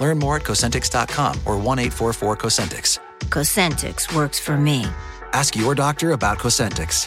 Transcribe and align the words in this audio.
Learn 0.00 0.18
more 0.18 0.36
at 0.36 0.42
Cosentix.com 0.42 1.40
or 1.44 1.56
1 1.58 1.78
844 1.78 2.36
Cosentix. 2.36 2.98
Cosentix 3.28 4.14
works 4.14 4.40
for 4.40 4.56
me. 4.56 4.86
Ask 5.32 5.54
your 5.54 5.74
doctor 5.74 6.12
about 6.12 6.38
Cosentix. 6.38 7.06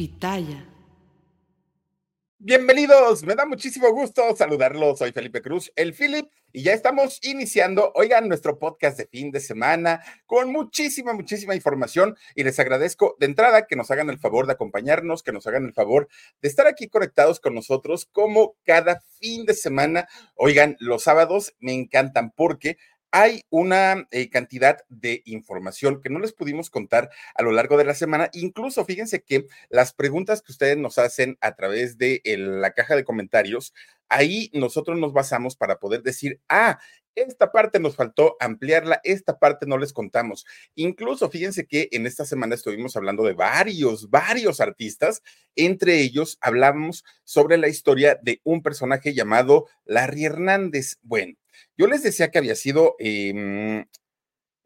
Pitaya. 0.00 0.66
Bienvenidos, 2.38 3.22
me 3.22 3.34
da 3.34 3.44
muchísimo 3.44 3.92
gusto 3.92 4.34
saludarlos. 4.34 4.98
Soy 4.98 5.12
Felipe 5.12 5.42
Cruz, 5.42 5.70
el 5.76 5.92
Philip, 5.92 6.26
y 6.54 6.62
ya 6.62 6.72
estamos 6.72 7.18
iniciando, 7.22 7.92
oigan, 7.94 8.26
nuestro 8.26 8.58
podcast 8.58 8.96
de 8.96 9.08
fin 9.08 9.30
de 9.30 9.40
semana 9.40 10.02
con 10.24 10.50
muchísima, 10.52 11.12
muchísima 11.12 11.54
información. 11.54 12.16
Y 12.34 12.44
les 12.44 12.58
agradezco 12.58 13.14
de 13.20 13.26
entrada 13.26 13.66
que 13.66 13.76
nos 13.76 13.90
hagan 13.90 14.08
el 14.08 14.18
favor 14.18 14.46
de 14.46 14.54
acompañarnos, 14.54 15.22
que 15.22 15.32
nos 15.32 15.46
hagan 15.46 15.66
el 15.66 15.74
favor 15.74 16.08
de 16.40 16.48
estar 16.48 16.66
aquí 16.66 16.88
conectados 16.88 17.38
con 17.38 17.54
nosotros 17.54 18.06
como 18.10 18.56
cada 18.64 19.02
fin 19.18 19.44
de 19.44 19.52
semana. 19.52 20.08
Oigan, 20.34 20.78
los 20.80 21.02
sábados 21.02 21.52
me 21.60 21.74
encantan 21.74 22.32
porque 22.34 22.78
hay 23.12 23.42
una 23.50 24.06
eh, 24.10 24.30
cantidad 24.30 24.78
de 24.88 25.22
información 25.24 26.00
que 26.00 26.10
no 26.10 26.18
les 26.18 26.32
pudimos 26.32 26.70
contar 26.70 27.10
a 27.34 27.42
lo 27.42 27.52
largo 27.52 27.76
de 27.76 27.84
la 27.84 27.94
semana. 27.94 28.30
Incluso 28.32 28.84
fíjense 28.84 29.22
que 29.22 29.46
las 29.68 29.92
preguntas 29.92 30.42
que 30.42 30.52
ustedes 30.52 30.76
nos 30.76 30.98
hacen 30.98 31.36
a 31.40 31.54
través 31.56 31.98
de 31.98 32.22
la 32.24 32.72
caja 32.72 32.96
de 32.96 33.04
comentarios, 33.04 33.74
ahí 34.08 34.50
nosotros 34.52 34.98
nos 34.98 35.12
basamos 35.12 35.56
para 35.56 35.78
poder 35.78 36.02
decir, 36.02 36.40
ah, 36.48 36.78
esta 37.16 37.50
parte 37.50 37.80
nos 37.80 37.96
faltó 37.96 38.36
ampliarla, 38.40 39.00
esta 39.02 39.38
parte 39.38 39.66
no 39.66 39.78
les 39.78 39.92
contamos. 39.92 40.46
Incluso 40.74 41.28
fíjense 41.28 41.66
que 41.66 41.88
en 41.92 42.06
esta 42.06 42.24
semana 42.24 42.54
estuvimos 42.54 42.96
hablando 42.96 43.24
de 43.24 43.32
varios, 43.32 44.10
varios 44.10 44.60
artistas. 44.60 45.22
Entre 45.56 46.00
ellos 46.00 46.38
hablábamos 46.40 47.04
sobre 47.24 47.56
la 47.58 47.68
historia 47.68 48.18
de 48.22 48.40
un 48.44 48.62
personaje 48.62 49.12
llamado 49.12 49.66
Larry 49.84 50.24
Hernández. 50.24 50.98
Bueno, 51.02 51.34
yo 51.76 51.86
les 51.86 52.02
decía 52.02 52.30
que 52.30 52.38
había 52.38 52.54
sido 52.54 52.96
em, 52.98 53.84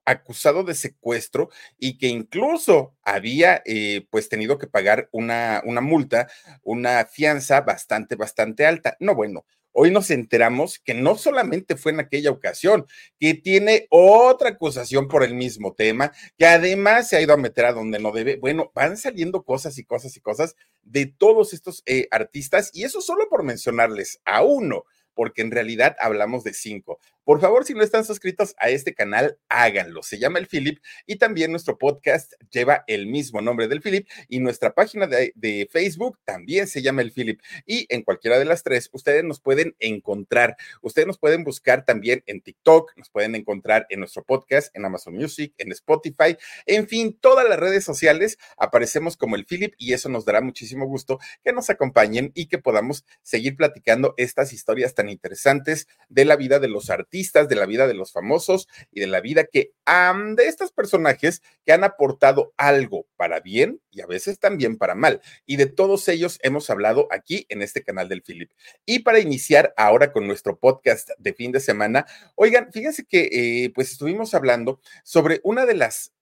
acusado 0.04 0.64
de 0.64 0.74
secuestro 0.74 1.50
y 1.78 1.98
que 1.98 2.08
incluso 2.08 2.96
había 3.02 3.62
eh, 3.64 4.06
pues 4.10 4.28
tenido 4.28 4.58
que 4.58 4.66
pagar 4.66 5.08
una, 5.12 5.62
una 5.64 5.80
multa, 5.80 6.28
una 6.62 7.04
fianza 7.06 7.62
bastante, 7.62 8.16
bastante 8.16 8.66
alta. 8.66 8.96
No, 9.00 9.14
bueno, 9.14 9.46
hoy 9.72 9.90
nos 9.90 10.10
enteramos 10.10 10.78
que 10.78 10.94
no 10.94 11.16
solamente 11.16 11.76
fue 11.76 11.92
en 11.92 12.00
aquella 12.00 12.30
ocasión, 12.30 12.86
que 13.18 13.34
tiene 13.34 13.86
otra 13.90 14.50
acusación 14.50 15.08
por 15.08 15.24
el 15.24 15.34
mismo 15.34 15.74
tema, 15.74 16.12
que 16.38 16.46
además 16.46 17.08
se 17.08 17.16
ha 17.16 17.20
ido 17.20 17.34
a 17.34 17.38
meter 17.38 17.66
a 17.66 17.72
donde 17.72 17.98
no 17.98 18.12
debe. 18.12 18.36
Bueno, 18.36 18.70
van 18.74 18.96
saliendo 18.96 19.42
cosas 19.42 19.76
y 19.78 19.84
cosas 19.84 20.16
y 20.16 20.20
cosas 20.20 20.54
de 20.82 21.06
todos 21.06 21.52
estos 21.52 21.82
eh, 21.86 22.08
artistas 22.10 22.70
y 22.72 22.84
eso 22.84 23.00
solo 23.00 23.28
por 23.28 23.42
mencionarles 23.42 24.20
a 24.24 24.42
uno 24.42 24.84
porque 25.14 25.42
en 25.42 25.50
realidad 25.50 25.96
hablamos 26.00 26.44
de 26.44 26.54
cinco. 26.54 26.98
Por 27.24 27.40
favor, 27.40 27.64
si 27.64 27.72
no 27.72 27.82
están 27.82 28.04
suscritos 28.04 28.54
a 28.58 28.68
este 28.68 28.92
canal, 28.92 29.38
háganlo. 29.48 30.02
Se 30.02 30.18
llama 30.18 30.38
El 30.38 30.46
Philip 30.46 30.78
y 31.06 31.16
también 31.16 31.52
nuestro 31.52 31.78
podcast 31.78 32.34
lleva 32.50 32.84
el 32.86 33.06
mismo 33.06 33.40
nombre 33.40 33.66
del 33.66 33.80
Philip 33.80 34.06
y 34.28 34.40
nuestra 34.40 34.74
página 34.74 35.06
de, 35.06 35.32
Facebook 35.70 36.18
también 36.24 36.66
se 36.66 36.82
llama 36.82 37.00
El 37.00 37.12
Philip. 37.12 37.40
Y 37.64 37.86
en 37.88 38.02
cualquiera 38.02 38.38
de 38.38 38.44
las 38.44 38.62
tres, 38.62 38.90
ustedes 38.92 39.24
nos 39.24 39.40
pueden 39.40 39.74
encontrar. 39.78 40.58
Ustedes 40.82 41.06
nos 41.06 41.16
pueden 41.16 41.44
buscar 41.44 41.86
también 41.86 42.22
en 42.26 42.42
TikTok, 42.42 42.94
nos 42.98 43.08
pueden 43.08 43.34
encontrar 43.34 43.86
en 43.88 44.00
nuestro 44.00 44.22
podcast, 44.22 44.76
en 44.76 44.84
Amazon 44.84 45.14
Music, 45.14 45.54
en 45.56 45.72
Spotify, 45.72 46.36
en 46.66 46.86
fin, 46.88 47.18
todas 47.18 47.48
las 47.48 47.58
redes 47.58 47.84
sociales 47.84 48.36
aparecemos 48.58 49.16
como 49.16 49.36
El 49.36 49.46
Philip 49.46 49.72
y 49.78 49.94
eso 49.94 50.10
nos 50.10 50.26
dará 50.26 50.42
muchísimo 50.42 50.86
gusto 50.86 51.18
que 51.42 51.54
nos 51.54 51.70
acompañen 51.70 52.32
y 52.34 52.48
que 52.48 52.58
podamos 52.58 53.06
seguir 53.22 53.56
platicando 53.56 54.12
estas 54.18 54.52
historias 54.52 54.94
tan 54.94 55.08
interesantes 55.08 55.88
de 56.10 56.26
la 56.26 56.36
vida 56.36 56.58
de 56.58 56.68
los 56.68 56.90
artistas 56.90 57.13
de 57.14 57.54
la 57.54 57.66
vida 57.66 57.86
de 57.86 57.94
los 57.94 58.12
famosos 58.12 58.68
y 58.90 59.00
de 59.00 59.06
la 59.06 59.20
vida 59.20 59.44
que 59.44 59.72
de 60.36 60.48
estos 60.48 60.72
personajes 60.72 61.42
que 61.64 61.72
han 61.72 61.84
aportado 61.84 62.52
algo 62.56 63.06
para 63.16 63.38
bien 63.40 63.80
y 63.90 64.00
a 64.00 64.06
veces 64.06 64.40
también 64.40 64.76
para 64.76 64.94
mal. 64.94 65.20
Y 65.46 65.56
de 65.56 65.66
todos 65.66 66.08
ellos 66.08 66.38
hemos 66.42 66.70
hablado 66.70 67.06
aquí 67.10 67.46
en 67.48 67.62
este 67.62 67.84
canal 67.84 68.08
del 68.08 68.22
Philip. 68.22 68.50
Y 68.84 69.00
para 69.00 69.20
iniciar 69.20 69.72
ahora 69.76 70.12
con 70.12 70.26
nuestro 70.26 70.58
podcast 70.58 71.10
de 71.18 71.34
fin 71.34 71.52
de 71.52 71.60
semana, 71.60 72.06
oigan, 72.34 72.72
fíjense 72.72 73.04
que 73.04 73.28
eh, 73.30 73.72
pues 73.74 73.92
estuvimos 73.92 74.34
hablando 74.34 74.80
sobre 75.04 75.40
una 75.44 75.66
de 75.66 75.74
las 75.74 76.12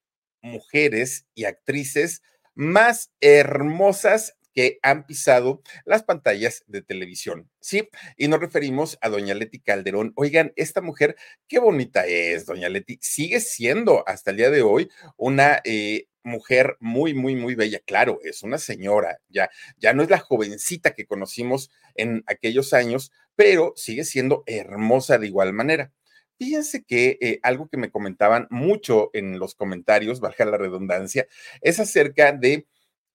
mujeres 0.42 1.26
y 1.34 1.44
actrices 1.44 2.22
más 2.54 3.12
hermosas 3.20 4.36
que 4.52 4.78
han 4.82 5.06
pisado 5.06 5.62
las 5.84 6.02
pantallas 6.02 6.64
de 6.66 6.82
televisión. 6.82 7.50
Sí, 7.60 7.88
y 8.16 8.28
nos 8.28 8.40
referimos 8.40 8.98
a 9.00 9.08
doña 9.08 9.34
Leti 9.34 9.60
Calderón. 9.60 10.12
Oigan, 10.16 10.52
esta 10.56 10.80
mujer, 10.80 11.16
qué 11.48 11.58
bonita 11.58 12.06
es, 12.06 12.46
doña 12.46 12.68
Leti. 12.68 12.98
Sigue 13.00 13.40
siendo 13.40 14.06
hasta 14.06 14.30
el 14.30 14.36
día 14.36 14.50
de 14.50 14.62
hoy 14.62 14.88
una 15.16 15.60
eh, 15.64 16.06
mujer 16.24 16.76
muy, 16.80 17.14
muy, 17.14 17.36
muy 17.36 17.54
bella. 17.54 17.80
Claro, 17.84 18.18
es 18.22 18.42
una 18.42 18.58
señora, 18.58 19.18
ya, 19.28 19.50
ya 19.76 19.92
no 19.92 20.02
es 20.02 20.10
la 20.10 20.18
jovencita 20.18 20.94
que 20.94 21.06
conocimos 21.06 21.70
en 21.94 22.22
aquellos 22.26 22.72
años, 22.72 23.12
pero 23.34 23.72
sigue 23.76 24.04
siendo 24.04 24.42
hermosa 24.46 25.18
de 25.18 25.26
igual 25.26 25.52
manera. 25.52 25.92
Fíjense 26.38 26.82
que 26.82 27.18
eh, 27.20 27.38
algo 27.42 27.68
que 27.68 27.76
me 27.76 27.90
comentaban 27.90 28.48
mucho 28.50 29.10
en 29.12 29.38
los 29.38 29.54
comentarios, 29.54 30.20
baja 30.20 30.44
la 30.44 30.58
redundancia, 30.58 31.28
es 31.60 31.78
acerca 31.78 32.32
de 32.32 32.66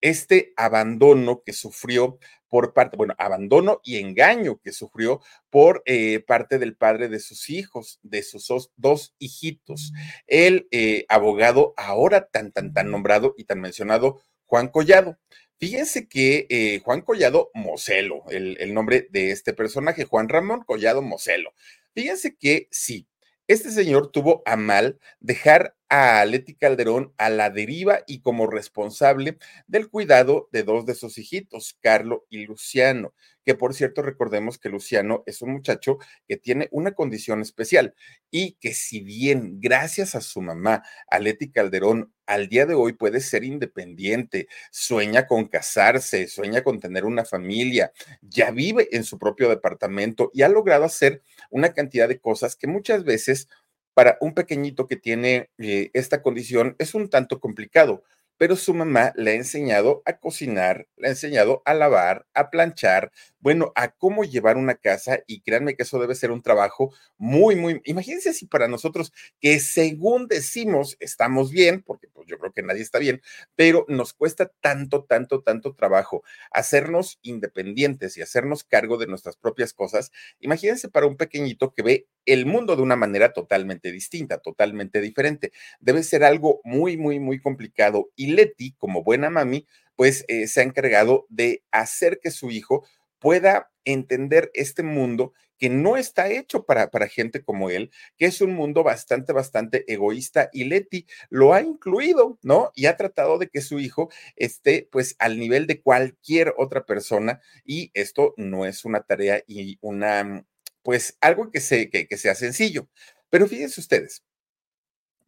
este 0.01 0.53
abandono 0.55 1.41
que 1.45 1.53
sufrió 1.53 2.19
por 2.49 2.73
parte, 2.73 2.97
bueno, 2.97 3.13
abandono 3.17 3.81
y 3.83 3.97
engaño 3.97 4.59
que 4.61 4.71
sufrió 4.71 5.21
por 5.49 5.83
eh, 5.85 6.19
parte 6.19 6.59
del 6.59 6.75
padre 6.75 7.09
de 7.09 7.19
sus 7.19 7.49
hijos, 7.49 7.99
de 8.03 8.23
sus 8.23 8.47
dos, 8.75 9.15
hijitos. 9.19 9.91
El 10.27 10.67
eh, 10.71 11.05
abogado 11.09 11.73
ahora 11.77 12.27
tan, 12.27 12.51
tan, 12.51 12.73
tan 12.73 12.89
nombrado 12.89 13.33
y 13.37 13.43
tan 13.43 13.59
mencionado, 13.59 14.21
Juan 14.45 14.69
Collado. 14.69 15.17
Fíjense 15.59 16.07
que 16.07 16.45
eh, 16.49 16.79
Juan 16.85 17.01
Collado 17.01 17.49
Moselo, 17.53 18.23
el, 18.29 18.57
el 18.59 18.73
nombre 18.73 19.07
de 19.09 19.31
este 19.31 19.53
personaje, 19.53 20.05
Juan 20.05 20.29
Ramón 20.29 20.63
Collado 20.63 21.01
Moselo. 21.01 21.53
Fíjense 21.93 22.35
que 22.37 22.67
sí, 22.71 23.07
este 23.47 23.71
señor 23.71 24.11
tuvo 24.11 24.43
a 24.45 24.55
mal 24.55 24.99
dejar 25.19 25.76
a 25.89 26.25
Leti 26.25 26.55
Calderón 26.55 27.13
a 27.17 27.29
la 27.29 27.49
deriva 27.49 28.01
y 28.07 28.21
como 28.21 28.47
responsable 28.47 29.37
del 29.67 29.89
cuidado 29.89 30.49
de 30.51 30.63
dos 30.63 30.85
de 30.85 30.95
sus 30.95 31.17
hijitos, 31.17 31.77
Carlo 31.81 32.25
y 32.29 32.45
Luciano, 32.45 33.13
que 33.45 33.55
por 33.55 33.73
cierto 33.73 34.01
recordemos 34.01 34.57
que 34.57 34.69
Luciano 34.69 35.23
es 35.25 35.41
un 35.41 35.53
muchacho 35.53 35.97
que 36.27 36.35
tiene 36.35 36.67
una 36.71 36.91
condición 36.91 37.41
especial 37.41 37.95
y 38.29 38.53
que 38.59 38.73
si 38.73 39.01
bien 39.01 39.61
gracias 39.61 40.15
a 40.15 40.21
su 40.21 40.41
mamá, 40.41 40.83
a 41.09 41.19
Leti 41.19 41.49
Calderón, 41.51 42.13
al 42.25 42.49
día 42.49 42.65
de 42.65 42.73
hoy 42.73 42.91
puede 42.91 43.21
ser 43.21 43.45
independiente, 43.45 44.49
sueña 44.69 45.27
con 45.27 45.47
casarse, 45.47 46.27
sueña 46.27 46.61
con 46.61 46.81
tener 46.81 47.05
una 47.05 47.23
familia, 47.23 47.93
ya 48.21 48.51
vive 48.51 48.89
en 48.91 49.05
su 49.05 49.17
propio 49.17 49.47
departamento 49.47 50.29
y 50.33 50.41
ha 50.41 50.49
logrado 50.49 50.83
hacer 50.83 51.21
una 51.49 51.73
cantidad 51.73 52.09
de 52.09 52.19
cosas 52.19 52.57
que 52.57 52.67
muchas 52.67 53.05
veces 53.05 53.47
para 53.97 54.15
un 54.21 54.35
pequeñito 54.35 54.87
que 54.87 54.95
tiene 54.95 55.49
eh, 55.57 55.89
esta 55.95 56.21
condición 56.21 56.75
es 56.77 56.93
un 56.93 57.09
tanto 57.09 57.39
complicado 57.39 58.03
pero 58.37 58.55
su 58.55 58.75
mamá 58.75 59.11
le 59.15 59.31
ha 59.31 59.33
enseñado 59.33 60.03
a 60.05 60.19
cocinar, 60.19 60.87
le 60.95 61.07
ha 61.07 61.11
enseñado 61.11 61.63
a 61.65 61.73
lavar, 61.73 62.27
a 62.35 62.51
planchar, 62.51 63.11
bueno, 63.39 63.71
a 63.75 63.89
cómo 63.91 64.23
llevar 64.23 64.57
una 64.57 64.75
casa 64.75 65.19
y 65.27 65.41
créanme 65.41 65.75
que 65.75 65.83
eso 65.83 65.99
debe 65.99 66.15
ser 66.15 66.31
un 66.31 66.41
trabajo 66.41 66.93
muy, 67.17 67.55
muy, 67.55 67.81
imagínense 67.85 68.33
si 68.33 68.45
para 68.47 68.67
nosotros 68.67 69.11
que 69.39 69.59
según 69.59 70.27
decimos 70.27 70.97
estamos 70.99 71.51
bien, 71.51 71.83
porque 71.83 72.07
pues 72.07 72.27
yo 72.27 72.37
creo 72.39 72.51
que 72.53 72.63
nadie 72.63 72.81
está 72.81 72.99
bien, 72.99 73.21
pero 73.55 73.85
nos 73.87 74.13
cuesta 74.13 74.51
tanto, 74.61 75.03
tanto, 75.05 75.41
tanto 75.41 75.73
trabajo 75.75 76.23
hacernos 76.51 77.19
independientes 77.21 78.17
y 78.17 78.21
hacernos 78.21 78.63
cargo 78.63 78.97
de 78.97 79.07
nuestras 79.07 79.37
propias 79.37 79.73
cosas, 79.73 80.11
imagínense 80.39 80.89
para 80.89 81.07
un 81.07 81.17
pequeñito 81.17 81.73
que 81.73 81.83
ve 81.83 82.07
el 82.25 82.45
mundo 82.45 82.75
de 82.75 82.81
una 82.81 82.95
manera 82.95 83.33
totalmente 83.33 83.91
distinta, 83.91 84.39
totalmente 84.39 84.99
diferente. 85.01 85.51
Debe 85.79 86.03
ser 86.03 86.23
algo 86.23 86.59
muy, 86.63 86.97
muy, 86.97 87.19
muy 87.19 87.39
complicado. 87.39 88.09
Y 88.15 88.27
Leti, 88.33 88.73
como 88.77 89.03
buena 89.03 89.29
mami, 89.29 89.65
pues 89.95 90.25
eh, 90.27 90.47
se 90.47 90.59
ha 90.61 90.63
encargado 90.63 91.25
de 91.29 91.63
hacer 91.71 92.19
que 92.21 92.31
su 92.31 92.51
hijo 92.51 92.85
pueda 93.19 93.71
entender 93.85 94.51
este 94.53 94.83
mundo 94.83 95.33
que 95.57 95.69
no 95.69 95.97
está 95.97 96.29
hecho 96.29 96.65
para, 96.65 96.91
para 96.91 97.07
gente 97.07 97.43
como 97.43 97.69
él, 97.69 97.91
que 98.17 98.25
es 98.25 98.41
un 98.41 98.53
mundo 98.53 98.83
bastante, 98.83 99.33
bastante 99.33 99.91
egoísta 99.91 100.49
y 100.53 100.65
Leti 100.65 101.07
lo 101.29 101.53
ha 101.53 101.61
incluido, 101.61 102.37
¿no? 102.43 102.71
Y 102.75 102.85
ha 102.85 102.97
tratado 102.97 103.37
de 103.37 103.49
que 103.49 103.61
su 103.61 103.79
hijo 103.79 104.09
esté 104.35 104.87
pues 104.91 105.15
al 105.19 105.39
nivel 105.39 105.67
de 105.67 105.81
cualquier 105.81 106.53
otra 106.57 106.85
persona 106.85 107.41
y 107.65 107.91
esto 107.93 108.33
no 108.37 108.65
es 108.65 108.85
una 108.85 109.01
tarea 109.01 109.43
y 109.47 109.77
una, 109.81 110.45
pues 110.83 111.17
algo 111.21 111.51
que, 111.51 111.59
se, 111.59 111.89
que, 111.89 112.07
que 112.07 112.17
sea 112.17 112.35
sencillo. 112.35 112.87
Pero 113.29 113.47
fíjense 113.47 113.81
ustedes, 113.81 114.23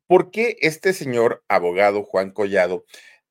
¿por 0.07 0.31
qué 0.31 0.57
este 0.61 0.93
señor 0.93 1.43
abogado 1.47 2.03
Juan 2.03 2.31
Collado 2.31 2.85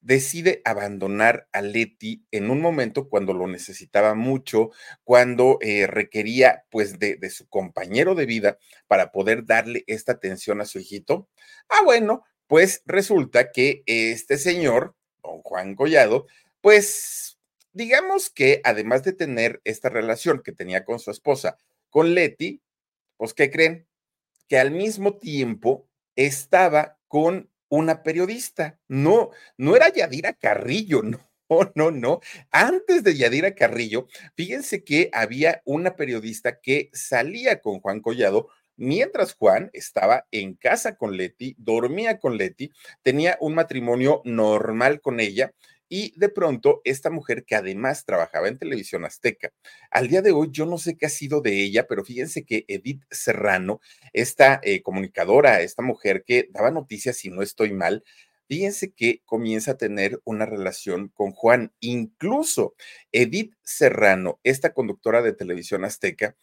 decide 0.08 0.62
abandonar 0.64 1.48
a 1.52 1.60
Leti 1.60 2.24
en 2.30 2.50
un 2.50 2.62
momento 2.62 3.10
cuando 3.10 3.34
lo 3.34 3.46
necesitaba 3.46 4.14
mucho, 4.14 4.70
cuando 5.04 5.58
eh, 5.60 5.86
requería 5.86 6.64
pues 6.70 6.98
de, 6.98 7.16
de, 7.16 7.28
su 7.28 7.46
compañero 7.46 8.14
de 8.14 8.24
vida 8.24 8.58
para 8.86 9.12
poder 9.12 9.44
darle 9.44 9.84
esta 9.86 10.12
atención 10.12 10.62
a 10.62 10.64
su 10.64 10.78
hijito. 10.78 11.28
Ah, 11.68 11.82
bueno, 11.84 12.24
pues 12.46 12.80
resulta 12.86 13.52
que 13.52 13.82
este 13.84 14.38
señor, 14.38 14.96
don 15.22 15.42
Juan 15.42 15.74
Collado, 15.74 16.26
pues 16.62 17.38
digamos 17.74 18.30
que 18.30 18.62
además 18.64 19.02
de 19.02 19.12
tener 19.12 19.60
esta 19.64 19.90
relación 19.90 20.40
que 20.42 20.52
tenía 20.52 20.86
con 20.86 21.00
su 21.00 21.10
esposa, 21.10 21.58
con 21.90 22.14
Leti, 22.14 22.62
pues 23.18 23.34
¿qué 23.34 23.50
creen? 23.50 23.86
Que 24.48 24.58
al 24.58 24.70
mismo 24.70 25.18
tiempo 25.18 25.86
estaba 26.16 26.98
con 27.08 27.50
una 27.68 28.02
periodista. 28.02 28.78
No, 28.88 29.30
no 29.56 29.76
era 29.76 29.92
Yadira 29.92 30.32
Carrillo, 30.34 31.02
no. 31.02 31.18
No, 31.74 31.90
no, 31.90 32.20
Antes 32.50 33.02
de 33.02 33.16
Yadira 33.16 33.54
Carrillo, 33.54 34.06
fíjense 34.36 34.84
que 34.84 35.08
había 35.14 35.62
una 35.64 35.96
periodista 35.96 36.60
que 36.60 36.90
salía 36.92 37.62
con 37.62 37.80
Juan 37.80 38.00
Collado 38.00 38.48
mientras 38.76 39.34
Juan 39.34 39.70
estaba 39.72 40.26
en 40.30 40.54
casa 40.54 40.96
con 40.96 41.16
Leti, 41.16 41.54
dormía 41.58 42.18
con 42.18 42.36
Leti, 42.36 42.70
tenía 43.02 43.38
un 43.40 43.54
matrimonio 43.54 44.20
normal 44.24 45.00
con 45.00 45.20
ella 45.20 45.52
y 45.88 46.12
de 46.18 46.28
pronto, 46.28 46.80
esta 46.84 47.10
mujer 47.10 47.44
que 47.44 47.54
además 47.54 48.04
trabajaba 48.04 48.48
en 48.48 48.58
televisión 48.58 49.04
azteca, 49.04 49.52
al 49.90 50.08
día 50.08 50.22
de 50.22 50.32
hoy 50.32 50.48
yo 50.50 50.66
no 50.66 50.78
sé 50.78 50.96
qué 50.96 51.06
ha 51.06 51.10
sido 51.10 51.40
de 51.40 51.62
ella, 51.62 51.86
pero 51.86 52.04
fíjense 52.04 52.44
que 52.44 52.64
Edith 52.68 53.02
Serrano, 53.10 53.80
esta 54.12 54.60
eh, 54.62 54.82
comunicadora, 54.82 55.60
esta 55.62 55.82
mujer 55.82 56.24
que 56.26 56.48
daba 56.50 56.70
noticias, 56.70 57.16
si 57.16 57.30
no 57.30 57.42
estoy 57.42 57.72
mal, 57.72 58.04
fíjense 58.48 58.92
que 58.92 59.22
comienza 59.24 59.72
a 59.72 59.78
tener 59.78 60.20
una 60.24 60.46
relación 60.46 61.08
con 61.08 61.32
Juan. 61.32 61.72
Incluso 61.80 62.74
Edith 63.12 63.54
Serrano, 63.62 64.40
esta 64.42 64.72
conductora 64.72 65.22
de 65.22 65.32
televisión 65.32 65.84
azteca, 65.84 66.36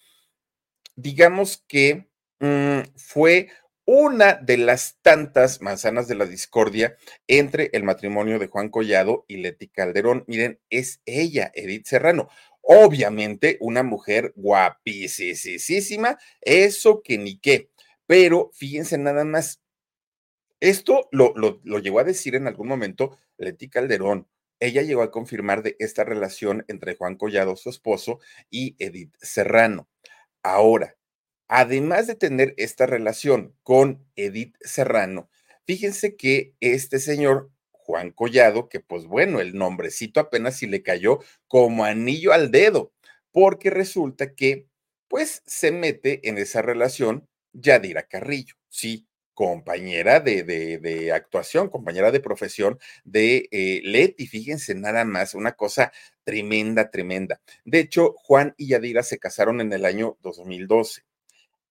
digamos 0.96 1.64
que 1.68 2.08
mmm, 2.40 2.82
fue 2.96 3.50
una 3.86 4.34
de 4.34 4.58
las 4.58 4.98
tantas 5.02 5.62
manzanas 5.62 6.08
de 6.08 6.16
la 6.16 6.26
discordia 6.26 6.98
entre 7.28 7.70
el 7.74 7.84
matrimonio 7.84 8.40
de 8.40 8.48
Juan 8.48 8.70
Collado 8.70 9.26
y 9.28 9.38
Leti 9.38 9.68
Calderón. 9.68 10.24
Miren, 10.28 10.60
es 10.70 11.02
ella, 11.06 11.52
Edith 11.54 11.86
Serrano. 11.86 12.30
Obviamente, 12.62 13.58
una 13.60 13.84
mujer 13.84 14.34
guapísima, 14.36 16.18
eso 16.42 17.02
que 17.04 17.18
ni 17.20 17.38
qué. 17.38 17.70
Pero 18.08 18.50
fíjense 18.54 18.98
nada 18.98 19.24
más, 19.24 19.62
esto 20.60 21.08
lo, 21.12 21.34
lo, 21.36 21.62
lo 21.64 21.80
llegó 21.80 22.00
a 22.00 22.04
decir 22.04 22.36
en 22.36 22.48
algún 22.48 22.68
momento 22.68 23.18
Leti 23.38 23.70
Calderón. 23.70 24.28
Ella 24.60 24.82
llegó 24.82 25.04
a 25.04 25.12
confirmar 25.12 25.62
de 25.62 25.76
esta 25.80 26.04
relación 26.04 26.66
entre 26.68 26.96
Juan 26.96 27.18
Collado, 27.18 27.56
su 27.56 27.70
esposo, 27.70 28.20
y 28.50 28.76
Edith 28.80 29.14
Serrano. 29.20 29.88
Ahora, 30.42 30.96
además 31.48 32.08
de 32.08 32.16
tener 32.16 32.54
esta 32.58 32.86
relación 32.86 33.56
con 33.64 34.06
Edith 34.16 34.56
Serrano, 34.62 35.30
fíjense 35.66 36.16
que 36.16 36.56
este 36.60 37.00
señor 37.00 37.52
Juan 37.72 38.12
Collado, 38.12 38.68
que 38.68 38.80
pues 38.80 39.06
bueno, 39.06 39.40
el 39.40 39.56
nombrecito 39.56 40.20
apenas 40.20 40.58
si 40.58 40.68
le 40.68 40.82
cayó 40.82 41.20
como 41.48 41.86
anillo 41.86 42.34
al 42.34 42.52
dedo, 42.52 42.94
porque 43.32 43.70
resulta 43.70 44.34
que 44.34 44.68
pues 45.08 45.44
se 45.46 45.72
mete 45.72 46.28
en 46.28 46.38
esa 46.38 46.62
relación 46.62 47.28
Yadira 47.54 48.04
Carrillo, 48.04 48.56
sí, 48.70 49.08
compañera 49.36 50.20
de, 50.20 50.44
de, 50.44 51.12
actuación, 51.12 51.70
compañera 51.70 52.12
de 52.12 52.22
profesión 52.22 52.80
de 53.04 53.48
eh, 53.52 53.82
Leti, 53.84 54.28
fíjense 54.28 54.74
nada 54.76 55.04
más, 55.06 55.36
una 55.36 55.52
cosa 55.52 55.92
tremenda, 56.24 56.90
tremenda. 56.90 57.42
De 57.66 57.80
hecho, 57.80 58.14
Juan 58.18 58.56
y 58.58 58.70
Yadira 58.70 59.04
se 59.04 59.20
casaron 59.20 59.62
en 59.62 59.74
el 59.74 59.86
año 59.86 60.18
2012 60.22 61.04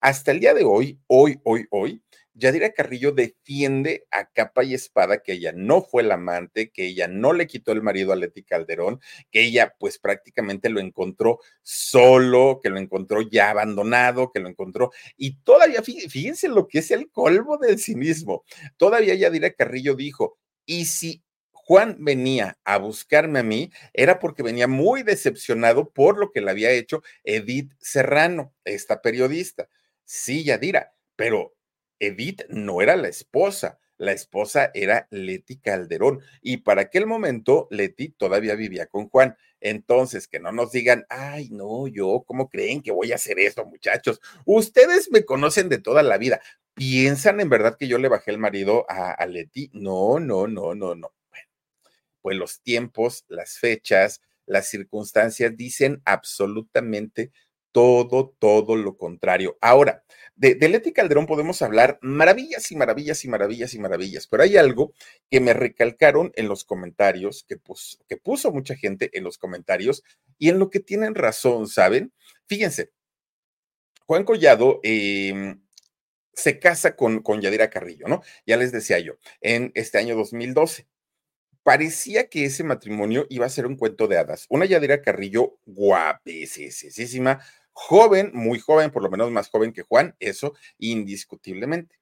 hasta 0.01 0.31
el 0.31 0.39
día 0.39 0.53
de 0.53 0.63
hoy, 0.63 0.99
hoy, 1.07 1.39
hoy, 1.43 1.65
hoy, 1.71 2.01
Yadira 2.37 2.71
Carrillo 2.73 3.13
defiende 3.13 4.05
a 4.11 4.25
capa 4.25 4.63
y 4.65 4.73
espada 4.73 5.23
que 5.23 5.33
ella 5.33 5.53
no 5.55 5.81
fue 5.81 6.03
la 6.03 6.15
amante, 6.15 6.69
que 6.69 6.85
ella 6.87 7.07
no 7.07 7.31
le 7.31 7.47
quitó 7.47 7.71
el 7.71 7.81
marido 7.81 8.11
a 8.11 8.17
Leti 8.17 8.43
Calderón, 8.43 8.99
que 9.31 9.43
ella 9.45 9.73
pues 9.79 9.99
prácticamente 9.99 10.69
lo 10.69 10.81
encontró 10.81 11.39
solo, 11.63 12.59
que 12.61 12.69
lo 12.69 12.77
encontró 12.77 13.21
ya 13.21 13.51
abandonado, 13.51 14.31
que 14.33 14.41
lo 14.41 14.49
encontró 14.49 14.91
y 15.15 15.37
todavía, 15.43 15.81
fíjense 15.81 16.49
lo 16.49 16.67
que 16.67 16.79
es 16.79 16.91
el 16.91 17.09
colmo 17.09 17.57
del 17.57 17.79
cinismo, 17.79 18.43
todavía 18.75 19.15
Yadira 19.15 19.51
Carrillo 19.51 19.95
dijo, 19.95 20.37
y 20.65 20.85
si 20.85 21.23
Juan 21.51 21.97
venía 21.99 22.59
a 22.63 22.77
buscarme 22.77 23.39
a 23.39 23.43
mí, 23.43 23.71
era 23.93 24.19
porque 24.19 24.43
venía 24.43 24.67
muy 24.67 25.03
decepcionado 25.03 25.89
por 25.89 26.17
lo 26.19 26.31
que 26.31 26.41
le 26.41 26.51
había 26.51 26.69
hecho 26.71 27.01
Edith 27.23 27.71
Serrano, 27.79 28.53
esta 28.65 29.01
periodista. 29.01 29.67
Sí, 30.05 30.43
Yadira, 30.43 30.93
pero 31.15 31.55
Edith 31.99 32.43
no 32.49 32.81
era 32.81 32.95
la 32.95 33.07
esposa, 33.07 33.79
la 33.97 34.11
esposa 34.11 34.71
era 34.73 35.07
Leti 35.09 35.57
Calderón 35.57 36.21
y 36.41 36.57
para 36.57 36.81
aquel 36.81 37.07
momento 37.07 37.67
Leti 37.71 38.09
todavía 38.09 38.55
vivía 38.55 38.87
con 38.87 39.09
Juan. 39.09 39.37
Entonces, 39.61 40.27
que 40.27 40.39
no 40.39 40.51
nos 40.51 40.71
digan, 40.71 41.05
ay, 41.09 41.49
no, 41.49 41.87
yo, 41.87 42.23
¿cómo 42.27 42.49
creen 42.49 42.83
que 42.83 42.91
voy 42.91 43.11
a 43.11 43.15
hacer 43.15 43.39
esto, 43.39 43.65
muchachos? 43.65 44.21
Ustedes 44.45 45.09
me 45.11 45.25
conocen 45.25 45.69
de 45.69 45.79
toda 45.79 46.03
la 46.03 46.17
vida. 46.17 46.41
¿Piensan 46.75 47.39
en 47.39 47.49
verdad 47.49 47.77
que 47.77 47.87
yo 47.87 47.97
le 47.97 48.09
bajé 48.09 48.31
el 48.31 48.37
marido 48.37 48.85
a, 48.89 49.25
Leti? 49.25 49.71
No, 49.73 50.19
no, 50.19 50.45
no, 50.45 50.75
no, 50.75 50.93
no. 50.93 51.13
Pues 52.21 52.37
los 52.37 52.61
tiempos, 52.61 53.23
las 53.27 53.57
fechas, 53.59 54.21
las 54.45 54.67
circunstancias 54.67 55.55
dicen 55.55 56.01
absolutamente 56.05 57.31
todo, 57.75 58.33
todo 58.39 58.77
lo 58.77 58.95
contrario. 58.95 59.57
Ahora, 59.59 60.05
de, 60.37 60.55
de, 60.55 60.69
Leti 60.69 60.93
Calderón 60.93 61.25
podemos 61.25 61.61
hablar 61.61 61.99
maravillas 62.01 62.71
y 62.71 62.77
maravillas 62.77 63.25
y 63.25 63.27
maravillas 63.27 63.73
y 63.73 63.79
maravillas, 63.79 64.27
pero 64.27 64.43
hay 64.43 64.55
algo 64.55 64.93
que 65.29 65.41
me 65.41 65.53
recalcaron 65.53 66.31
en 66.35 66.47
los 66.47 66.63
comentarios, 66.63 67.43
que, 67.43 67.57
que 68.07 68.15
puso 68.15 68.53
mucha 68.53 68.77
gente 68.77 69.09
en 69.11 69.25
los 69.25 69.37
comentarios 69.37 70.03
y 70.37 70.47
en 70.47 70.57
lo 70.57 70.69
que 70.69 70.79
tienen 70.79 71.15
razón, 71.15 71.67
¿saben? 71.67 72.13
Fíjense, 72.45 72.93
Juan 74.05 74.23
Collado 74.23 74.79
eh, 74.81 75.57
se 76.31 76.59
casa 76.59 76.95
con, 76.95 77.21
con 77.23 77.41
Yadira 77.41 77.69
Carrillo, 77.69 78.07
¿no? 78.07 78.21
Ya 78.45 78.55
les 78.55 78.71
decía 78.71 78.99
yo, 78.99 79.15
en 79.41 79.73
este 79.75 79.97
año 79.97 80.15
2012 80.15 80.87
parecía 81.65 82.29
que 82.29 82.45
ese 82.45 82.63
matrimonio 82.63 83.25
iba 83.29 83.47
a 83.47 83.49
ser 83.49 83.65
un 83.65 83.75
cuento 83.75 84.07
de 84.07 84.19
hadas. 84.19 84.45
Una 84.49 84.65
Yadira 84.65 85.01
Carrillo 85.01 85.57
guapísima, 85.65 87.41
joven, 87.75 88.31
muy 88.33 88.57
joven, 88.59 88.89
por 88.89 89.03
lo 89.03 89.09
menos 89.11 89.29
más 89.31 89.49
joven 89.49 89.73
que 89.73 89.83
Juan, 89.83 90.15
eso 90.19 90.55
indiscutiblemente. 90.79 91.99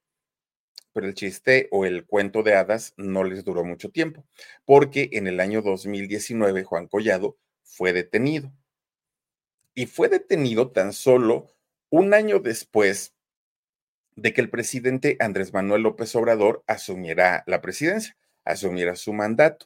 Pero 0.93 1.07
el 1.07 1.15
chiste 1.15 1.67
o 1.71 1.85
el 1.85 2.05
cuento 2.05 2.43
de 2.43 2.53
hadas 2.53 2.93
no 2.95 3.23
les 3.23 3.43
duró 3.43 3.65
mucho 3.65 3.89
tiempo, 3.89 4.23
porque 4.65 5.09
en 5.13 5.25
el 5.25 5.39
año 5.39 5.63
2019 5.63 6.63
Juan 6.63 6.87
Collado 6.87 7.37
fue 7.63 7.91
detenido. 7.91 8.53
Y 9.73 9.87
fue 9.87 10.09
detenido 10.09 10.71
tan 10.71 10.93
solo 10.93 11.47
un 11.89 12.13
año 12.13 12.39
después 12.39 13.15
de 14.15 14.31
que 14.31 14.41
el 14.41 14.51
presidente 14.51 15.17
Andrés 15.19 15.53
Manuel 15.53 15.81
López 15.81 16.15
Obrador 16.15 16.63
asumiera 16.67 17.43
la 17.47 17.61
presidencia, 17.61 18.15
asumiera 18.45 18.95
su 18.95 19.11
mandato. 19.11 19.65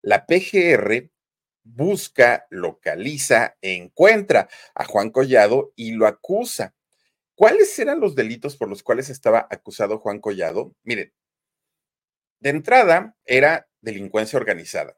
La 0.00 0.24
PGR 0.24 1.10
busca, 1.64 2.46
localiza, 2.50 3.56
encuentra 3.60 4.48
a 4.74 4.84
Juan 4.84 5.10
Collado 5.10 5.72
y 5.76 5.92
lo 5.92 6.06
acusa. 6.06 6.74
¿Cuáles 7.34 7.78
eran 7.78 8.00
los 8.00 8.14
delitos 8.14 8.56
por 8.56 8.68
los 8.68 8.82
cuales 8.82 9.10
estaba 9.10 9.46
acusado 9.50 9.98
Juan 9.98 10.20
Collado? 10.20 10.74
Miren, 10.84 11.12
de 12.40 12.50
entrada 12.50 13.16
era 13.24 13.68
delincuencia 13.80 14.38
organizada. 14.38 14.96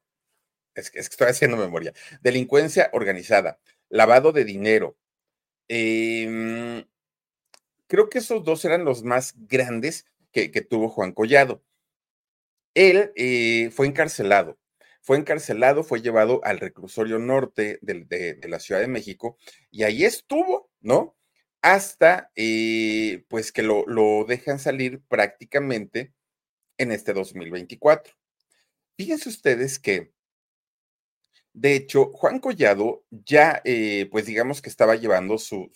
Es 0.74 0.90
que, 0.90 0.98
estoy 0.98 1.28
haciendo 1.28 1.56
memoria. 1.56 1.92
Delincuencia 2.20 2.90
organizada, 2.92 3.60
lavado 3.88 4.32
de 4.32 4.44
dinero. 4.44 4.96
Em, 5.68 6.84
creo 7.86 8.08
que 8.10 8.18
esos 8.18 8.44
dos 8.44 8.64
eran 8.64 8.84
los 8.84 9.04
más 9.04 9.34
grandes 9.36 10.06
que, 10.32 10.48
tuvo 10.62 10.88
Juan 10.88 11.12
Collado. 11.12 11.62
Él 12.74 13.12
eh, 13.14 13.70
fue 13.70 13.86
encarcelado 13.86 14.58
fue 15.04 15.18
encarcelado, 15.18 15.84
fue 15.84 16.00
llevado 16.00 16.40
al 16.44 16.58
reclusorio 16.60 17.18
norte 17.18 17.78
de, 17.82 18.40
la 18.48 18.58
Ciudad 18.58 18.80
de 18.80 18.88
México 18.88 19.36
y 19.70 19.82
ahí 19.82 20.02
estuvo, 20.02 20.70
¿no? 20.80 21.14
Hasta 21.60 22.30
eh, 22.36 23.22
pues 23.28 23.52
que 23.52 23.62
lo, 23.62 23.84
dejan 24.26 24.58
salir 24.58 25.02
prácticamente 25.06 26.14
en 26.78 26.90
este 26.90 27.12
2024. 27.12 28.14
Fíjense 28.96 29.28
ustedes 29.28 29.78
que, 29.78 30.14
de 31.52 31.76
hecho, 31.76 32.10
Juan 32.14 32.38
Collado 32.38 33.04
ya, 33.10 33.60
eh, 33.66 34.08
pues 34.10 34.24
digamos 34.24 34.62
que 34.62 34.70
estaba 34.70 34.96
llevando 34.96 35.36
su, 35.36 35.70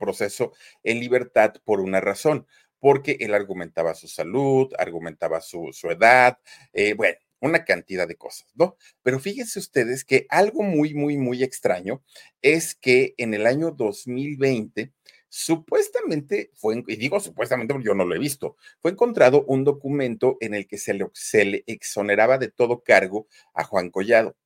proceso 0.00 0.52
en 0.82 1.00
libertad 1.00 1.52
por 1.64 1.80
una 1.80 2.00
razón, 2.00 2.46
porque 2.78 3.18
él 3.20 3.34
argumentaba 3.34 3.94
su 3.94 4.08
salud, 4.08 4.72
argumentaba 4.78 5.42
su, 5.42 5.68
su 5.72 5.90
edad, 5.90 6.38
eh, 6.72 6.94
bueno, 6.94 7.18
una 7.42 7.64
cantidad 7.64 8.08
de 8.08 8.16
cosas, 8.16 8.48
¿no? 8.54 8.76
Pero 9.02 9.18
fíjense 9.18 9.58
ustedes 9.58 10.04
que 10.04 10.26
algo 10.30 10.62
muy, 10.62 10.94
muy, 10.94 11.16
muy 11.18 11.42
extraño 11.42 12.02
es 12.40 12.74
que 12.74 13.14
en 13.18 13.34
el 13.34 13.46
año 13.46 13.72
2020, 13.72 14.92
supuestamente 15.28 16.50
fue, 16.54 16.84
y 16.86 16.96
digo 16.96 17.18
supuestamente 17.18 17.74
porque 17.74 17.86
yo 17.86 17.94
no 17.94 18.04
lo 18.04 18.14
he 18.14 18.18
visto, 18.18 18.56
fue 18.80 18.92
encontrado 18.92 19.44
un 19.46 19.64
documento 19.64 20.36
en 20.40 20.54
el 20.54 20.66
que 20.68 20.78
se 20.78 20.94
le, 20.94 21.64
exoneraba 21.66 22.38
de 22.38 22.48
todo 22.48 22.82
cargo 22.82 23.26
a 23.54 23.64
Juan 23.64 23.90
Collado. 23.90 24.36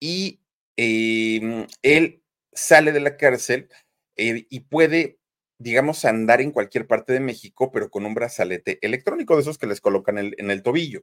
Y 0.00 0.40
em, 0.76 1.66
él 1.82 2.22
sale 2.52 2.92
de 2.92 3.00
la 3.00 3.16
cárcel 3.16 3.68
eh, 4.16 4.46
y 4.48 4.60
puede 4.60 5.18
digamos, 5.60 6.04
andar 6.04 6.40
en 6.40 6.52
cualquier 6.52 6.86
parte 6.86 7.12
de 7.12 7.18
México, 7.18 7.72
pero 7.72 7.90
con 7.90 8.06
un 8.06 8.14
brazalete 8.14 8.78
electrónico 8.80 9.34
de 9.34 9.42
esos 9.42 9.58
que 9.58 9.66
les 9.66 9.80
colocan 9.80 10.16
en 10.18 10.50
el 10.52 10.62
tobillo. 10.62 11.02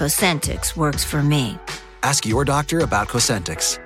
Cosentix 0.00 0.78
works 0.78 1.04
for 1.04 1.22
me. 1.22 1.58
Ask 2.02 2.24
your 2.24 2.42
doctor 2.42 2.82
about 2.82 3.06
Cosentix. 3.06 3.78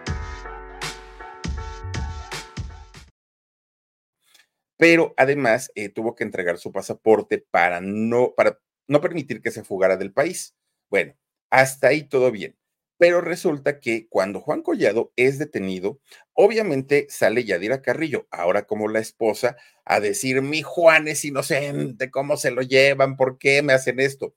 Pero 4.76 5.12
además 5.16 5.72
eh, 5.74 5.88
tuvo 5.88 6.14
que 6.14 6.22
entregar 6.22 6.58
su 6.58 6.70
pasaporte 6.70 7.38
para 7.50 7.80
no, 7.80 8.32
para 8.36 8.60
no 8.86 9.00
permitir 9.00 9.42
que 9.42 9.50
se 9.50 9.64
fugara 9.64 9.96
del 9.96 10.12
país. 10.12 10.54
Bueno, 10.88 11.16
hasta 11.50 11.88
ahí 11.88 12.04
todo 12.04 12.30
bien. 12.30 12.56
Pero 12.96 13.20
resulta 13.20 13.80
que 13.80 14.06
cuando 14.08 14.38
Juan 14.38 14.62
Collado 14.62 15.12
es 15.16 15.40
detenido, 15.40 15.98
obviamente 16.32 17.08
sale 17.10 17.42
Yadira 17.42 17.82
Carrillo, 17.82 18.28
ahora 18.30 18.68
como 18.68 18.86
la 18.86 19.00
esposa, 19.00 19.56
a 19.84 19.98
decir, 19.98 20.42
mi 20.42 20.62
Juan 20.62 21.08
es 21.08 21.24
inocente, 21.24 22.12
¿cómo 22.12 22.36
se 22.36 22.52
lo 22.52 22.62
llevan? 22.62 23.16
¿Por 23.16 23.36
qué 23.36 23.62
me 23.62 23.72
hacen 23.72 23.98
esto? 23.98 24.36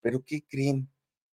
Pero 0.00 0.24
¿qué 0.24 0.42
creen? 0.48 0.88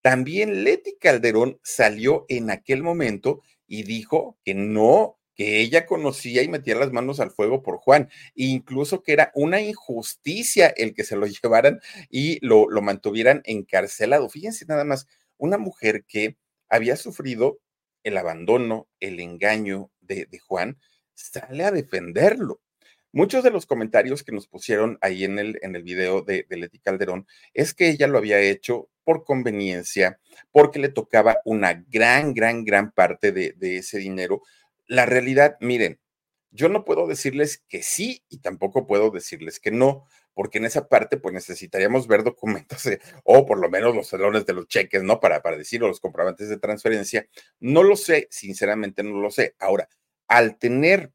También 0.06 0.64
Leti 0.64 0.98
Calderón 1.00 1.60
salió 1.64 2.28
en 2.30 2.52
aquel 2.52 2.84
momento 2.84 3.42
y 3.66 3.82
dijo 3.82 4.38
que 4.46 4.54
no, 4.54 5.18
que 5.34 5.62
ella 5.62 5.88
conocía 5.88 6.44
y 6.44 6.48
metía 6.48 6.76
las 6.76 6.92
manos 6.92 7.20
al 7.20 7.32
fuego 7.32 7.64
por 7.64 7.78
Juan, 7.78 8.12
incluso 8.36 9.02
que 9.02 9.14
era 9.14 9.32
una 9.34 9.62
injusticia 9.62 10.68
el 10.68 10.94
que 10.94 11.06
se 11.06 11.16
lo 11.16 11.26
llevaran 11.42 11.80
y 12.12 12.38
lo, 12.46 12.70
lo 12.70 12.84
mantuvieran 12.84 13.42
encarcelado. 13.46 14.30
Fíjense 14.30 14.68
nada 14.68 14.84
más, 14.84 15.08
una 15.38 15.58
mujer 15.58 16.06
que 16.08 16.38
había 16.70 16.98
sufrido 16.98 17.58
el 18.04 18.18
abandono, 18.18 18.88
el 19.00 19.20
engaño 19.20 19.90
de, 20.02 20.28
de 20.28 20.38
Juan, 20.38 20.78
sale 21.16 21.64
a 21.64 21.72
defenderlo. 21.72 22.62
Muchos 23.16 23.46
de 23.46 23.50
los 23.50 23.66
comentarios 23.66 24.24
que 24.24 24.34
nos 24.34 24.46
pusieron 24.46 24.98
ahí 25.00 25.24
en 25.24 25.40
el, 25.40 25.58
en 25.62 25.74
el 25.74 25.84
video 25.84 26.22
de, 26.22 26.46
Leti 26.50 26.80
Calderón 26.80 27.26
es 27.54 27.74
que 27.74 27.90
ella 27.90 28.08
lo 28.08 28.18
había 28.18 28.42
hecho 28.42 28.90
por 29.06 29.24
conveniencia, 29.24 30.20
porque 30.52 30.80
le 30.80 30.90
tocaba 30.90 31.38
una 31.46 31.86
gran, 31.88 32.34
gran, 32.34 32.66
gran 32.66 32.92
parte 32.92 33.32
de, 33.32 33.78
ese 33.78 34.00
dinero. 34.00 34.42
La 34.88 35.06
realidad, 35.06 35.56
miren, 35.62 36.00
yo 36.52 36.68
no 36.68 36.84
puedo 36.84 37.08
decirles 37.08 37.64
que 37.70 37.84
sí 37.84 38.24
y 38.30 38.40
tampoco 38.40 38.88
puedo 38.88 39.12
decirles 39.12 39.60
que 39.60 39.72
no, 39.72 40.06
porque 40.34 40.58
en 40.58 40.66
esa 40.66 40.88
parte 40.90 41.18
pues 41.18 41.34
necesitaríamos 41.34 42.08
ver 42.08 42.24
documentos 42.24 42.84
o 43.24 43.46
por 43.46 43.60
lo 43.60 43.70
menos 43.70 43.96
los 43.96 44.08
salones 44.08 44.46
de 44.46 44.54
los 44.54 44.68
cheques, 44.68 45.04
¿no? 45.04 45.20
Para, 45.20 45.42
para 45.42 45.58
decirlo, 45.58 45.88
los 45.88 46.02
comprobantes 46.02 46.50
de 46.50 46.58
transferencia. 46.58 47.28
No 47.60 47.84
lo 47.84 47.96
sé, 47.96 48.28
sinceramente 48.32 49.04
no 49.04 49.20
lo 49.22 49.32
sé. 49.32 49.56
Ahora, 49.60 49.88
al 50.28 50.58
tener 50.58 51.14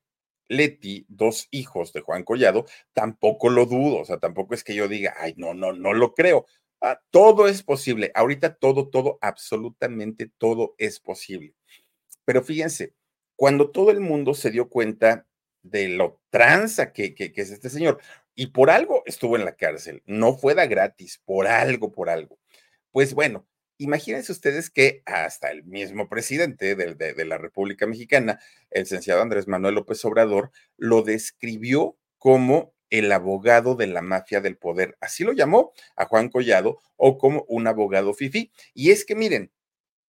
Leti, 0.51 1.07
dos 1.09 1.47
hijos 1.53 1.93
de 1.93 2.01
Juan 2.01 2.25
Collado, 2.25 2.67
tampoco 2.93 3.51
lo 3.51 3.67
dudo, 3.67 3.99
o 3.99 4.05
sea, 4.05 4.19
tampoco 4.19 4.55
es 4.55 4.65
que 4.65 4.75
yo 4.75 4.89
diga, 4.89 5.15
ay, 5.17 5.33
no, 5.37 5.55
no, 5.55 5.73
no 5.73 5.95
lo 5.95 6.13
creo. 6.13 6.45
Ah, 6.81 7.01
todo 7.11 7.49
es 7.49 7.63
posible. 7.63 8.11
Ahorita 8.15 8.55
todo, 8.55 8.89
todo, 8.89 9.19
absolutamente 9.21 10.31
todo 10.39 10.75
es 10.79 11.01
posible. 11.01 11.55
Pero 12.25 12.43
fíjense, 12.43 12.95
cuando 13.37 13.71
todo 13.71 13.91
el 13.91 14.01
mundo 14.01 14.35
se 14.35 14.51
dio 14.51 14.69
cuenta 14.69 15.27
de 15.63 15.89
lo 15.89 16.21
tranza 16.31 16.93
que, 16.93 17.15
que, 17.15 17.33
es 17.35 17.51
este 17.51 17.71
señor, 17.71 18.01
y 18.35 18.49
por 18.49 18.71
algo 18.71 19.03
estuvo 19.07 19.37
en 19.37 19.45
la 19.45 19.57
cárcel, 19.57 20.03
no 20.07 20.37
fue 20.37 20.55
da 20.55 20.67
gratis, 20.67 21.21
por 21.25 21.47
algo, 21.47 21.93
por 21.93 22.09
algo. 22.09 22.39
Pues 22.93 23.15
bueno, 23.15 23.47
Imagínense 23.81 24.31
ustedes 24.31 24.69
que 24.69 25.03
hasta 25.07 25.51
el 25.51 25.65
mismo 25.65 26.07
presidente 26.07 26.75
de, 26.75 27.25
la 27.25 27.39
República 27.39 27.87
Mexicana, 27.87 28.39
el 28.69 28.83
licenciado 28.83 29.23
Andrés 29.23 29.49
Manuel 29.49 29.77
López 29.77 30.05
Obrador, 30.05 30.51
lo 30.77 31.01
describió 31.01 31.97
como 32.19 32.75
el 32.91 33.11
abogado 33.13 33.75
de 33.77 33.87
la 33.87 34.03
mafia 34.03 34.41
del 34.41 34.57
poder. 34.57 34.97
Así 35.01 35.25
lo 35.25 35.33
llamó 35.33 35.73
a 35.97 36.07
Juan 36.07 36.29
Collado 36.29 36.81
o 36.97 37.19
como 37.19 37.45
un 37.49 37.67
abogado 37.67 38.13
fifí. 38.15 38.53
Y 38.75 38.91
es 38.91 39.05
que 39.05 39.15
miren, 39.15 39.53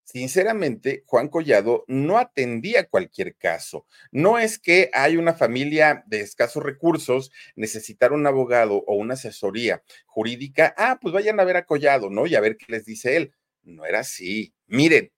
sinceramente, 0.04 1.02
Juan 1.06 1.28
Collado 1.28 1.84
no 1.86 2.18
atendía 2.18 2.88
cualquier 2.88 3.36
caso. 3.36 3.86
No 4.10 4.38
es 4.38 4.58
que 4.58 4.90
hay 4.94 5.16
una 5.16 5.34
familia 5.34 6.04
de 6.06 6.20
escasos 6.20 6.62
recursos, 6.62 7.30
necesitar 7.56 8.12
un 8.12 8.26
abogado 8.26 8.84
o 8.86 8.94
una 8.94 9.14
asesoría 9.14 9.82
jurídica, 10.06 10.74
ah, 10.78 10.98
pues 11.00 11.12
vayan 11.12 11.40
a 11.40 11.44
ver 11.44 11.56
a 11.56 11.66
Collado, 11.66 12.08
¿no? 12.10 12.26
Y 12.26 12.36
a 12.36 12.40
ver 12.40 12.56
qué 12.56 12.66
les 12.68 12.86
dice 12.86 13.16
él. 13.16 13.34
No 13.62 13.84
era 13.84 14.00
así. 14.00 14.54
Miren, 14.66 15.12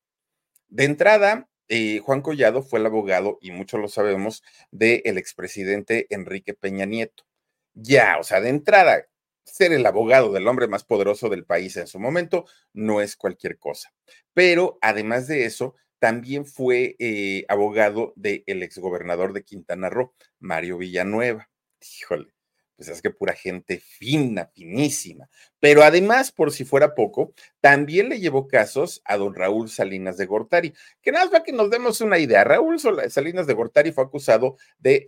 de 0.69 0.85
entrada, 0.85 1.49
eh, 1.69 2.01
Juan 2.01 2.21
Collado 2.23 2.63
fue 2.63 2.81
el 2.81 2.87
abogado, 2.87 3.39
y 3.41 3.53
muchos 3.53 3.81
lo 3.81 3.89
sabemos, 3.89 4.43
del 4.73 5.19
expresidente 5.19 6.07
Enrique 6.11 6.55
Peña 6.55 6.85
Nieto. 6.85 7.30
Ya, 7.75 8.19
o 8.19 8.25
sea, 8.25 8.41
de 8.41 8.49
entrada, 8.49 9.07
ser 9.45 9.73
el 9.73 9.87
abogado 9.87 10.33
del 10.33 10.47
hombre 10.49 10.69
más 10.69 10.85
poderoso 10.85 11.29
del 11.29 11.45
país 11.45 11.77
en 11.77 11.87
su 11.87 11.99
momento 11.99 12.47
no 12.73 13.01
es 13.01 13.17
cualquier 13.17 13.59
cosa. 13.59 13.93
Pero 14.35 14.79
además 14.83 15.27
de 15.29 15.45
eso, 15.45 15.75
también 15.99 16.47
fue 16.47 16.97
eh, 16.99 17.45
abogado 17.49 18.13
del 18.17 18.63
exgobernador 18.63 19.33
de 19.33 19.45
Quintana 19.45 19.91
Roo, 19.91 20.15
Mario 20.39 20.79
Villanueva. 20.79 21.49
Híjole, 21.81 22.33
pues 22.81 22.89
es 22.89 23.03
que 23.03 23.11
pura 23.11 23.35
gente 23.35 23.79
fina, 23.79 24.47
finísima. 24.55 25.29
Pero 25.59 25.83
además, 25.83 26.33
por 26.33 26.51
si 26.51 26.65
fuera 26.65 26.95
poco, 26.95 27.35
también 27.61 28.09
le 28.09 28.21
llevó 28.21 28.49
casos 28.49 29.03
a 29.05 29.19
don 29.19 29.35
Raúl 29.35 29.69
Salinas 29.69 30.17
de 30.17 30.25
Gortari, 30.25 30.73
que 31.03 31.13
nada 31.13 31.27
más 31.27 31.33
para 31.33 31.45
que 31.45 31.53
nos 31.53 31.69
demos 31.69 32.01
una 32.01 32.19
idea. 32.19 32.43
Raúl 32.43 32.81
Salinas 32.81 33.47
de 33.47 33.53
Gortari 33.53 33.93
fue 33.93 34.05
acusado 34.05 34.57
de 34.79 35.05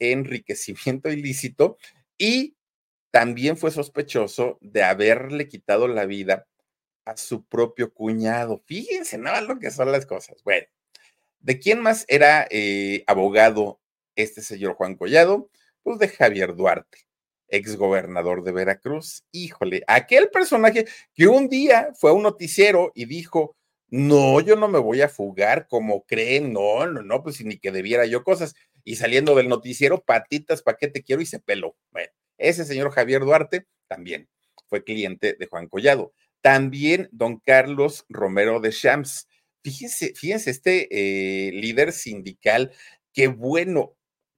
enriquecimiento 0.00 1.12
ilícito 1.12 1.78
y 2.18 2.56
también 3.12 3.56
fue 3.56 3.70
sospechoso 3.70 4.58
de 4.60 4.82
haberle 4.82 5.46
quitado 5.46 5.86
la 5.86 6.04
vida 6.04 6.48
a 7.04 7.16
su 7.16 7.44
propio 7.44 7.94
cuñado. 7.94 8.60
Fíjense, 8.66 9.18
nada 9.18 9.40
lo 9.40 9.60
que 9.60 9.70
son 9.70 9.92
las 9.92 10.04
cosas. 10.04 10.42
Bueno, 10.42 10.66
¿de 11.38 11.60
quién 11.60 11.80
más 11.80 12.04
era 12.08 12.44
eh, 12.50 13.04
abogado 13.06 13.80
este 14.16 14.42
señor 14.42 14.74
Juan 14.74 14.96
Collado? 14.96 15.48
Pues 15.84 15.98
de 15.98 16.08
Javier 16.08 16.56
Duarte, 16.56 16.98
ex 17.46 17.76
gobernador 17.76 18.42
de 18.42 18.52
Veracruz. 18.52 19.22
Híjole, 19.32 19.82
aquel 19.86 20.30
personaje 20.30 20.86
que 21.14 21.28
un 21.28 21.50
día 21.50 21.90
fue 21.94 22.10
a 22.10 22.14
un 22.14 22.22
noticiero 22.22 22.90
y 22.94 23.04
dijo, 23.04 23.54
no, 23.88 24.40
yo 24.40 24.56
no 24.56 24.66
me 24.66 24.78
voy 24.78 25.02
a 25.02 25.10
fugar 25.10 25.68
como 25.68 26.04
creen, 26.04 26.54
no, 26.54 26.86
no, 26.86 27.02
no, 27.02 27.22
pues 27.22 27.44
ni 27.44 27.58
que 27.58 27.70
debiera 27.70 28.06
yo 28.06 28.24
cosas. 28.24 28.54
Y 28.82 28.96
saliendo 28.96 29.34
del 29.34 29.50
noticiero, 29.50 30.02
patitas, 30.02 30.62
¿pa' 30.62 30.78
qué 30.78 30.88
te 30.88 31.02
quiero? 31.02 31.20
Y 31.20 31.26
se 31.26 31.38
peló. 31.38 31.76
Bueno, 31.92 32.10
ese 32.38 32.64
señor 32.64 32.90
Javier 32.90 33.20
Duarte 33.20 33.66
también 33.86 34.26
fue 34.68 34.84
cliente 34.84 35.36
de 35.38 35.46
Juan 35.46 35.68
Collado. 35.68 36.14
También 36.40 37.10
don 37.12 37.40
Carlos 37.40 38.06
Romero 38.08 38.58
de 38.60 38.70
Shams. 38.70 39.28
Fíjense, 39.62 40.14
fíjense, 40.14 40.50
este 40.50 40.88
eh, 40.90 41.52
líder 41.52 41.92
sindical, 41.92 42.72
qué 43.12 43.28
bueno, 43.28 43.96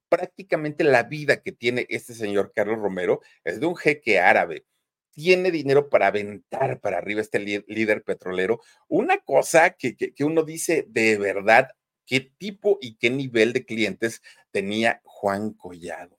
prácticamente 0.09 0.83
la 0.83 1.03
vida 1.03 1.41
que 1.41 1.51
tiene 1.51 1.85
este 1.89 2.13
señor 2.13 2.51
Carlos 2.55 2.79
Romero 2.79 3.21
es 3.43 3.59
de 3.59 3.65
un 3.65 3.75
jeque 3.75 4.19
árabe. 4.19 4.65
Tiene 5.11 5.51
dinero 5.51 5.89
para 5.89 6.07
aventar 6.07 6.79
para 6.79 6.99
arriba 6.99 7.21
este 7.21 7.39
líder 7.39 8.03
petrolero. 8.03 8.59
Una 8.87 9.17
cosa 9.17 9.71
que, 9.71 9.95
que 9.95 10.23
uno 10.23 10.43
dice 10.43 10.85
de 10.87 11.17
verdad, 11.17 11.69
qué 12.07 12.21
tipo 12.21 12.79
y 12.81 12.95
qué 12.95 13.11
nivel 13.11 13.53
de 13.53 13.65
clientes 13.65 14.21
tenía 14.51 15.01
Juan 15.03 15.51
Collado. 15.53 16.17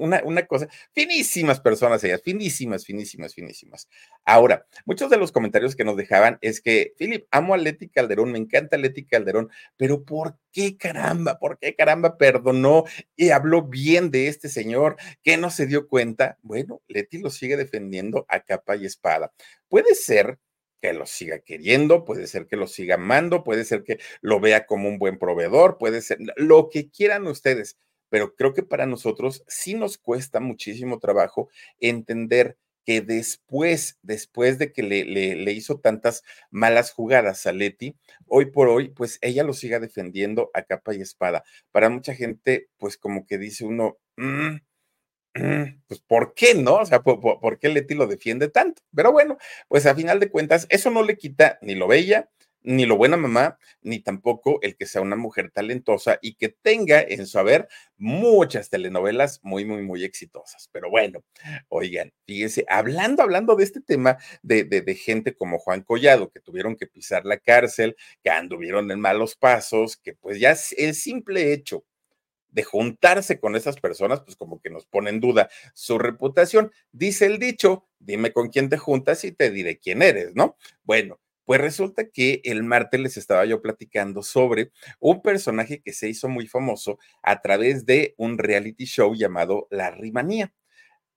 Una, 0.00 0.22
una 0.24 0.46
cosa, 0.46 0.66
finísimas 0.92 1.60
personas 1.60 2.02
ellas, 2.02 2.22
finísimas, 2.22 2.84
finísimas, 2.84 3.34
finísimas. 3.34 3.88
Ahora, 4.24 4.66
muchos 4.86 5.10
de 5.10 5.18
los 5.18 5.30
comentarios 5.30 5.76
que 5.76 5.84
nos 5.84 5.96
dejaban 5.96 6.38
es 6.40 6.60
que, 6.60 6.94
Philip, 6.98 7.26
amo 7.30 7.54
a 7.54 7.58
Leti 7.58 7.88
Calderón, 7.88 8.32
me 8.32 8.38
encanta 8.38 8.76
Leti 8.76 9.04
Calderón, 9.04 9.50
pero 9.76 10.04
¿por 10.04 10.38
qué 10.52 10.76
caramba? 10.76 11.38
¿Por 11.38 11.58
qué 11.58 11.74
caramba 11.76 12.16
perdonó 12.16 12.84
y 13.14 13.30
habló 13.30 13.62
bien 13.62 14.10
de 14.10 14.28
este 14.28 14.48
señor 14.48 14.96
que 15.22 15.36
no 15.36 15.50
se 15.50 15.66
dio 15.66 15.86
cuenta? 15.86 16.38
Bueno, 16.42 16.82
Leti 16.88 17.18
lo 17.18 17.30
sigue 17.30 17.56
defendiendo 17.56 18.26
a 18.28 18.40
capa 18.40 18.76
y 18.76 18.86
espada. 18.86 19.32
Puede 19.68 19.94
ser 19.94 20.38
que 20.80 20.92
lo 20.92 21.06
siga 21.06 21.38
queriendo, 21.40 22.04
puede 22.04 22.26
ser 22.26 22.46
que 22.46 22.56
lo 22.56 22.66
siga 22.66 22.96
amando, 22.96 23.44
puede 23.44 23.64
ser 23.64 23.82
que 23.84 23.98
lo 24.20 24.40
vea 24.40 24.66
como 24.66 24.88
un 24.88 24.98
buen 24.98 25.18
proveedor, 25.18 25.78
puede 25.78 26.02
ser 26.02 26.18
lo 26.36 26.68
que 26.70 26.90
quieran 26.90 27.26
ustedes, 27.26 27.78
pero 28.08 28.34
creo 28.34 28.54
que 28.54 28.62
para 28.62 28.86
nosotros 28.86 29.44
sí 29.48 29.74
nos 29.74 29.98
cuesta 29.98 30.40
muchísimo 30.40 30.98
trabajo 30.98 31.48
entender 31.80 32.56
que 32.86 33.00
después, 33.00 33.98
después 34.02 34.58
de 34.58 34.72
que 34.72 34.84
le, 34.84 35.04
le, 35.04 35.52
hizo 35.52 35.80
tantas 35.80 36.22
malas 36.50 36.92
jugadas 36.92 37.44
a 37.46 37.52
Leti, 37.52 37.96
hoy 38.26 38.46
por 38.46 38.68
hoy, 38.68 38.90
pues 38.90 39.18
ella 39.22 39.42
lo 39.42 39.54
siga 39.54 39.80
defendiendo 39.80 40.50
a 40.54 40.62
capa 40.62 40.94
y 40.94 41.00
espada. 41.00 41.42
Para 41.72 41.88
mucha 41.88 42.14
gente, 42.14 42.68
pues 42.78 42.96
como 42.96 43.26
que 43.26 43.38
dice 43.38 43.64
uno, 43.64 43.98
mm, 44.16 44.58
pues, 45.88 46.00
¿por 46.00 46.34
qué 46.34 46.54
no? 46.54 46.76
O 46.76 46.86
sea, 46.86 47.02
¿por, 47.02 47.58
qué 47.58 47.68
Leti 47.68 47.94
lo 47.94 48.06
defiende 48.06 48.48
tanto? 48.48 48.82
Pero 48.94 49.12
bueno, 49.12 49.38
pues 49.68 49.86
a 49.86 49.94
final 49.94 50.20
de 50.20 50.30
cuentas, 50.30 50.66
eso 50.70 50.90
no 50.90 51.02
le 51.02 51.16
quita 51.16 51.58
ni 51.62 51.74
lo 51.74 51.86
bella, 51.86 52.30
ni 52.62 52.84
lo 52.84 52.96
buena 52.96 53.16
mamá, 53.16 53.58
ni 53.82 54.00
tampoco 54.00 54.58
el 54.60 54.76
que 54.76 54.86
sea 54.86 55.00
una 55.00 55.14
mujer 55.14 55.52
talentosa 55.52 56.18
y 56.20 56.34
que 56.34 56.48
tenga 56.48 57.00
en 57.00 57.26
su 57.26 57.38
haber 57.38 57.68
muchas 57.96 58.70
telenovelas 58.70 59.38
muy, 59.44 59.64
muy, 59.64 59.82
muy 59.82 60.02
exitosas. 60.02 60.68
Pero 60.72 60.90
bueno, 60.90 61.22
oigan, 61.68 62.12
fíjense, 62.26 62.64
hablando, 62.68 63.22
hablando 63.22 63.54
de 63.54 63.62
este 63.62 63.80
tema 63.80 64.18
de, 64.42 64.64
de, 64.64 64.80
de 64.80 64.94
gente 64.96 65.36
como 65.36 65.58
Juan 65.58 65.82
Collado, 65.82 66.30
que 66.30 66.40
tuvieron 66.40 66.74
que 66.74 66.88
pisar 66.88 67.24
la 67.24 67.38
cárcel, 67.38 67.96
que 68.24 68.30
anduvieron 68.30 68.90
en 68.90 69.00
malos 69.00 69.36
pasos, 69.36 69.96
que 69.96 70.14
pues 70.14 70.40
ya 70.40 70.56
el 70.76 70.94
simple 70.94 71.52
hecho 71.52 71.84
de 72.56 72.64
juntarse 72.64 73.38
con 73.38 73.54
esas 73.54 73.76
personas, 73.78 74.22
pues 74.22 74.34
como 74.34 74.62
que 74.62 74.70
nos 74.70 74.86
pone 74.86 75.10
en 75.10 75.20
duda 75.20 75.50
su 75.74 75.98
reputación. 75.98 76.72
Dice 76.90 77.26
el 77.26 77.38
dicho, 77.38 77.86
dime 77.98 78.32
con 78.32 78.48
quién 78.48 78.70
te 78.70 78.78
juntas 78.78 79.24
y 79.24 79.32
te 79.32 79.50
diré 79.50 79.78
quién 79.78 80.00
eres, 80.00 80.34
¿no? 80.34 80.56
Bueno, 80.82 81.20
pues 81.44 81.60
resulta 81.60 82.08
que 82.08 82.40
el 82.44 82.62
martes 82.64 82.98
les 82.98 83.18
estaba 83.18 83.44
yo 83.44 83.60
platicando 83.60 84.22
sobre 84.22 84.72
un 85.00 85.20
personaje 85.20 85.82
que 85.82 85.92
se 85.92 86.08
hizo 86.08 86.30
muy 86.30 86.46
famoso 86.46 86.98
a 87.22 87.42
través 87.42 87.84
de 87.84 88.14
un 88.16 88.38
reality 88.38 88.86
show 88.86 89.14
llamado 89.14 89.68
La 89.70 89.90
Rimanía. 89.90 90.54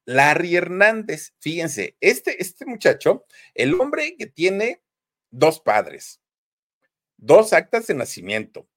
Larry 0.04 0.58
Hernández, 0.58 1.36
fíjense, 1.40 1.96
este, 2.02 2.42
este 2.42 2.66
muchacho, 2.66 3.24
el 3.54 3.80
hombre 3.80 4.18
que 4.18 4.26
tiene 4.26 4.82
dos 5.32 5.62
padres, 5.62 6.20
dos 7.16 7.54
actas 7.54 7.88
de 7.88 7.94
nacimiento, 7.94 8.68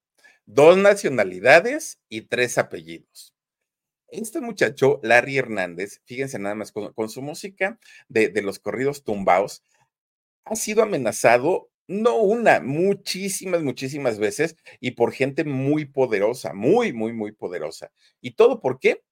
dos 0.47 0.77
nacionalidades 0.77 1.99
y 2.09 2.23
tres 2.23 2.59
apellidos. 2.59 3.35
Este 4.09 4.41
muchacho, 4.41 5.01
Larry 5.03 5.39
Hernández, 5.39 6.03
fíjense 6.05 6.39
nada 6.39 6.55
más, 6.55 6.71
con, 6.71 7.09
su 7.09 7.23
música 7.23 7.79
de, 8.09 8.31
los 8.43 8.59
corridos 8.59 9.05
tumbaos, 9.05 9.63
ha 10.45 10.55
sido 10.55 10.83
amenazado 10.83 11.71
no 11.89 12.17
una, 12.17 12.61
muchísimas, 12.61 13.63
muchísimas 13.63 14.19
veces 14.19 14.57
y 14.81 14.93
por 14.93 15.13
gente 15.13 15.45
muy 15.45 15.87
poderosa, 15.87 16.53
muy, 16.53 16.93
muy, 16.93 17.13
muy 17.13 17.33
poderosa. 17.33 17.91
¿Y 18.21 18.33
todo 18.33 18.61
por 18.61 18.79
qué? 18.79 19.03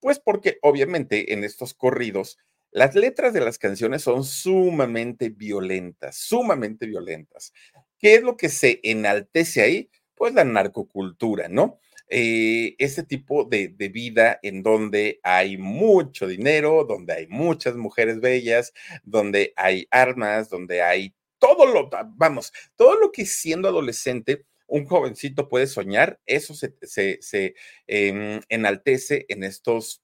Pues 0.00 0.20
porque 0.20 0.58
obviamente 0.62 1.32
en 1.32 1.44
estos 1.44 1.74
corridos 1.74 2.38
las 2.74 2.96
letras 2.96 3.32
de 3.32 3.40
las 3.40 3.56
canciones 3.56 4.02
son 4.02 4.24
sumamente 4.24 5.28
violentas, 5.28 6.16
sumamente 6.16 6.86
violentas. 6.86 7.52
¿Qué 7.98 8.16
es 8.16 8.22
lo 8.22 8.36
que 8.36 8.48
se 8.48 8.80
enaltece 8.82 9.62
ahí? 9.62 9.90
Pues 10.14 10.34
la 10.34 10.44
narcocultura, 10.44 11.48
¿no? 11.48 11.78
Eh, 12.08 12.76
ese 12.78 13.02
tipo 13.02 13.44
de, 13.44 13.68
de, 13.68 13.88
vida 13.88 14.38
en 14.42 14.62
donde 14.62 15.20
hay 15.22 15.56
mucho 15.56 16.26
dinero, 16.26 16.84
donde 16.84 17.14
hay 17.14 17.26
muchas 17.28 17.76
mujeres 17.76 18.20
bellas, 18.20 18.72
donde 19.04 19.54
hay 19.56 19.86
armas, 19.90 20.50
donde 20.50 20.82
hay 20.82 21.14
todo 21.38 21.66
lo, 21.66 21.90
vamos, 22.16 22.52
todo 22.76 22.98
lo 22.98 23.10
que 23.12 23.26
siendo 23.26 23.68
adolescente 23.68 24.44
un 24.66 24.86
jovencito 24.86 25.48
puede 25.48 25.66
soñar, 25.66 26.20
eso 26.26 26.54
se, 26.54 26.74
se, 26.82 27.18
se 27.20 27.54
eh, 27.86 28.40
enaltece 28.48 29.26
en 29.28 29.44
estos, 29.44 30.02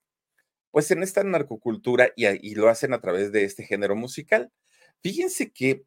pues 0.71 0.91
en 0.91 1.03
esta 1.03 1.25
narcocultura 1.25 2.13
y, 2.17 2.27
y 2.27 2.55
lo 2.55 2.69
hacen 2.69 2.93
a 2.93 3.01
través 3.01 3.33
de 3.33 3.45
este 3.45 3.65
género 3.65 3.97
musical. 3.97 4.53
Fíjense 5.03 5.51
que 5.53 5.85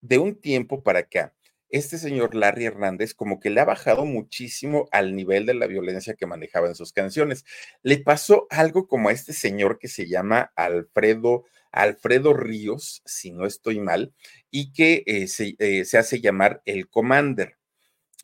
de 0.00 0.18
un 0.18 0.40
tiempo 0.40 0.82
para 0.82 1.00
acá, 1.00 1.33
este 1.68 1.98
señor 1.98 2.34
Larry 2.34 2.66
Hernández 2.66 3.14
como 3.14 3.40
que 3.40 3.50
le 3.50 3.60
ha 3.60 3.64
bajado 3.64 4.04
muchísimo 4.04 4.88
al 4.92 5.16
nivel 5.16 5.46
de 5.46 5.54
la 5.54 5.66
violencia 5.66 6.14
que 6.14 6.26
manejaba 6.26 6.68
en 6.68 6.74
sus 6.74 6.92
canciones. 6.92 7.44
Le 7.82 7.98
pasó 7.98 8.46
algo 8.50 8.86
como 8.86 9.08
a 9.08 9.12
este 9.12 9.32
señor 9.32 9.78
que 9.78 9.88
se 9.88 10.06
llama 10.06 10.52
Alfredo, 10.56 11.44
Alfredo 11.72 12.32
Ríos, 12.32 13.02
si 13.04 13.32
no 13.32 13.46
estoy 13.46 13.80
mal, 13.80 14.14
y 14.50 14.72
que 14.72 15.02
eh, 15.06 15.26
se, 15.26 15.56
eh, 15.58 15.84
se, 15.84 15.98
hace 15.98 16.20
llamar 16.20 16.62
el 16.64 16.88
Commander. 16.88 17.56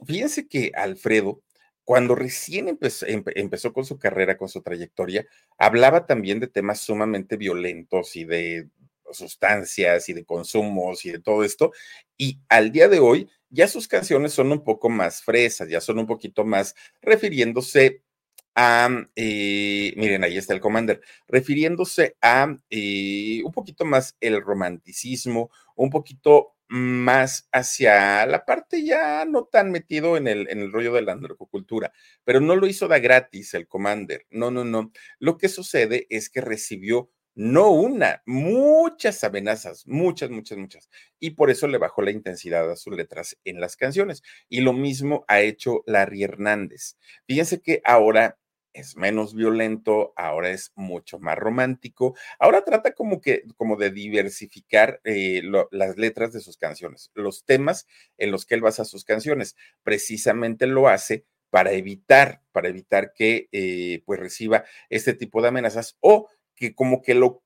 Fíjense 0.06 0.48
que 0.48 0.72
Alfredo, 0.74 1.42
cuando 1.84 2.14
recién 2.14 2.68
empezó, 2.68 3.06
empezó 3.06 3.72
con 3.72 3.84
su 3.84 3.98
carrera, 3.98 4.36
con 4.36 4.48
su 4.48 4.62
trayectoria, 4.62 5.26
hablaba 5.58 6.06
también 6.06 6.38
de 6.40 6.46
temas 6.46 6.80
sumamente 6.80 7.36
violentos 7.36 8.14
y 8.16 8.24
de 8.24 8.68
sustancias 9.18 10.08
y 10.08 10.12
de 10.12 10.24
consumos 10.24 11.04
y 11.04 11.12
de 11.12 11.20
todo 11.20 11.44
esto. 11.44 11.72
Y 12.16 12.40
al 12.48 12.72
día 12.72 12.88
de 12.88 13.00
hoy 13.00 13.28
ya 13.50 13.68
sus 13.68 13.88
canciones 13.88 14.32
son 14.32 14.52
un 14.52 14.64
poco 14.64 14.88
más 14.88 15.22
fresas, 15.22 15.68
ya 15.68 15.80
son 15.80 15.98
un 15.98 16.06
poquito 16.06 16.44
más 16.44 16.74
refiriéndose 17.02 18.02
a, 18.54 18.88
eh, 19.16 19.92
miren, 19.96 20.24
ahí 20.24 20.36
está 20.36 20.54
el 20.54 20.60
Commander, 20.60 21.00
refiriéndose 21.28 22.16
a 22.20 22.56
eh, 22.70 23.42
un 23.44 23.52
poquito 23.52 23.84
más 23.84 24.16
el 24.20 24.40
romanticismo, 24.42 25.50
un 25.76 25.90
poquito 25.90 26.56
más 26.68 27.48
hacia 27.50 28.24
la 28.26 28.44
parte 28.44 28.84
ya 28.84 29.24
no 29.24 29.44
tan 29.44 29.72
metido 29.72 30.16
en 30.16 30.28
el, 30.28 30.48
en 30.50 30.60
el 30.60 30.72
rollo 30.72 30.92
de 30.92 31.02
la 31.02 31.16
narcocultura, 31.16 31.92
pero 32.22 32.40
no 32.40 32.54
lo 32.54 32.68
hizo 32.68 32.86
da 32.86 33.00
gratis 33.00 33.54
el 33.54 33.66
Commander, 33.66 34.26
no, 34.30 34.50
no, 34.52 34.64
no. 34.64 34.92
Lo 35.18 35.36
que 35.36 35.48
sucede 35.48 36.06
es 36.10 36.30
que 36.30 36.40
recibió 36.40 37.10
no 37.40 37.70
una, 37.70 38.22
muchas 38.26 39.24
amenazas, 39.24 39.86
muchas, 39.86 40.28
muchas, 40.28 40.58
muchas. 40.58 40.90
Y 41.18 41.30
por 41.30 41.50
eso 41.50 41.68
le 41.68 41.78
bajó 41.78 42.02
la 42.02 42.10
intensidad 42.10 42.70
a 42.70 42.76
sus 42.76 42.94
letras 42.94 43.38
en 43.44 43.62
las 43.62 43.76
canciones. 43.76 44.22
Y 44.50 44.60
lo 44.60 44.74
mismo 44.74 45.24
ha 45.26 45.40
hecho 45.40 45.82
Larry 45.86 46.22
Hernández. 46.22 46.98
Fíjense 47.26 47.62
que 47.62 47.80
ahora 47.82 48.38
es 48.74 48.94
menos 48.94 49.34
violento, 49.34 50.12
ahora 50.16 50.50
es 50.50 50.72
mucho 50.74 51.18
más 51.18 51.38
romántico, 51.38 52.14
ahora 52.38 52.62
trata 52.62 52.92
como 52.92 53.22
que, 53.22 53.44
como 53.56 53.76
de 53.76 53.90
diversificar 53.90 55.00
eh, 55.04 55.40
las 55.70 55.96
letras 55.96 56.34
de 56.34 56.40
sus 56.40 56.58
canciones, 56.58 57.10
los 57.14 57.46
temas 57.46 57.86
en 58.18 58.32
los 58.32 58.44
que 58.44 58.54
él 58.54 58.60
basa 58.60 58.84
sus 58.84 59.06
canciones. 59.06 59.56
Precisamente 59.82 60.66
lo 60.66 60.88
hace 60.88 61.24
para 61.48 61.72
evitar, 61.72 62.42
para 62.52 62.68
evitar 62.68 63.14
que 63.14 63.48
eh, 63.50 64.02
pues 64.04 64.20
reciba 64.20 64.64
este 64.90 65.14
tipo 65.14 65.40
de 65.40 65.48
amenazas 65.48 65.96
o 66.00 66.28
que 66.60 66.74
como 66.74 67.00
que 67.02 67.14
lo 67.14 67.42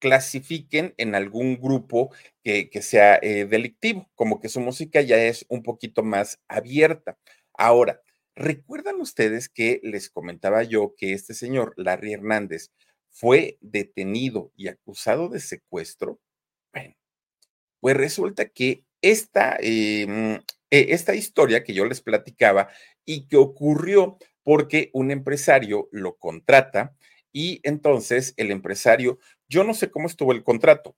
clasifiquen 0.00 0.94
en 0.96 1.14
algún 1.14 1.60
grupo 1.60 2.12
que, 2.42 2.70
sea 2.82 3.18
eh, 3.22 3.46
delictivo, 3.46 4.10
como 4.14 4.40
que 4.40 4.48
su 4.48 4.60
música 4.60 5.00
ya 5.02 5.22
es 5.22 5.46
un 5.48 5.62
poquito 5.62 6.02
más 6.02 6.40
abierta. 6.48 7.18
Ahora, 7.52 8.00
¿recuerdan 8.34 9.00
ustedes 9.00 9.48
que 9.48 9.80
les 9.82 10.10
comentaba 10.10 10.62
yo 10.62 10.94
que 10.96 11.12
este 11.12 11.34
señor, 11.34 11.74
Larry 11.76 12.14
Hernández, 12.14 12.70
fue 13.10 13.58
detenido 13.60 14.50
y 14.56 14.68
acusado 14.68 15.28
de 15.28 15.40
secuestro? 15.40 16.18
Pues 17.80 17.96
resulta 17.96 18.48
que 18.48 18.84
esta, 19.02 19.56
em, 19.60 20.36
e, 20.70 20.86
esta 20.94 21.14
historia 21.14 21.62
que 21.62 21.74
yo 21.74 21.84
les 21.84 22.00
platicaba 22.00 22.70
y 23.04 23.26
que 23.28 23.36
ocurrió 23.36 24.16
porque 24.42 24.90
un 24.94 25.10
empresario 25.10 25.88
lo 25.92 26.16
contrata 26.16 26.96
y 27.34 27.60
entonces 27.64 28.32
el 28.38 28.52
empresario 28.52 29.18
yo 29.48 29.64
no 29.64 29.74
sé 29.74 29.90
cómo 29.90 30.06
estuvo 30.06 30.32
el 30.32 30.44
contrato, 30.44 30.96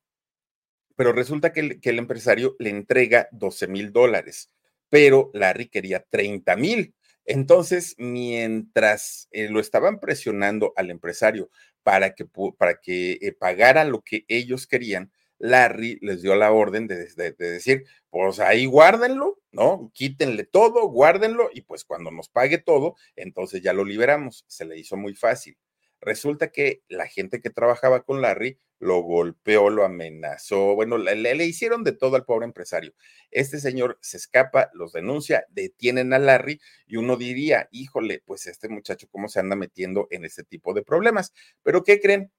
pero 0.95 1.13
resulta 1.13 1.53
que 1.53 1.61
el, 1.61 1.99
empresario 1.99 2.55
le 2.59 2.71
entrega 2.71 3.29
12 3.33 3.67
mil 3.69 3.91
dólares, 3.91 4.53
pero 4.89 5.31
Larry 5.35 5.69
quería 5.69 6.05
30 6.09 6.57
mil. 6.57 6.95
Entonces, 7.25 7.97
mientras 7.99 9.29
eh, 9.33 9.49
lo 9.49 9.61
estaban 9.61 9.99
presionando 9.99 10.73
al 10.77 10.91
empresario 10.91 11.51
para 11.83 12.15
que, 12.15 12.27
para 12.57 12.81
que 12.81 13.19
eh, 13.21 13.33
pagara 13.33 13.85
lo 13.85 14.03
que 14.03 14.25
ellos 14.29 14.67
querían, 14.67 15.11
Larry 15.39 15.99
les 16.03 16.23
dio 16.23 16.37
la 16.37 16.53
orden 16.53 16.87
de, 16.87 17.09
de, 17.15 17.33
decir, 17.33 17.85
pues 18.11 18.41
ahí 18.41 18.67
guárdenlo, 18.67 19.41
¿no? 19.53 19.91
Quítenle 19.93 20.45
todo, 20.45 20.89
guárdenlo 20.89 21.51
y 21.53 21.63
pues 21.63 21.85
cuando 21.85 22.11
nos 22.11 22.29
pague 22.29 22.59
todo, 22.59 22.95
entonces 23.17 23.61
ya 23.63 23.73
lo 23.73 23.85
liberamos. 23.85 24.45
Se 24.49 24.65
le 24.65 24.79
hizo 24.79 24.97
muy 24.97 25.15
fácil. 25.15 25.59
Resulta 26.01 26.53
que 26.53 26.83
la 26.89 27.07
gente 27.07 27.41
que 27.41 27.51
trabajaba 27.51 28.03
con 28.03 28.21
Larry 28.23 28.59
lo 28.79 29.01
golpeó, 29.01 29.71
lo 29.71 29.85
amenazó, 29.85 30.75
bueno, 30.75 30.99
le, 30.99 31.45
hicieron 31.47 31.83
de 31.83 31.93
todo 31.93 32.17
al 32.17 32.25
pobre 32.25 32.45
empresario. 32.45 32.93
Este 33.31 33.59
señor 33.59 33.99
se 34.03 34.19
escapa, 34.19 34.71
los 34.75 34.93
denuncia, 34.93 35.47
detienen 35.49 36.13
a 36.13 36.19
Larry 36.19 36.61
y 36.87 36.97
uno 36.97 37.17
diría, 37.17 37.69
híjole, 37.71 38.23
pues 38.27 38.47
este 38.47 38.69
muchacho, 38.69 39.09
¿cómo 39.11 39.29
se 39.29 39.41
anda 39.41 39.57
metiendo 39.57 40.09
en 40.11 40.25
este 40.25 40.45
tipo 40.45 40.75
de 40.75 40.83
problemas? 40.83 41.33
Pero 41.63 41.85
¿qué 41.85 42.01
creen? 42.01 42.31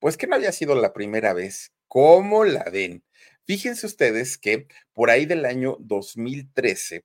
Pues 0.00 0.16
que 0.16 0.26
no 0.26 0.36
había 0.36 0.52
sido 0.52 0.74
la 0.74 0.92
primera 0.92 1.32
vez. 1.32 1.72
¿Cómo 1.88 2.44
la 2.44 2.64
ven? 2.64 3.04
Fíjense 3.44 3.86
ustedes 3.86 4.38
que 4.38 4.66
por 4.92 5.10
ahí 5.10 5.24
del 5.24 5.44
año 5.44 5.76
2013, 5.80 7.04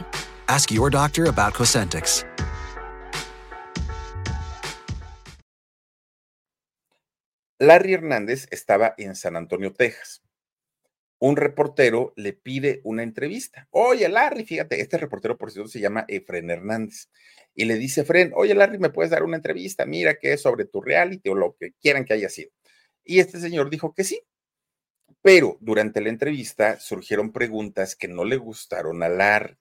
Ask 0.47 0.71
your 0.71 0.91
doctor 0.91 1.27
about 1.27 1.53
Cosentix. 1.53 2.25
Larry 7.61 7.93
Hernández 7.93 8.47
estaba 8.49 8.95
en 8.97 9.15
San 9.15 9.35
Antonio, 9.35 9.71
Texas. 9.71 10.23
Un 11.19 11.35
reportero 11.35 12.11
le 12.15 12.33
pide 12.33 12.81
una 12.83 13.03
entrevista. 13.03 13.67
Oye, 13.69 14.09
Larry, 14.09 14.45
fíjate, 14.45 14.81
este 14.81 14.97
reportero, 14.97 15.37
por 15.37 15.51
cierto, 15.51 15.69
se 15.69 15.79
llama 15.79 16.03
Efren 16.07 16.49
Hernández. 16.49 17.11
Y 17.53 17.65
le 17.65 17.75
dice, 17.75 18.01
Efren, 18.01 18.31
oye, 18.35 18.55
Larry, 18.55 18.79
¿me 18.79 18.89
puedes 18.89 19.11
dar 19.11 19.21
una 19.21 19.35
entrevista? 19.35 19.85
Mira 19.85 20.15
que 20.15 20.33
es 20.33 20.41
sobre 20.41 20.65
tu 20.65 20.81
reality 20.81 21.29
o 21.29 21.35
lo 21.35 21.55
que 21.55 21.73
quieran 21.73 22.03
que 22.03 22.13
haya 22.13 22.29
sido. 22.29 22.49
Y 23.03 23.19
este 23.19 23.39
señor 23.39 23.69
dijo 23.69 23.93
que 23.93 24.03
sí, 24.05 24.19
pero 25.21 25.57
durante 25.61 26.01
la 26.01 26.09
entrevista 26.09 26.79
surgieron 26.79 27.31
preguntas 27.31 27.95
que 27.95 28.07
no 28.07 28.25
le 28.25 28.37
gustaron 28.37 29.03
a 29.03 29.09
Larry. 29.09 29.60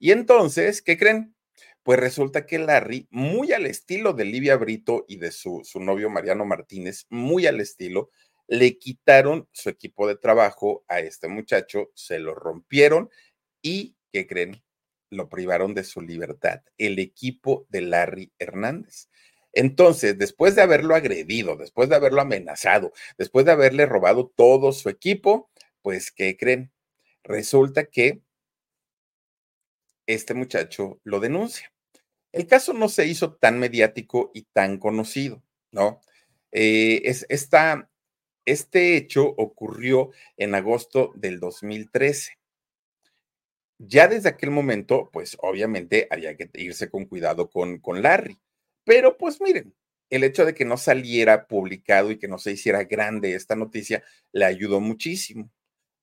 Y 0.00 0.12
entonces, 0.12 0.80
¿qué 0.80 0.96
creen? 0.96 1.36
Pues 1.82 2.00
resulta 2.00 2.46
que 2.46 2.58
Larry, 2.58 3.06
muy 3.10 3.52
al 3.52 3.66
estilo 3.66 4.14
de 4.14 4.24
Livia 4.24 4.56
Brito 4.56 5.04
y 5.06 5.18
de 5.18 5.30
su, 5.30 5.60
su 5.62 5.78
novio 5.78 6.08
Mariano 6.08 6.46
Martínez, 6.46 7.06
muy 7.10 7.46
al 7.46 7.60
estilo, 7.60 8.10
le 8.48 8.78
quitaron 8.78 9.46
su 9.52 9.68
equipo 9.68 10.08
de 10.08 10.16
trabajo 10.16 10.84
a 10.88 11.00
este 11.00 11.28
muchacho, 11.28 11.90
se 11.94 12.18
lo 12.18 12.34
rompieron 12.34 13.10
y, 13.60 13.94
¿qué 14.10 14.26
creen? 14.26 14.62
Lo 15.10 15.28
privaron 15.28 15.74
de 15.74 15.84
su 15.84 16.00
libertad, 16.00 16.62
el 16.78 16.98
equipo 16.98 17.66
de 17.68 17.82
Larry 17.82 18.32
Hernández. 18.38 19.10
Entonces, 19.52 20.16
después 20.16 20.56
de 20.56 20.62
haberlo 20.62 20.94
agredido, 20.94 21.56
después 21.56 21.90
de 21.90 21.96
haberlo 21.96 22.22
amenazado, 22.22 22.92
después 23.18 23.44
de 23.44 23.52
haberle 23.52 23.84
robado 23.84 24.32
todo 24.34 24.72
su 24.72 24.88
equipo, 24.88 25.50
pues, 25.82 26.10
¿qué 26.10 26.38
creen? 26.38 26.72
Resulta 27.22 27.84
que 27.84 28.22
este 30.14 30.34
muchacho 30.34 31.00
lo 31.04 31.20
denuncia. 31.20 31.72
El 32.32 32.46
caso 32.46 32.72
no 32.72 32.88
se 32.88 33.06
hizo 33.06 33.34
tan 33.34 33.58
mediático 33.58 34.30
y 34.34 34.42
tan 34.52 34.78
conocido, 34.78 35.42
¿no? 35.72 36.00
Eh, 36.52 37.02
es, 37.04 37.26
este 38.44 38.96
hecho 38.96 39.26
ocurrió 39.36 40.10
en 40.36 40.54
agosto 40.54 41.12
del 41.16 41.40
2013. 41.40 42.38
Ya 43.78 44.08
desde 44.08 44.28
aquel 44.28 44.50
momento, 44.50 45.08
pues 45.12 45.36
obviamente 45.40 46.06
había 46.10 46.36
que 46.36 46.50
irse 46.54 46.90
con 46.90 47.06
cuidado 47.06 47.50
con, 47.50 47.78
con 47.78 48.02
Larry. 48.02 48.38
Pero 48.84 49.16
pues 49.16 49.40
miren, 49.40 49.74
el 50.10 50.24
hecho 50.24 50.44
de 50.44 50.54
que 50.54 50.64
no 50.64 50.76
saliera 50.76 51.46
publicado 51.46 52.10
y 52.10 52.18
que 52.18 52.28
no 52.28 52.38
se 52.38 52.52
hiciera 52.52 52.84
grande 52.84 53.34
esta 53.34 53.56
noticia 53.56 54.02
le 54.32 54.44
ayudó 54.44 54.80
muchísimo. 54.80 55.50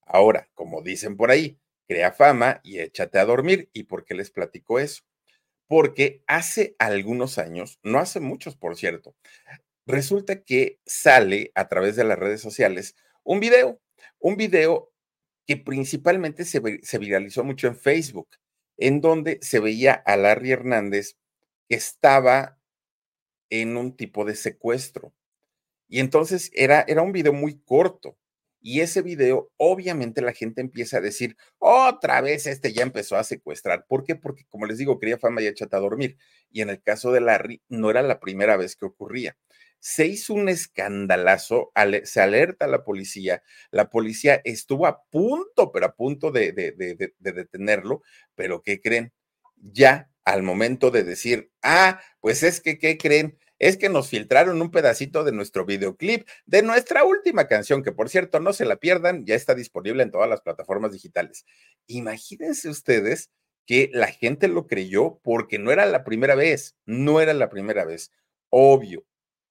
Ahora, 0.02 0.50
como 0.54 0.82
dicen 0.82 1.18
por 1.18 1.30
ahí, 1.30 1.60
crea 1.88 2.12
fama 2.12 2.62
y 2.64 2.80
échate 2.80 3.20
a 3.20 3.26
dormir. 3.26 3.70
¿Y 3.74 3.84
por 3.84 4.06
qué 4.06 4.14
les 4.14 4.32
platico 4.32 4.80
eso? 4.80 5.04
Porque 5.68 6.24
hace 6.28 6.76
algunos 6.80 7.38
años, 7.38 7.80
no 7.84 8.00
hace 8.00 8.20
muchos, 8.20 8.56
por 8.56 8.78
cierto, 8.78 9.16
resulta 9.86 10.44
que 10.44 10.80
sale 10.86 11.52
a 11.56 11.68
través 11.68 11.96
de 11.96 12.04
las 12.04 12.20
redes 12.20 12.42
sociales 12.42 12.96
un 13.24 13.40
video, 13.40 13.82
un 14.20 14.38
video 14.38 14.92
que 15.48 15.58
principalmente 15.58 16.46
se, 16.46 16.60
viralizó 17.00 17.44
mucho 17.44 17.68
en 17.68 17.76
Facebook, 17.76 18.30
en 18.78 19.02
donde 19.02 19.40
se 19.42 19.60
veía 19.60 19.94
a 19.94 20.18
Larry 20.18 20.52
Hernández 20.52 21.18
que 21.70 21.76
estaba 21.76 22.60
en 23.50 23.78
un 23.78 23.96
tipo 23.96 24.26
de 24.26 24.36
secuestro. 24.36 25.14
Y 25.88 26.00
entonces 26.00 26.52
era, 26.54 26.82
era 26.88 27.02
un 27.02 27.14
video 27.14 27.34
muy 27.34 27.60
corto. 27.62 28.18
Y 28.70 28.82
ese 28.82 29.02
video, 29.02 29.50
obviamente 29.56 30.22
la 30.22 30.34
gente 30.34 30.60
empieza 30.60 30.98
a 30.98 31.02
decir, 31.02 31.38
otra 31.58 32.20
vez 32.20 32.48
este 32.48 32.74
ya 32.74 32.84
empezó 32.84 33.16
a 33.16 33.24
secuestrar. 33.24 33.86
¿Por 33.88 34.04
qué? 34.04 34.18
Porque, 34.18 34.44
como 34.50 34.66
les 34.66 34.78
digo, 34.78 35.00
quería 35.00 35.18
fama 35.18 35.42
y 35.42 35.48
échate 35.48 35.78
a 35.78 35.80
dormir. 35.80 36.18
Y 36.52 36.60
en 36.62 36.70
el 36.70 36.82
caso 36.82 37.14
de 37.14 37.22
Larry, 37.22 37.62
no 37.70 37.90
era 37.90 38.02
la 38.02 38.20
primera 38.20 38.58
vez 38.58 38.76
que 38.76 38.86
ocurría. 38.86 39.38
Se 39.80 40.06
hizo 40.06 40.34
un 40.34 40.50
escandalazo, 40.50 41.72
se 42.04 42.20
alerta 42.20 42.66
a 42.66 42.68
la 42.68 42.84
policía, 42.84 43.42
la 43.72 43.90
policía 43.90 44.42
estuvo 44.44 44.86
a 44.86 45.02
punto, 45.12 45.72
pero 45.72 45.86
a 45.86 45.96
punto 45.96 46.32
de, 46.32 46.52
de, 46.52 46.74
de 46.74 47.32
detenerlo, 47.32 48.02
pero 48.36 48.62
¿qué 48.64 48.82
creen? 48.82 49.14
Ya 49.56 50.10
al 50.26 50.44
momento 50.44 50.92
de 50.92 51.06
decir, 51.06 51.52
ah, 51.64 52.02
pues 52.20 52.44
es 52.44 52.60
que, 52.60 52.78
¿qué 52.78 52.98
creen? 52.98 53.38
Es 53.60 53.78
que 53.78 53.90
nos 53.90 54.10
filtraron 54.10 54.62
un 54.62 54.72
pedacito 54.72 55.24
de 55.24 55.32
nuestro 55.32 55.66
videoclip, 55.66 56.28
de 56.46 56.62
nuestra 56.62 57.04
última 57.04 57.48
canción, 57.48 57.84
que 57.84 57.92
por 57.92 58.10
cierto, 58.10 58.40
no 58.40 58.54
se 58.54 58.66
la 58.66 58.78
pierdan, 58.78 59.26
ya 59.26 59.36
está 59.36 59.56
disponible 59.56 60.04
en 60.04 60.12
todas 60.12 60.30
las 60.30 60.42
plataformas 60.42 60.92
digitales. 60.92 61.46
Imagínense 61.88 62.70
ustedes 62.70 63.32
que 63.66 63.90
la 63.94 64.08
gente 64.08 64.48
lo 64.48 64.68
creyó 64.68 65.20
porque 65.24 65.60
no 65.60 65.72
era 65.72 65.86
la 65.86 66.04
primera 66.04 66.36
vez, 66.36 66.76
no 66.86 67.20
era 67.20 67.34
la 67.34 67.50
primera 67.50 67.84
vez. 67.84 68.12
Obvio, 68.50 69.06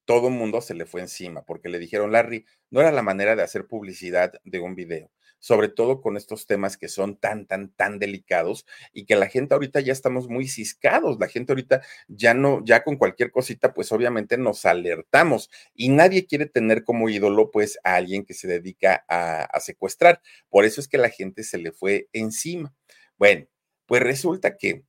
todo 0.06 0.28
el 0.28 0.34
mundo 0.34 0.60
se 0.60 0.74
le 0.74 0.86
fue 0.86 1.02
encima 1.02 1.42
porque 1.44 1.68
le 1.68 1.78
dijeron, 1.78 2.12
Larry, 2.12 2.46
no 2.70 2.80
era 2.80 2.92
la 2.92 3.02
manera 3.02 3.36
de 3.36 3.42
hacer 3.42 3.66
publicidad 3.66 4.32
de 4.44 4.60
un 4.60 4.74
video, 4.74 5.10
sobre 5.38 5.68
todo 5.68 6.00
con 6.00 6.16
estos 6.16 6.46
temas 6.46 6.76
que 6.76 6.88
son 6.88 7.16
tan, 7.16 7.46
tan, 7.46 7.70
tan 7.70 7.98
delicados 7.98 8.66
y 8.92 9.04
que 9.04 9.16
la 9.16 9.28
gente 9.28 9.54
ahorita 9.54 9.80
ya 9.80 9.92
estamos 9.92 10.28
muy 10.28 10.48
ciscados, 10.48 11.18
la 11.18 11.28
gente 11.28 11.52
ahorita 11.52 11.82
ya 12.08 12.34
no, 12.34 12.64
ya 12.64 12.82
con 12.82 12.96
cualquier 12.96 13.30
cosita, 13.30 13.74
pues 13.74 13.92
obviamente 13.92 14.38
nos 14.38 14.64
alertamos 14.66 15.50
y 15.74 15.88
nadie 15.88 16.26
quiere 16.26 16.46
tener 16.46 16.84
como 16.84 17.08
ídolo 17.08 17.50
pues 17.50 17.78
a 17.84 17.96
alguien 17.96 18.24
que 18.24 18.34
se 18.34 18.48
dedica 18.48 19.04
a, 19.08 19.44
a 19.44 19.60
secuestrar. 19.60 20.20
Por 20.48 20.64
eso 20.64 20.80
es 20.80 20.88
que 20.88 20.98
la 20.98 21.10
gente 21.10 21.42
se 21.42 21.58
le 21.58 21.72
fue 21.72 22.08
encima. 22.12 22.74
Bueno, 23.18 23.46
pues 23.86 24.02
resulta 24.02 24.56
que 24.56 24.84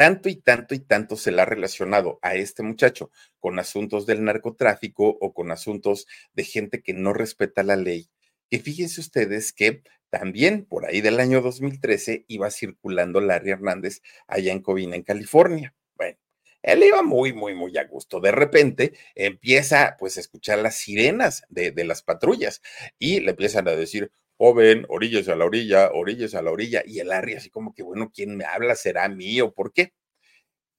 tanto 0.00 0.30
y 0.30 0.36
tanto 0.36 0.74
y 0.74 0.78
tanto 0.78 1.14
se 1.16 1.30
le 1.30 1.42
ha 1.42 1.44
relacionado 1.44 2.18
a 2.22 2.34
este 2.34 2.62
muchacho 2.62 3.10
con 3.38 3.58
asuntos 3.58 4.06
del 4.06 4.24
narcotráfico 4.24 5.18
o 5.20 5.34
con 5.34 5.50
asuntos 5.50 6.06
de 6.32 6.44
gente 6.44 6.82
que 6.82 6.94
no 6.94 7.12
respeta 7.12 7.62
la 7.62 7.76
ley, 7.76 8.08
que 8.50 8.58
fíjense 8.58 9.00
ustedes 9.00 9.52
que 9.52 9.82
también 10.10 10.64
por 10.64 10.84
ahí 10.86 11.00
del 11.00 11.20
año 11.20 11.40
2013 11.40 12.24
iba 12.28 12.50
circulando 12.50 13.20
Larry 13.20 13.50
Hernández 13.52 14.02
allá 14.26 14.52
en 14.52 14.60
Covina, 14.60 14.96
en 14.96 15.04
California. 15.04 15.74
Bueno, 15.96 16.18
él 16.62 16.82
iba 16.82 17.02
muy, 17.02 17.32
muy, 17.32 17.54
muy 17.54 17.78
a 17.78 17.84
gusto. 17.84 18.20
De 18.20 18.32
repente 18.32 18.92
empieza 19.14 19.96
pues 19.98 20.16
a 20.16 20.20
escuchar 20.20 20.58
las 20.58 20.74
sirenas 20.74 21.44
de, 21.48 21.72
las 21.84 22.02
patrullas 22.02 22.60
y 22.98 23.20
le 23.20 23.30
empiezan 23.30 23.68
a 23.68 23.76
decir, 23.76 24.10
joven, 24.36 24.84
orillas 24.88 25.28
a 25.28 25.36
la 25.36 25.44
orilla, 25.44 25.90
orillas 25.92 26.34
a 26.34 26.42
la 26.42 26.50
orilla, 26.50 26.82
y 26.84 26.98
el 26.98 27.08
Larry 27.08 27.34
así 27.34 27.50
como 27.50 27.72
que, 27.72 27.82
bueno, 27.82 28.10
¿quién 28.12 28.36
me 28.36 28.44
habla? 28.44 28.74
¿Será 28.74 29.08
mío? 29.08 29.54
¿Por 29.54 29.72
qué? 29.72 29.92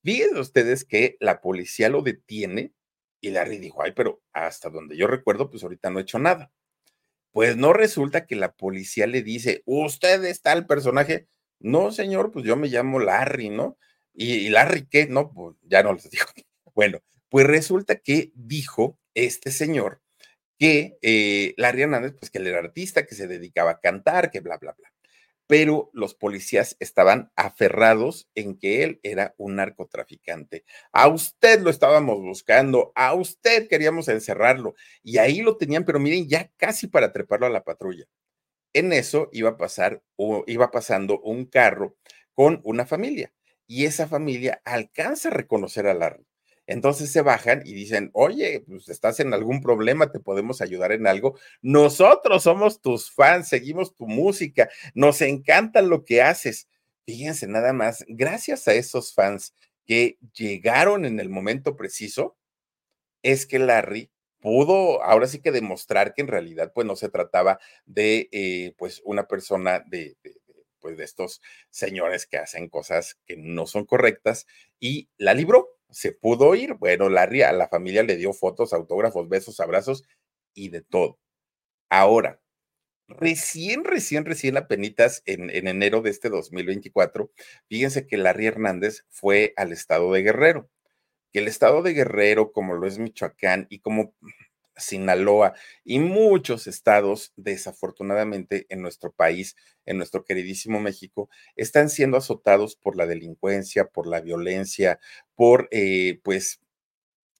Fíjense 0.03 0.39
ustedes 0.39 0.84
que 0.84 1.15
la 1.19 1.41
policía 1.41 1.89
lo 1.89 2.01
detiene 2.01 2.73
y 3.21 3.29
Larry 3.29 3.60
dijo, 3.60 3.84
ay, 3.84 3.93
pero 3.95 4.21
hasta 4.34 4.69
donde 4.69 4.97
yo 4.97 5.07
recuerdo, 5.07 5.49
pues 5.49 5.63
ahorita 5.63 5.89
no 5.91 5.99
he 5.99 6.01
hecho 6.03 6.19
nada. 6.19 6.51
Pues 7.32 7.56
no 7.58 7.74
resulta 7.74 8.26
que 8.26 8.36
la 8.36 8.54
policía 8.54 9.08
le 9.08 9.24
dice, 9.24 9.63
¿usted 9.65 10.24
está 10.26 10.54
el 10.54 10.65
personaje? 10.65 11.28
No, 11.60 11.91
señor, 11.91 12.32
pues 12.32 12.46
yo 12.46 12.56
me 12.58 12.67
llamo 12.67 13.00
Larry, 13.00 13.50
¿no? 13.50 13.78
¿Y, 14.13 14.50
Larry 14.50 14.88
qué? 14.88 15.08
No, 15.08 15.32
pues 15.32 15.56
ya 15.62 15.84
no 15.84 15.94
les 15.94 16.10
digo. 16.12 16.26
Bueno, 16.76 17.00
pues 17.30 17.48
resulta 17.48 17.98
que 17.98 18.32
dijo 18.36 19.00
este 19.13 19.52
señor 19.52 20.02
que 20.60 20.98
eh, 21.02 21.54
Larry 21.58 21.84
Hernández, 21.84 22.13
pues 22.20 22.30
que 22.30 22.38
él 22.38 22.48
era 22.48 22.60
artista, 22.60 23.06
que 23.06 23.15
se 23.15 23.28
dedicaba 23.28 23.72
a 23.72 23.80
cantar, 23.80 24.30
que 24.30 24.41
bla, 24.41 24.58
bla, 24.58 24.74
bla. 24.78 24.90
Pero 25.52 25.90
los 25.92 26.16
policías 26.16 26.78
estaban 26.80 27.30
aferrados 27.36 28.30
en 28.36 28.58
que 28.58 28.86
él 28.86 29.02
era 29.04 29.36
un 29.38 29.58
narcotraficante. 29.58 30.64
A 30.94 31.10
usted 31.10 31.60
lo 31.60 31.70
estábamos 31.70 32.22
buscando, 32.22 32.94
a 32.96 33.14
usted 33.14 33.68
queríamos 33.68 34.08
encerrarlo 34.08 34.76
y 35.04 35.18
ahí 35.18 35.42
lo 35.42 35.58
tenían, 35.58 35.84
pero 35.84 36.00
miren, 36.00 36.30
ya 36.30 36.50
casi 36.56 36.88
para 36.88 37.12
treparlo 37.12 37.48
a 37.48 37.50
la 37.50 37.66
patrulla. 37.66 38.06
En 38.74 38.94
eso 38.94 39.30
iba 39.34 39.50
a 39.52 39.58
pasar, 39.58 40.02
o 40.16 40.46
iba 40.48 40.72
pasando 40.72 41.20
un 41.22 41.46
carro 41.46 41.98
con 42.34 42.62
una 42.64 42.86
familia 42.86 43.34
y 43.68 43.86
esa 43.86 44.08
familia 44.08 44.62
alcanza 44.64 45.30
a 45.30 45.34
reconocer 45.34 45.88
a 45.88 45.94
entonces 46.67 47.12
se 47.12 47.21
bajan 47.21 47.62
y 47.65 47.74
dicen, 47.74 48.12
oye, 48.13 48.63
pues 48.67 48.89
estás 48.89 49.19
en 49.19 49.34
algún 49.34 49.62
problema, 49.62 50.12
te 50.12 50.19
podemos 50.19 50.62
ayudar 50.62 50.91
en 50.91 51.08
algo. 51.08 51.38
Nosotros 51.62 52.43
somos 52.43 52.82
tus 52.82 53.12
fans, 53.12 53.50
seguimos 53.50 53.95
tu 53.95 54.08
música, 54.08 54.69
nos 54.93 55.21
encanta 55.21 55.82
lo 55.82 56.06
que 56.06 56.21
haces. 56.21 56.67
Fíjense 57.06 57.47
nada 57.47 57.74
más, 57.74 58.06
gracias 58.08 58.67
a 58.67 58.74
esos 58.74 59.13
fans 59.13 59.54
que 59.86 60.17
llegaron 60.34 61.06
en 61.06 61.19
el 61.19 61.30
momento 61.30 61.76
preciso, 61.76 62.38
es 63.24 63.45
que 63.45 63.60
Larry 63.60 64.12
pudo 64.39 65.04
ahora 65.04 65.28
sí 65.28 65.39
que 65.41 65.52
demostrar 65.52 66.13
que 66.13 66.21
en 66.21 66.28
realidad 66.28 66.71
pues 66.74 66.88
no 66.88 66.95
se 66.95 67.10
trataba 67.10 67.60
de 67.86 68.30
eh, 68.32 68.74
pues 68.78 69.02
una 69.06 69.28
persona 69.28 69.84
de, 69.88 70.17
de, 70.24 70.36
pues 70.80 70.97
de 70.97 71.04
estos 71.04 71.41
señores 71.69 72.26
que 72.26 72.38
hacen 72.38 72.69
cosas 72.69 73.17
que 73.26 73.38
no 73.38 73.67
son 73.67 73.86
correctas 73.86 74.47
y 74.80 75.10
la 75.17 75.34
libró 75.34 75.81
se 75.91 76.12
pudo 76.12 76.56
ir. 76.56 76.75
Bueno, 76.75 77.10
Larry 77.10 77.43
a 77.43 77.51
la 77.54 77.67
familia 77.67 78.04
le 78.04 78.17
dio 78.17 78.34
fotos, 78.34 78.73
autógrafos, 78.73 79.30
besos, 79.30 79.60
abrazos 79.60 80.04
y 80.54 80.69
de 80.69 80.82
todo. 80.82 81.19
Ahora, 81.89 82.41
recién, 83.08 83.84
recién, 83.84 84.25
recién 84.25 84.58
apenitas 84.58 85.23
en, 85.25 85.49
en 85.49 85.67
enero 85.67 86.01
de 86.01 86.10
este 86.12 86.30
2024, 86.30 87.32
fíjense 87.67 88.08
que 88.08 88.17
Larry 88.17 88.47
Hernández 88.47 89.06
fue 89.10 89.54
al 89.58 89.71
estado 89.73 90.12
de 90.13 90.23
Guerrero, 90.23 90.69
que 91.32 91.39
el 91.39 91.47
estado 91.47 91.82
de 91.82 91.93
Guerrero, 91.93 92.51
como 92.51 92.75
lo 92.75 92.88
es 92.88 92.99
Michoacán 92.99 93.67
y 93.69 93.80
como 93.80 94.15
Sinaloa 94.77 95.53
y 95.84 95.99
muchos 95.99 96.67
estados, 96.67 97.34
desafortunadamente, 97.36 98.65
en 98.69 98.81
nuestro 98.81 99.12
país, 99.12 99.55
en 99.86 99.97
nuestro 99.97 100.23
queridísimo 100.25 100.79
México, 100.79 101.29
están 101.55 101.89
siendo 101.89 102.17
azotados 102.17 102.75
por 102.75 102.95
la 102.97 103.07
delincuencia, 103.07 103.88
por 103.89 104.07
la 104.07 104.21
violencia, 104.21 104.99
por, 105.36 105.67
eh, 105.71 106.19
pues, 106.23 106.60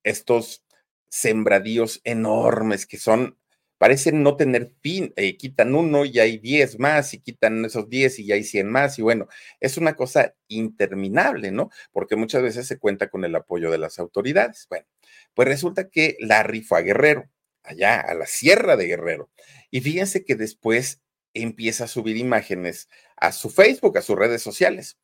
estos 0.04 0.64
sembradíos 1.10 2.02
enormes 2.06 2.88
que 2.88 2.98
son, 2.98 3.38
parecen 3.78 4.24
no 4.24 4.38
tener 4.38 4.72
fin, 4.82 5.14
eh, 5.18 5.38
quitan 5.38 5.76
uno 5.76 6.06
y 6.06 6.20
hay 6.20 6.38
diez 6.40 6.80
más, 6.80 7.14
y 7.14 7.20
quitan 7.22 7.66
esos 7.66 7.90
diez 7.90 8.20
y 8.20 8.32
hay 8.32 8.44
cien 8.44 8.70
más, 8.72 9.00
y 9.00 9.04
bueno, 9.04 9.28
es 9.60 9.78
una 9.78 9.96
cosa 9.96 10.36
interminable, 10.48 11.52
¿no? 11.52 11.70
Porque 11.92 12.16
muchas 12.16 12.44
veces 12.44 12.68
se 12.68 12.80
cuenta 12.80 13.10
con 13.10 13.26
el 13.26 13.36
apoyo 13.36 13.72
de 13.72 13.78
las 13.80 14.00
autoridades. 14.00 14.68
Bueno, 14.70 14.86
pues 15.34 15.48
resulta 15.48 15.90
que 15.90 16.18
Larry 16.20 16.62
fue 16.62 16.80
a 16.80 16.82
Guerrero, 16.82 17.30
allá 17.64 18.00
a 18.00 18.14
la 18.14 18.26
Sierra 18.26 18.76
de 18.76 18.88
Guerrero. 18.88 19.30
Y 19.70 19.82
fíjense 19.82 20.26
que 20.26 20.36
después 20.36 21.02
empieza 21.34 21.86
a 21.86 21.88
subir 21.88 22.18
imágenes 22.18 22.90
a 23.16 23.32
su 23.32 23.50
Facebook, 23.50 23.98
a 23.98 24.02
sus 24.02 24.18
redes 24.18 24.42
sociales. 24.42 24.98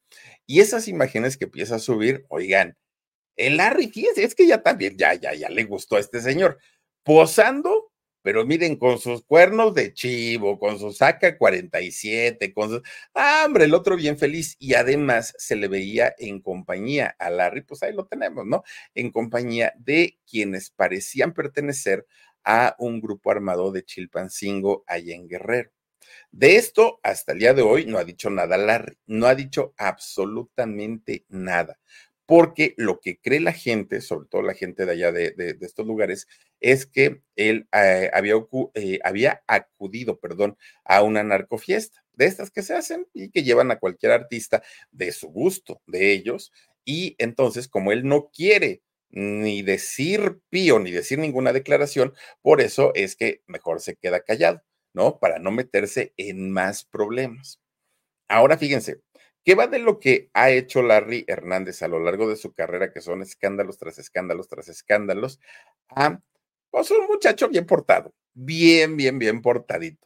Y 0.45 0.59
esas 0.59 0.87
imágenes 0.87 1.37
que 1.37 1.45
empieza 1.45 1.75
a 1.75 1.79
subir, 1.79 2.25
oigan, 2.29 2.77
el 3.35 3.57
Larry, 3.57 3.89
fíjense, 3.89 4.23
es 4.23 4.35
que 4.35 4.47
ya 4.47 4.63
también, 4.63 4.97
ya, 4.97 5.13
ya, 5.13 5.33
ya 5.33 5.49
le 5.49 5.63
gustó 5.63 5.95
a 5.95 5.99
este 5.99 6.21
señor, 6.21 6.57
posando 7.03 7.86
pero 8.27 8.45
miren, 8.45 8.75
con 8.75 8.99
sus 8.99 9.23
cuernos 9.23 9.73
de 9.73 9.93
chivo, 9.93 10.59
con 10.59 10.77
su 10.77 10.91
saca 10.91 11.37
47, 11.37 12.53
con 12.53 12.69
su... 12.69 12.81
Ah, 13.13 13.43
hombre, 13.45 13.63
el 13.63 13.73
otro 13.73 13.95
bien 13.95 14.17
feliz. 14.17 14.57
Y 14.59 14.73
además 14.73 15.33
se 15.37 15.55
le 15.55 15.69
veía 15.69 16.13
en 16.17 16.41
compañía 16.41 17.15
a 17.19 17.29
Larry, 17.29 17.61
pues 17.61 17.83
ahí 17.83 17.93
lo 17.93 18.05
tenemos, 18.05 18.45
¿no? 18.45 18.63
En 18.95 19.11
compañía 19.11 19.71
de 19.77 20.19
quienes 20.29 20.71
parecían 20.71 21.33
pertenecer 21.33 22.05
a 22.43 22.75
un 22.79 22.99
grupo 22.99 23.31
armado 23.31 23.71
de 23.71 23.85
Chilpancingo 23.85 24.83
allá 24.87 25.15
en 25.15 25.29
Guerrero. 25.29 25.71
De 26.29 26.57
esto, 26.57 26.99
hasta 27.03 27.31
el 27.31 27.39
día 27.39 27.53
de 27.53 27.61
hoy, 27.61 27.85
no 27.85 27.97
ha 27.97 28.03
dicho 28.03 28.29
nada 28.29 28.57
Larry, 28.57 28.97
no 29.05 29.27
ha 29.27 29.35
dicho 29.35 29.73
absolutamente 29.77 31.23
nada 31.29 31.79
porque 32.27 32.73
lo 32.77 32.99
que 32.99 33.19
cree 33.19 33.39
la 33.39 33.53
gente, 33.53 34.01
sobre 34.01 34.27
todo 34.27 34.41
la 34.43 34.53
gente 34.53 34.85
de 34.85 34.91
allá 34.91 35.11
de, 35.13 35.57
estos 35.61 35.87
lugares, 35.87 36.27
es 36.59 36.85
que 36.85 37.21
él 37.37 37.67
eh, 37.71 38.11
había, 38.13 38.35
eh, 38.75 38.99
había, 39.03 39.43
acudido, 39.47 40.19
perdón, 40.19 40.57
a 40.83 41.01
una 41.03 41.23
narcofiesta, 41.23 42.03
de 42.13 42.25
estas 42.25 42.51
que 42.51 42.63
se 42.63 42.73
hacen 42.75 43.07
y 43.13 43.29
que 43.31 43.43
llevan 43.43 43.71
a 43.71 43.79
cualquier 43.79 44.11
artista 44.11 44.61
de 44.91 45.11
su 45.13 45.29
gusto, 45.29 45.81
de 45.87 46.11
ellos, 46.11 46.51
y 46.83 47.15
entonces 47.17 47.67
como 47.69 47.91
él 47.91 48.05
no 48.05 48.29
quiere 48.29 48.81
ni 49.09 49.61
decir 49.61 50.39
pío 50.49 50.79
ni 50.79 50.91
decir 50.91 51.19
ninguna 51.19 51.53
declaración, 51.53 52.13
por 52.41 52.59
eso 52.61 52.91
es 52.93 53.15
que 53.15 53.41
mejor 53.47 53.79
se 53.81 53.95
queda 53.95 54.21
callado, 54.21 54.61
¿no? 54.93 55.19
Para 55.19 55.39
no 55.39 55.51
meterse 55.51 56.13
en 56.17 56.51
más 56.51 56.83
problemas. 56.83 57.61
Ahora 58.29 58.57
fíjense, 58.57 59.01
¿Qué 59.47 59.55
va 59.55 59.67
de 59.67 59.79
lo 59.79 59.97
que 59.97 60.29
ha 60.33 60.49
hecho 60.51 60.81
Larry 60.81 61.23
Hernández 61.25 61.81
a 61.81 61.87
lo 61.87 62.01
largo 62.01 62.27
de 62.27 62.35
su 62.35 62.51
carrera, 62.51 62.91
que 62.91 62.99
son 62.99 63.21
escándalos 63.21 63.77
tras 63.77 63.97
escándalos 63.97 64.49
tras 64.49 64.67
escándalos, 64.67 65.39
a 65.87 66.19
pues 66.69 66.91
un 66.91 67.07
muchacho 67.07 67.47
bien 67.47 67.65
portado, 67.65 68.13
bien, 68.33 68.97
bien, 68.97 69.17
bien 69.17 69.41
portadito. 69.41 70.05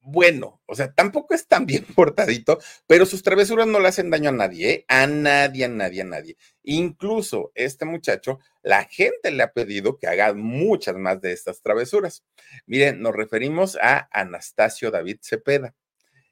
Bueno, 0.00 0.60
o 0.66 0.74
sea, 0.74 0.92
tampoco 0.92 1.32
es 1.32 1.46
tan 1.46 1.64
bien 1.64 1.86
portadito, 1.96 2.58
pero 2.86 3.06
sus 3.06 3.22
travesuras 3.22 3.66
no 3.66 3.80
le 3.80 3.88
hacen 3.88 4.10
daño 4.10 4.28
a 4.28 4.32
nadie, 4.32 4.70
¿eh? 4.70 4.84
a 4.88 5.06
nadie, 5.06 5.64
a 5.64 5.68
nadie, 5.68 6.02
a 6.02 6.04
nadie. 6.04 6.36
Incluso 6.64 7.50
este 7.54 7.86
muchacho, 7.86 8.40
la 8.62 8.84
gente 8.84 9.30
le 9.30 9.42
ha 9.42 9.54
pedido 9.54 9.96
que 9.96 10.06
haga 10.06 10.34
muchas 10.34 10.96
más 10.96 11.22
de 11.22 11.32
estas 11.32 11.62
travesuras. 11.62 12.26
Miren, 12.66 13.00
nos 13.00 13.16
referimos 13.16 13.78
a 13.80 14.06
Anastasio 14.12 14.90
David 14.90 15.16
Cepeda. 15.22 15.74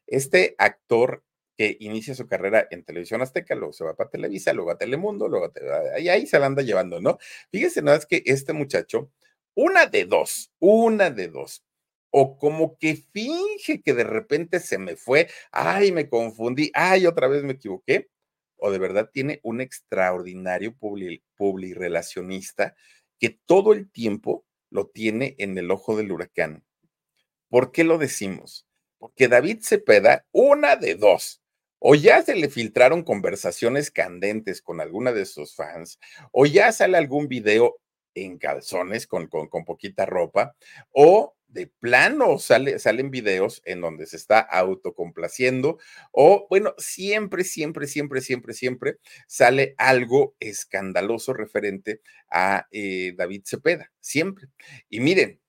Este 0.07 0.55
actor 0.59 1.23
que 1.57 1.77
inicia 1.81 2.15
su 2.15 2.27
carrera 2.27 2.67
en 2.71 2.85
televisión 2.85 3.23
azteca, 3.23 3.55
luego 3.55 3.73
se 3.73 3.85
va 3.85 3.95
para 3.95 4.11
Televisa, 4.11 4.53
luego 4.53 4.71
a 4.71 4.79
Telemundo, 4.79 5.29
luego 5.29 5.47
a 5.47 6.13
ahí 6.13 6.27
se 6.27 6.39
la 6.39 6.47
anda 6.47 6.63
llevando, 6.63 7.01
¿no? 7.01 7.19
Fíjese 7.51 7.83
nada 7.83 7.97
es 7.97 8.07
que 8.07 8.23
este 8.27 8.53
muchacho, 8.53 9.11
una 9.55 9.87
de 9.87 10.05
dos, 10.05 10.53
una 10.59 11.11
de 11.11 11.29
dos, 11.29 11.65
o 12.11 12.39
como 12.39 12.79
que 12.79 12.97
finge 12.97 13.83
que 13.83 13.95
de 13.95 14.05
repente 14.05 14.61
se 14.61 14.79
me 14.79 14.97
fue, 14.97 15.29
ay, 15.53 15.93
me 15.93 16.09
confundí, 16.09 16.71
ay, 16.75 17.07
otra 17.07 17.29
vez 17.29 17.43
me 17.43 17.55
equivoqué, 17.55 18.09
o 18.59 18.71
de 18.71 18.79
verdad 18.79 19.11
tiene 19.13 19.41
un 19.43 19.61
extraordinario 19.61 20.75
publi, 20.77 21.75
relacionista 21.75 22.75
que 23.19 23.31
todo 23.47 23.73
el 23.73 23.91
tiempo 23.91 24.45
lo 24.71 24.89
tiene 24.89 25.35
en 25.39 25.57
el 25.59 25.71
ojo 25.71 25.97
del 25.97 26.13
huracán. 26.13 26.65
¿Por 27.49 27.73
qué 27.73 27.85
lo 27.85 27.99
decimos? 27.99 28.67
Porque 28.99 29.29
David 29.29 29.59
Cepeda, 29.63 30.27
una 30.33 30.77
de 30.77 30.95
dos, 30.95 31.43
o 31.79 31.95
ya 31.95 32.23
se 32.23 32.35
le 32.35 32.49
filtraron 32.49 33.03
conversaciones 33.03 33.91
candentes 33.91 34.63
con 34.63 34.81
alguna 34.81 35.13
de 35.13 35.27
sus 35.27 35.55
fans, 35.55 35.99
o 36.33 36.47
ya 36.47 36.73
sale 36.73 36.97
algún 36.99 37.29
video 37.29 37.77
en 38.15 38.39
calzones 38.39 39.07
con, 39.07 39.29
con, 39.29 39.65
poquita 39.65 40.07
ropa, 40.07 40.57
o 40.91 41.37
de 41.49 41.69
plano 41.79 42.39
sale, 42.39 42.79
salen 42.79 43.11
videos 43.11 43.63
en 43.65 43.81
donde 43.81 44.07
se 44.07 44.17
está 44.17 44.41
autocomplaciendo 44.41 45.79
o 46.11 46.47
bueno, 46.51 46.75
siempre, 46.77 47.45
siempre, 47.45 47.87
siempre, 47.87 48.21
siempre, 48.21 48.53
siempre 48.53 48.97
sale 49.27 49.75
algo 49.79 50.35
escandaloso 50.41 51.33
referente 51.33 52.01
a 52.31 52.67
eh, 52.73 53.15
David 53.17 53.43
Cepeda, 53.45 53.93
siempre. 54.01 54.49
Y 54.89 55.01
miren, 55.01 55.41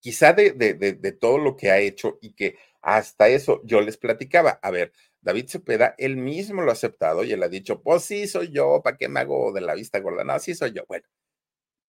quizá 0.00 0.32
de, 0.32 0.52
de, 0.52 0.74
de, 0.74 1.12
todo 1.12 1.38
lo 1.38 1.56
que 1.56 1.70
ha 1.70 1.78
hecho 1.78 2.18
y 2.22 2.32
que 2.32 2.56
hasta 2.86 3.26
eso 3.26 3.60
yo 3.64 3.80
les 3.80 3.96
platicaba, 3.96 4.60
a 4.62 4.70
ver, 4.70 4.92
David 5.20 5.48
Cepeda, 5.48 5.96
él 5.98 6.16
mismo 6.16 6.62
lo 6.62 6.70
ha 6.70 6.74
aceptado 6.74 7.24
y 7.24 7.32
él 7.32 7.42
ha 7.42 7.48
dicho, 7.48 7.82
pues 7.82 8.04
sí, 8.04 8.28
soy 8.28 8.52
yo, 8.52 8.80
¿para 8.82 8.96
qué 8.96 9.08
me 9.08 9.18
hago 9.18 9.52
de 9.52 9.60
la 9.60 9.74
vista 9.74 9.98
gorda? 9.98 10.22
No, 10.22 10.38
sí 10.38 10.54
soy 10.54 10.72
yo. 10.72 10.84
Bueno, 10.86 11.04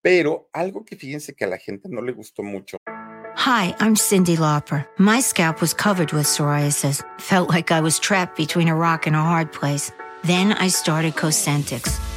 pero 0.01 0.49
algo 0.53 0.83
que 0.83 0.95
fíjense 0.95 1.35
que 1.35 1.45
a 1.45 1.47
la 1.47 1.59
gente 1.59 1.87
no 1.87 2.01
le 2.01 2.13
gustó 2.13 2.41
mucho. 2.41 2.77
Hi, 3.35 3.75
I'm 3.79 3.95
Cindy 3.95 4.35
Lauper. 4.35 4.87
My 4.97 5.21
scalp 5.21 5.61
was 5.61 5.71
covered 5.71 6.11
with 6.13 6.25
psoriasis. 6.25 7.03
Felt 7.19 7.47
like 7.49 7.71
I 7.71 7.79
was 7.79 7.99
trapped 7.99 8.35
between 8.35 8.67
a 8.67 8.75
rock 8.75 9.05
and 9.05 9.15
a 9.15 9.21
hard 9.21 9.51
place. 9.51 9.91
Then 10.23 10.53
I 10.53 10.69
started 10.69 11.15
Cosentix. 11.15 12.16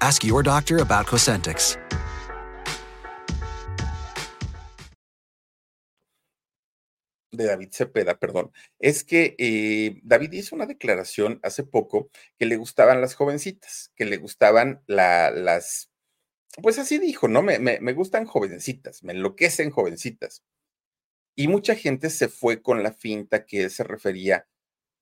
Ask 0.00 0.24
your 0.24 0.42
doctor 0.42 0.80
about 0.80 1.06
Cosentix. 1.06 1.78
de 7.32 7.46
David 7.46 7.70
Cepeda, 7.72 8.18
perdón, 8.18 8.52
es 8.78 9.04
que 9.04 9.34
eh, 9.38 10.00
David 10.04 10.32
hizo 10.32 10.54
una 10.54 10.66
declaración 10.66 11.40
hace 11.42 11.64
poco 11.64 12.10
que 12.38 12.46
le 12.46 12.56
gustaban 12.56 13.00
las 13.00 13.14
jovencitas, 13.14 13.90
que 13.96 14.04
le 14.04 14.18
gustaban 14.18 14.82
la, 14.86 15.30
las, 15.30 15.90
pues 16.62 16.78
así 16.78 16.98
dijo, 16.98 17.28
¿no? 17.28 17.42
Me, 17.42 17.58
me, 17.58 17.80
me, 17.80 17.94
gustan 17.94 18.26
jovencitas, 18.26 19.02
me 19.02 19.14
enloquecen 19.14 19.70
jovencitas. 19.70 20.44
Y 21.34 21.48
mucha 21.48 21.74
gente 21.74 22.10
se 22.10 22.28
fue 22.28 22.62
con 22.62 22.82
la 22.82 22.92
finta 22.92 23.46
que 23.46 23.70
se 23.70 23.84
refería 23.84 24.46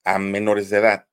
a 0.05 0.19
menores 0.21 0.71
de 0.71 0.79
edad. 0.79 1.10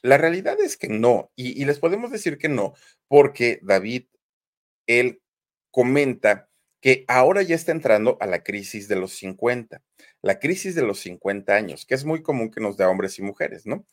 La 0.00 0.18
realidad 0.18 0.58
es 0.60 0.76
que 0.76 0.88
no, 0.88 1.30
y, 1.36 1.64
les 1.64 1.78
podemos 1.78 2.10
decir 2.10 2.38
que 2.38 2.48
no, 2.48 2.74
porque 3.08 3.60
David, 3.62 4.06
él 4.86 5.22
comenta 5.70 6.48
que 6.80 7.04
ahora 7.06 7.42
ya 7.42 7.54
está 7.54 7.70
entrando 7.70 8.16
a 8.20 8.26
la 8.26 8.42
crisis 8.42 8.88
de 8.88 8.96
los 8.96 9.12
50, 9.12 9.82
la 10.22 10.40
crisis 10.40 10.74
de 10.74 10.82
los 10.82 10.98
50 11.00 11.54
años, 11.54 11.86
que 11.86 11.94
es 11.94 12.04
muy 12.04 12.22
común 12.22 12.50
que 12.50 12.60
nos 12.60 12.76
da 12.76 12.88
hombres 12.88 13.18
y 13.18 13.22
mujeres, 13.22 13.66
¿no? 13.66 13.86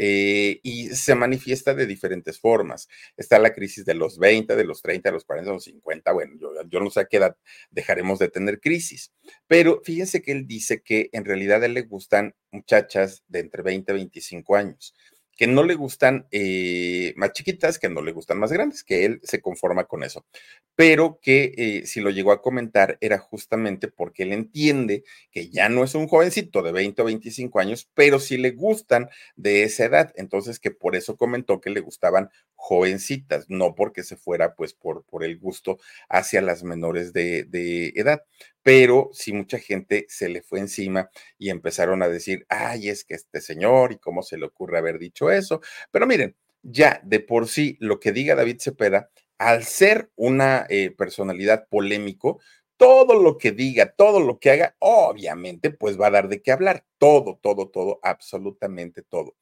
Eh, 0.00 0.60
y 0.62 0.90
se 0.90 1.16
manifiesta 1.16 1.74
de 1.74 1.84
diferentes 1.84 2.38
formas. 2.38 2.88
Está 3.16 3.40
la 3.40 3.52
crisis 3.52 3.84
de 3.84 3.94
los 3.94 4.18
20, 4.20 4.54
de 4.54 4.62
los 4.62 4.80
30, 4.80 5.08
de 5.08 5.12
los 5.12 5.24
40, 5.24 5.50
de 5.50 5.54
los 5.56 5.64
50. 5.64 6.12
Bueno, 6.12 6.34
yo, 6.40 6.52
yo, 6.68 6.78
no 6.78 6.88
sé 6.90 7.00
a 7.00 7.06
qué 7.06 7.16
edad 7.16 7.36
dejaremos 7.70 8.20
de 8.20 8.28
tener 8.28 8.60
crisis, 8.60 9.12
pero 9.48 9.82
fíjense 9.82 10.22
que 10.22 10.30
él 10.30 10.46
dice 10.46 10.82
que 10.82 11.10
en 11.12 11.24
realidad 11.24 11.64
a 11.64 11.66
él 11.66 11.74
le 11.74 11.82
gustan 11.82 12.36
muchachas 12.52 13.24
de 13.26 13.40
entre 13.40 13.64
20 13.64 13.90
y 13.90 13.94
25 13.96 14.54
años 14.54 14.94
que 15.38 15.46
no 15.46 15.62
le 15.62 15.76
gustan 15.76 16.26
eh, 16.32 17.14
más 17.16 17.32
chiquitas, 17.32 17.78
que 17.78 17.88
no 17.88 18.02
le 18.02 18.10
gustan 18.10 18.40
más 18.40 18.50
grandes, 18.52 18.82
que 18.82 19.04
él 19.04 19.20
se 19.22 19.40
conforma 19.40 19.84
con 19.84 20.02
eso, 20.02 20.26
pero 20.74 21.20
que 21.22 21.54
eh, 21.56 21.86
si 21.86 22.00
lo 22.00 22.10
llegó 22.10 22.32
a 22.32 22.42
comentar 22.42 22.98
era 23.00 23.18
justamente 23.18 23.86
porque 23.86 24.24
él 24.24 24.32
entiende 24.32 25.04
que 25.30 25.48
ya 25.48 25.68
no 25.68 25.84
es 25.84 25.94
un 25.94 26.08
jovencito 26.08 26.60
de 26.62 26.72
20 26.72 27.02
o 27.02 27.04
25 27.04 27.60
años, 27.60 27.88
pero 27.94 28.18
sí 28.18 28.36
le 28.36 28.50
gustan 28.50 29.08
de 29.36 29.62
esa 29.62 29.84
edad, 29.84 30.12
entonces 30.16 30.58
que 30.58 30.72
por 30.72 30.96
eso 30.96 31.16
comentó 31.16 31.60
que 31.60 31.70
le 31.70 31.80
gustaban 31.80 32.30
jovencitas, 32.56 33.46
no 33.48 33.76
porque 33.76 34.02
se 34.02 34.16
fuera 34.16 34.56
pues 34.56 34.74
por, 34.74 35.04
por 35.04 35.22
el 35.22 35.38
gusto 35.38 35.78
hacia 36.08 36.42
las 36.42 36.64
menores 36.64 37.12
de, 37.12 37.44
de 37.44 37.92
edad 37.94 38.24
pero 38.62 39.10
sí 39.12 39.32
mucha 39.32 39.58
gente 39.58 40.06
se 40.08 40.28
le 40.28 40.42
fue 40.42 40.60
encima 40.60 41.10
y 41.38 41.50
empezaron 41.50 42.02
a 42.02 42.08
decir, 42.08 42.44
ay, 42.48 42.88
es 42.88 43.04
que 43.04 43.14
este 43.14 43.40
señor 43.40 43.92
y 43.92 43.98
cómo 43.98 44.22
se 44.22 44.38
le 44.38 44.46
ocurre 44.46 44.78
haber 44.78 44.98
dicho 44.98 45.30
eso. 45.30 45.60
Pero 45.90 46.06
miren, 46.06 46.36
ya 46.62 47.00
de 47.04 47.20
por 47.20 47.48
sí 47.48 47.76
lo 47.80 48.00
que 48.00 48.12
diga 48.12 48.34
David 48.34 48.58
Cepeda, 48.60 49.10
al 49.38 49.64
ser 49.64 50.10
una 50.16 50.66
eh, 50.68 50.90
personalidad 50.90 51.66
polémico, 51.68 52.40
todo 52.76 53.20
lo 53.20 53.38
que 53.38 53.52
diga, 53.52 53.92
todo 53.92 54.20
lo 54.20 54.38
que 54.38 54.50
haga, 54.50 54.76
obviamente, 54.80 55.70
pues 55.70 56.00
va 56.00 56.08
a 56.08 56.10
dar 56.10 56.28
de 56.28 56.42
qué 56.42 56.52
hablar. 56.52 56.84
Todo, 56.98 57.38
todo, 57.42 57.68
todo, 57.68 58.00
absolutamente 58.02 59.02
todo. 59.02 59.34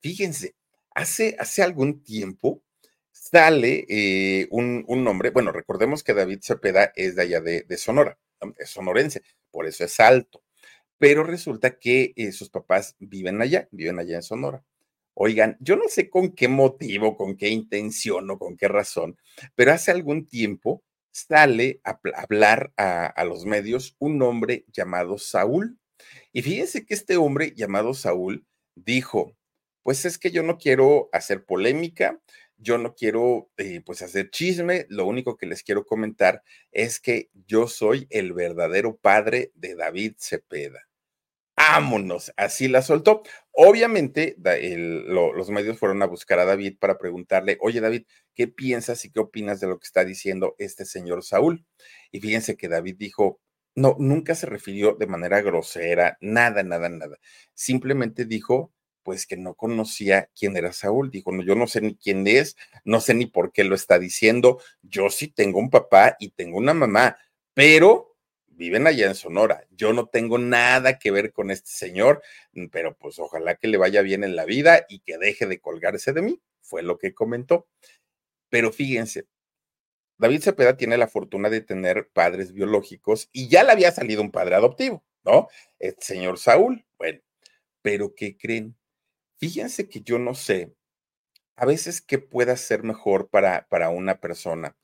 Fíjense, 0.00 0.56
hace, 0.94 1.36
hace 1.38 1.62
algún 1.62 2.02
tiempo 2.02 2.62
sale 3.12 3.86
eh, 3.88 4.48
un, 4.50 4.84
un, 4.88 5.04
nombre, 5.04 5.30
bueno, 5.30 5.52
recordemos 5.52 6.04
que 6.04 6.14
David 6.14 6.40
Cepeda 6.42 6.92
es 6.96 7.16
de 7.16 7.22
allá 7.22 7.40
de, 7.40 7.62
de 7.62 7.78
Sonora 7.78 8.18
es 8.58 8.70
sonorense, 8.70 9.22
por 9.50 9.66
eso 9.66 9.84
es 9.84 10.00
alto. 10.00 10.42
Pero 10.98 11.24
resulta 11.24 11.78
que 11.78 12.12
eh, 12.16 12.32
sus 12.32 12.50
papás 12.50 12.96
viven 12.98 13.42
allá, 13.42 13.68
viven 13.72 13.98
allá 13.98 14.16
en 14.16 14.22
Sonora. 14.22 14.64
Oigan, 15.14 15.56
yo 15.60 15.76
no 15.76 15.88
sé 15.88 16.10
con 16.10 16.32
qué 16.32 16.48
motivo, 16.48 17.16
con 17.16 17.36
qué 17.36 17.48
intención 17.48 18.30
o 18.30 18.38
con 18.38 18.56
qué 18.56 18.68
razón, 18.68 19.16
pero 19.54 19.72
hace 19.72 19.92
algún 19.92 20.26
tiempo 20.26 20.82
sale 21.12 21.80
a, 21.84 22.00
hablar 22.16 22.72
a, 22.76 23.06
a 23.06 23.24
los 23.24 23.44
medios 23.44 23.94
un 23.98 24.20
hombre 24.22 24.64
llamado 24.72 25.18
Saúl. 25.18 25.78
Y 26.32 26.42
fíjense 26.42 26.84
que 26.84 26.94
este 26.94 27.16
hombre 27.16 27.52
llamado 27.54 27.94
Saúl 27.94 28.44
dijo, 28.74 29.36
pues 29.84 30.04
es 30.06 30.18
que 30.18 30.32
yo 30.32 30.42
no 30.42 30.58
quiero 30.58 31.10
hacer 31.12 31.44
polémica, 31.44 32.18
yo 32.56 32.78
no 32.78 32.94
quiero 32.94 33.50
eh, 33.56 33.82
pues 33.84 34.02
hacer 34.02 34.30
chisme, 34.30 34.86
lo 34.88 35.06
único 35.06 35.36
que 35.36 35.46
les 35.46 35.62
quiero 35.62 35.84
comentar 35.84 36.42
es 36.72 37.00
que 37.00 37.30
yo 37.46 37.68
soy 37.68 38.06
el 38.10 38.32
verdadero 38.32 38.96
padre 38.96 39.52
de 39.54 39.74
David 39.74 40.14
Cepeda. 40.18 40.80
Vámonos, 41.56 42.32
así 42.36 42.68
la 42.68 42.82
soltó. 42.82 43.22
Obviamente 43.52 44.36
los 45.06 45.50
medios 45.50 45.78
fueron 45.78 46.02
a 46.02 46.06
buscar 46.06 46.38
a 46.40 46.44
David 46.44 46.78
para 46.80 46.98
preguntarle, 46.98 47.58
oye 47.60 47.80
David, 47.80 48.06
¿qué 48.34 48.48
piensas 48.48 49.04
y 49.04 49.12
qué 49.12 49.20
opinas 49.20 49.60
de 49.60 49.68
lo 49.68 49.78
que 49.78 49.86
está 49.86 50.04
diciendo 50.04 50.56
este 50.58 50.84
señor 50.84 51.22
Saúl? 51.22 51.64
Y 52.10 52.20
fíjense 52.20 52.56
que 52.56 52.68
David 52.68 52.96
dijo, 52.98 53.40
no, 53.76 53.96
nunca 53.98 54.34
se 54.34 54.46
refirió 54.46 54.94
de 54.94 55.06
manera 55.06 55.40
grosera, 55.42 56.18
nada, 56.20 56.62
nada, 56.64 56.88
nada. 56.88 57.18
Simplemente 57.54 58.24
dijo 58.24 58.73
pues 59.04 59.26
que 59.26 59.36
no 59.36 59.54
conocía 59.54 60.30
quién 60.36 60.56
era 60.56 60.72
Saúl. 60.72 61.10
Dijo, 61.10 61.30
no, 61.30 61.42
yo 61.44 61.54
no 61.54 61.68
sé 61.68 61.80
ni 61.80 61.94
quién 61.94 62.26
es, 62.26 62.56
no 62.84 63.00
sé 63.00 63.14
ni 63.14 63.26
por 63.26 63.52
qué 63.52 63.62
lo 63.62 63.76
está 63.76 63.98
diciendo. 63.98 64.60
Yo 64.82 65.10
sí 65.10 65.28
tengo 65.28 65.60
un 65.60 65.70
papá 65.70 66.16
y 66.18 66.30
tengo 66.30 66.58
una 66.58 66.74
mamá, 66.74 67.16
pero 67.52 68.16
viven 68.48 68.86
allá 68.86 69.06
en 69.06 69.14
Sonora. 69.14 69.64
Yo 69.70 69.92
no 69.92 70.06
tengo 70.06 70.38
nada 70.38 70.98
que 70.98 71.10
ver 71.10 71.32
con 71.32 71.50
este 71.50 71.70
señor, 71.70 72.22
mm, 72.52 72.66
pero 72.68 72.96
pues 72.96 73.18
ojalá 73.18 73.56
que 73.56 73.68
le 73.68 73.76
vaya 73.76 74.02
bien 74.02 74.24
en 74.24 74.36
la 74.36 74.44
vida 74.44 74.86
y 74.88 75.00
que 75.00 75.18
deje 75.18 75.46
de 75.46 75.60
colgarse 75.60 76.12
de 76.12 76.22
mí, 76.22 76.40
fue 76.60 76.82
lo 76.82 76.98
que 76.98 77.14
comentó. 77.14 77.68
Pero 78.48 78.72
fíjense, 78.72 79.26
David 80.18 80.42
Cepeda 80.42 80.76
tiene 80.76 80.96
la 80.96 81.08
fortuna 81.08 81.50
de 81.50 81.60
tener 81.60 82.08
padres 82.12 82.52
biológicos 82.52 83.28
y 83.32 83.48
ya 83.48 83.64
le 83.64 83.72
había 83.72 83.90
salido 83.90 84.22
un 84.22 84.30
padre 84.30 84.54
adoptivo, 84.54 85.04
¿no? 85.24 85.48
El 85.78 85.96
señor 85.98 86.38
Saúl. 86.38 86.84
Bueno, 86.98 87.20
pero 87.82 88.14
¿qué 88.14 88.36
creen? 88.36 88.76
Fíjense 89.38 89.88
que 89.88 90.00
yo 90.00 90.18
no 90.18 90.34
sé 90.34 90.74
a 91.56 91.66
veces 91.66 92.00
qué 92.00 92.18
pueda 92.18 92.56
ser 92.56 92.82
mejor 92.82 93.28
para, 93.30 93.66
para 93.68 93.90
una 93.90 94.20
persona, 94.20 94.76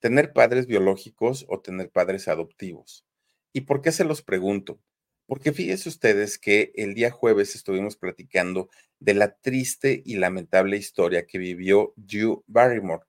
tener 0.00 0.32
padres 0.32 0.66
biológicos 0.66 1.46
o 1.48 1.60
tener 1.60 1.90
padres 1.90 2.28
adoptivos. 2.28 3.04
¿Y 3.52 3.62
por 3.62 3.82
qué 3.82 3.92
se 3.92 4.04
los 4.04 4.22
pregunto? 4.22 4.80
Porque 5.26 5.52
fíjense 5.52 5.88
ustedes 5.88 6.38
que 6.38 6.72
el 6.76 6.94
día 6.94 7.10
jueves 7.10 7.54
estuvimos 7.56 7.96
platicando 7.96 8.70
de 9.00 9.14
la 9.14 9.36
triste 9.36 10.02
y 10.04 10.16
lamentable 10.16 10.76
historia 10.76 11.26
que 11.26 11.38
vivió 11.38 11.92
Drew 11.96 12.44
Barrymore. 12.46 13.04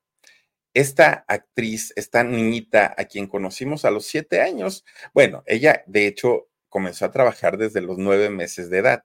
esta 0.74 1.26
actriz, 1.28 1.94
esta 1.96 2.24
niñita 2.24 2.94
a 2.98 3.06
quien 3.06 3.28
conocimos 3.28 3.86
a 3.86 3.92
los 3.92 4.06
siete 4.06 4.42
años, 4.42 4.86
bueno, 5.14 5.44
ella 5.48 5.84
de 5.88 6.08
hecho 6.08 6.50
comenzó 6.70 7.06
a 7.06 7.12
trabajar 7.12 7.58
desde 7.58 7.82
los 7.82 7.98
nueve 7.98 8.30
meses 8.30 8.70
de 8.70 8.80
edad, 8.80 9.04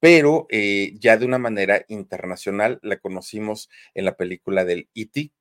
pero 0.00 0.46
eh, 0.50 0.94
ya 0.98 1.16
de 1.16 1.26
una 1.26 1.38
manera 1.38 1.84
internacional 1.88 2.80
la 2.82 2.98
conocimos 2.98 3.68
en 3.94 4.04
la 4.06 4.16
película 4.16 4.64
del 4.64 4.88
E.T., 4.94 5.32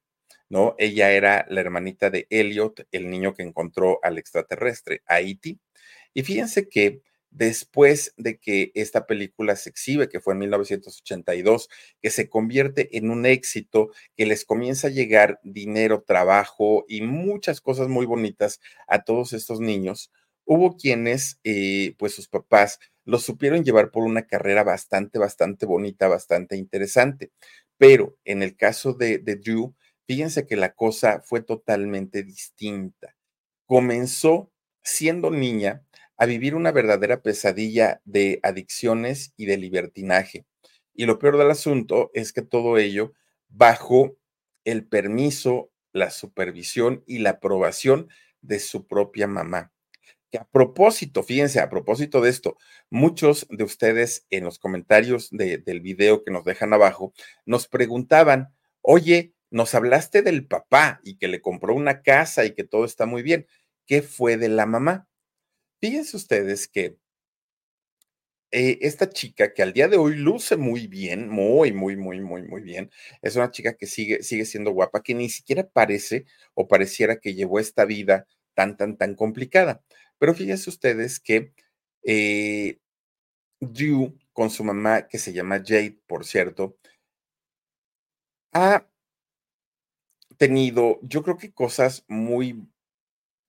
¿no? 0.49 0.76
Ella 0.80 1.12
era 1.12 1.45
la 1.49 1.62
hermanita 1.62 2.10
de 2.10 2.28
Elliot, 2.30 2.88
el 2.91 3.10
niño 3.10 3.34
que 3.36 3.43
encontró 3.43 3.99
al 4.03 4.18
extraterrestre, 4.18 5.01
a 5.07 5.22
E.T. 5.22 5.57
Y 6.14 6.24
fíjense 6.24 6.68
que 6.70 7.01
después 7.32 8.14
de 8.18 8.39
que 8.39 8.72
esta 8.74 9.05
película 9.05 9.55
se 9.55 9.70
exhibe, 9.70 10.10
que 10.10 10.20
fue 10.20 10.34
en 10.34 10.39
1982, 10.39 11.70
que 12.01 12.10
se 12.10 12.28
convierte 12.30 12.97
en 12.97 13.12
un 13.12 13.26
éxito, 13.26 13.91
que 14.18 14.26
les 14.26 14.45
comienza 14.45 14.88
a 14.88 14.91
llegar 14.91 15.39
dinero, 15.43 16.03
trabajo 16.05 16.86
y 16.88 17.01
muchas 17.01 17.62
cosas 17.62 17.88
muy 17.88 18.05
bonitas 18.07 18.60
a 18.88 19.03
todos 19.03 19.34
estos 19.34 19.60
niños, 19.60 20.12
hubo 20.45 20.76
quienes, 20.78 21.39
eh, 21.43 21.93
pues 21.99 22.14
sus 22.16 22.28
papás, 22.28 22.80
los 23.10 23.24
supieron 23.24 23.64
llevar 23.64 23.91
por 23.91 24.03
una 24.03 24.28
carrera 24.28 24.64
bastante, 24.64 25.18
bastante 25.18 25.66
bonita, 25.66 26.07
bastante 26.07 26.55
interesante. 26.57 27.32
Pero 27.78 28.16
en 28.24 28.43
el 28.43 28.55
caso 28.55 28.93
de, 28.93 29.18
de 29.18 29.36
Drew, 29.36 29.76
fíjense 30.05 30.45
que 30.45 30.55
la 30.55 30.74
cosa 30.74 31.22
fue 31.22 31.41
totalmente 31.41 32.24
distinta. 32.24 33.16
Comenzó 33.66 34.51
siendo 34.84 35.32
niña 35.32 35.84
a 36.18 36.26
vivir 36.26 36.53
una 36.53 36.72
verdadera 36.72 37.22
pesadilla 37.24 38.01
de 38.05 38.39
adicciones 38.43 39.34
y 39.38 39.45
de 39.47 39.57
libertinaje. 39.57 40.45
Y 40.93 41.05
lo 41.05 41.18
peor 41.18 41.38
del 41.38 41.49
asunto 41.49 42.12
es 42.14 42.32
que 42.32 42.41
todo 42.43 42.78
ello 42.78 43.14
bajo 43.47 44.18
el 44.66 44.86
permiso, 44.86 45.72
la 45.93 46.12
supervisión 46.12 47.03
y 47.07 47.20
la 47.20 47.32
aprobación 47.32 48.10
de 48.41 48.60
su 48.60 48.86
propia 48.86 49.26
mamá. 49.26 49.72
Que 50.32 50.38
a 50.38 50.46
propósito, 50.46 51.24
fíjense, 51.24 51.60
a 51.60 51.70
propósito 51.70 52.22
de 52.22 52.30
esto, 52.30 52.56
muchos 52.92 53.48
de 53.50 53.64
ustedes 53.64 54.28
en 54.30 54.44
los 54.44 54.60
comentarios 54.60 55.30
del 55.32 55.82
video 55.82 56.24
que 56.24 56.30
nos 56.32 56.46
dejan 56.46 56.72
abajo 56.72 57.14
nos 57.46 57.68
preguntaban, 57.68 58.54
oye, 58.82 59.34
nos 59.50 59.74
hablaste 59.74 60.22
del 60.22 60.46
papá 60.46 61.02
y 61.04 61.18
que 61.18 61.28
le 61.28 61.42
compró 61.42 61.74
una 61.74 62.04
casa 62.04 62.46
y 62.46 62.54
que 62.54 62.64
todo 62.64 62.86
está 62.86 63.08
muy 63.08 63.24
bien. 63.24 63.48
¿Qué 63.88 64.04
fue 64.04 64.38
de 64.38 64.50
la 64.50 64.68
mamá? 64.68 65.08
Fíjense 65.82 66.18
ustedes 66.18 66.68
que 66.68 66.98
eh, 68.52 68.80
esta 68.82 69.10
chica 69.10 69.54
que 69.54 69.62
al 69.62 69.74
día 69.74 69.88
de 69.88 69.98
hoy 69.98 70.16
luce 70.16 70.58
muy 70.58 70.88
bien, 70.88 71.30
muy, 71.30 71.72
muy, 71.72 71.96
muy, 71.98 72.20
muy, 72.22 72.42
muy 72.44 72.62
bien, 72.64 72.90
es 73.22 73.36
una 73.36 73.52
chica 73.52 73.76
que 73.76 73.86
sigue, 73.86 74.24
sigue 74.24 74.46
siendo 74.46 74.72
guapa, 74.72 75.04
que 75.04 75.14
ni 75.14 75.30
siquiera 75.30 75.70
parece 75.70 76.26
o 76.56 76.68
pareciera 76.68 77.20
que 77.20 77.36
llevó 77.36 77.60
esta 77.60 77.86
vida 77.86 78.26
tan, 78.60 78.76
tan, 78.76 78.97
tan 78.97 79.16
complicada. 79.16 79.82
Pero 80.18 80.34
fíjense 80.34 80.70
ustedes 80.70 81.22
que 81.22 81.53
eh, 82.03 82.78
Drew, 83.62 84.18
con 84.34 84.49
su 84.49 84.66
mamá, 84.66 85.07
que 85.07 85.18
se 85.18 85.32
llama 85.32 85.64
Jade, 85.66 85.97
por 86.07 86.26
cierto, 86.26 86.78
ha 88.53 88.86
tenido, 90.38 90.99
yo 91.03 91.24
creo 91.24 91.38
que 91.38 91.53
cosas 91.53 92.03
muy 92.10 92.68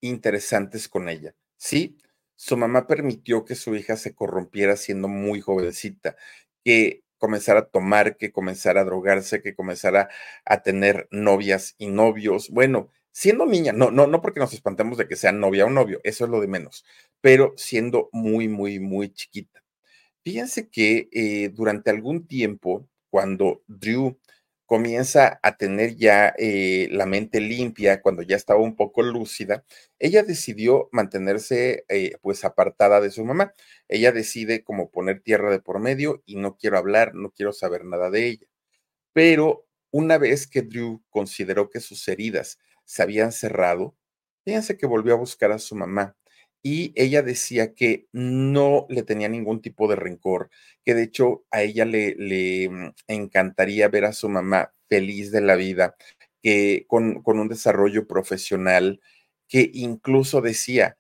interesantes 0.01 0.89
con 0.89 1.09
ella. 1.09 1.35
Sí, 1.57 1.99
su 2.37 2.57
mamá 2.57 2.87
permitió 2.87 3.45
que 3.45 3.57
su 3.57 3.75
hija 3.75 3.97
se 3.97 4.15
corrompiera 4.15 4.77
siendo 4.77 5.09
muy 5.09 5.41
jovencita, 5.41 6.17
que 6.65 7.03
comenzara 7.19 7.61
a 7.61 7.67
tomar, 7.69 8.17
que 8.17 8.31
comenzara 8.31 8.83
a 8.83 8.85
drogarse, 8.85 9.43
que 9.43 9.57
comenzara 9.57 10.09
a 10.45 10.63
tener 10.63 11.09
novias 11.11 11.75
y 11.79 11.89
novios. 11.89 12.49
Bueno, 12.51 12.91
siendo 13.13 13.47
niña, 13.47 13.73
no, 13.73 13.91
no, 13.91 14.07
no 14.07 14.21
porque 14.23 14.41
nos 14.41 14.53
espantemos 14.53 14.99
de 14.99 15.09
que 15.09 15.17
sea 15.17 15.33
novia 15.33 15.67
o 15.67 15.71
novio, 15.71 16.01
eso 16.05 16.25
es 16.25 16.31
lo 16.31 16.41
de 16.41 16.49
menos, 16.49 16.85
pero 17.21 17.55
siendo 17.57 18.09
muy, 18.13 18.49
muy, 18.49 18.81
muy 18.81 19.13
chiquita. 19.13 19.63
Fíjense 20.23 20.69
que 20.69 21.09
eh, 21.13 21.51
durante 21.51 21.91
algún 21.91 22.27
tiempo, 22.27 22.87
cuando 23.11 23.63
Drew 23.67 24.19
comienza 24.67 25.41
a 25.43 25.57
tener 25.57 25.97
ya 25.97 26.33
eh, 26.39 26.89
la 26.93 27.05
mente 27.07 27.41
limpia, 27.41 28.01
cuando 28.03 28.23
ya 28.23 28.37
estaba 28.37 28.61
un 28.61 28.77
poco 28.77 29.03
lúcida, 29.03 29.65
ella 29.99 30.23
decidió 30.23 30.89
mantenerse 30.93 31.85
eh, 31.89 32.13
pues 32.23 32.45
apartada 32.45 33.01
de 33.01 33.11
su 33.11 33.25
mamá. 33.25 33.53
Ella 33.89 34.13
decide 34.13 34.63
como 34.63 34.91
poner 34.91 35.23
tierra 35.23 35.51
de 35.51 35.59
por 35.61 35.81
medio 35.81 36.23
y 36.25 36.37
no 36.37 36.57
quiero 36.57 36.79
hablar, 36.79 37.15
no 37.17 37.33
quiero 37.33 37.53
saber 37.53 37.85
nada 37.85 38.11
de 38.11 38.29
ella. 38.29 38.47
Pero 39.13 39.67
una 39.91 40.19
vez 40.19 40.47
que 40.47 40.63
Drew 40.63 41.03
consideró 41.11 41.71
que 41.71 41.81
sus 41.81 42.07
heridas 42.09 42.59
se 42.91 43.05
habían 43.05 43.31
cerrado, 43.31 43.95
fíjense 44.45 44.77
que 44.77 44.87
volvió 44.87 45.15
a 45.15 45.17
buscar 45.17 45.53
a 45.53 45.61
su 45.61 45.77
mamá 45.77 46.17
y 46.61 46.93
ella 46.97 47.23
decía 47.23 47.73
que 47.73 48.09
no 48.13 48.87
le 48.89 49.05
tenía 49.05 49.29
ningún 49.29 49.63
tipo 49.63 49.87
de 49.87 49.95
rencor, 49.95 50.51
que 50.85 50.95
de 50.95 51.05
hecho 51.05 51.45
a 51.53 51.63
ella 51.63 51.85
le, 51.85 52.17
le 52.17 52.69
mm, 52.69 52.95
encantaría 53.07 53.87
ver 53.89 54.07
a 54.07 54.13
su 54.13 54.29
mamá 54.29 54.75
feliz 54.89 55.31
de 55.31 55.41
la 55.41 55.55
vida, 55.55 55.95
que 56.43 56.85
con, 56.89 57.23
con 57.23 57.39
un 57.39 57.47
desarrollo 57.49 58.09
profesional, 58.09 59.01
que 59.49 59.71
incluso 59.73 60.41
decía, 60.41 60.99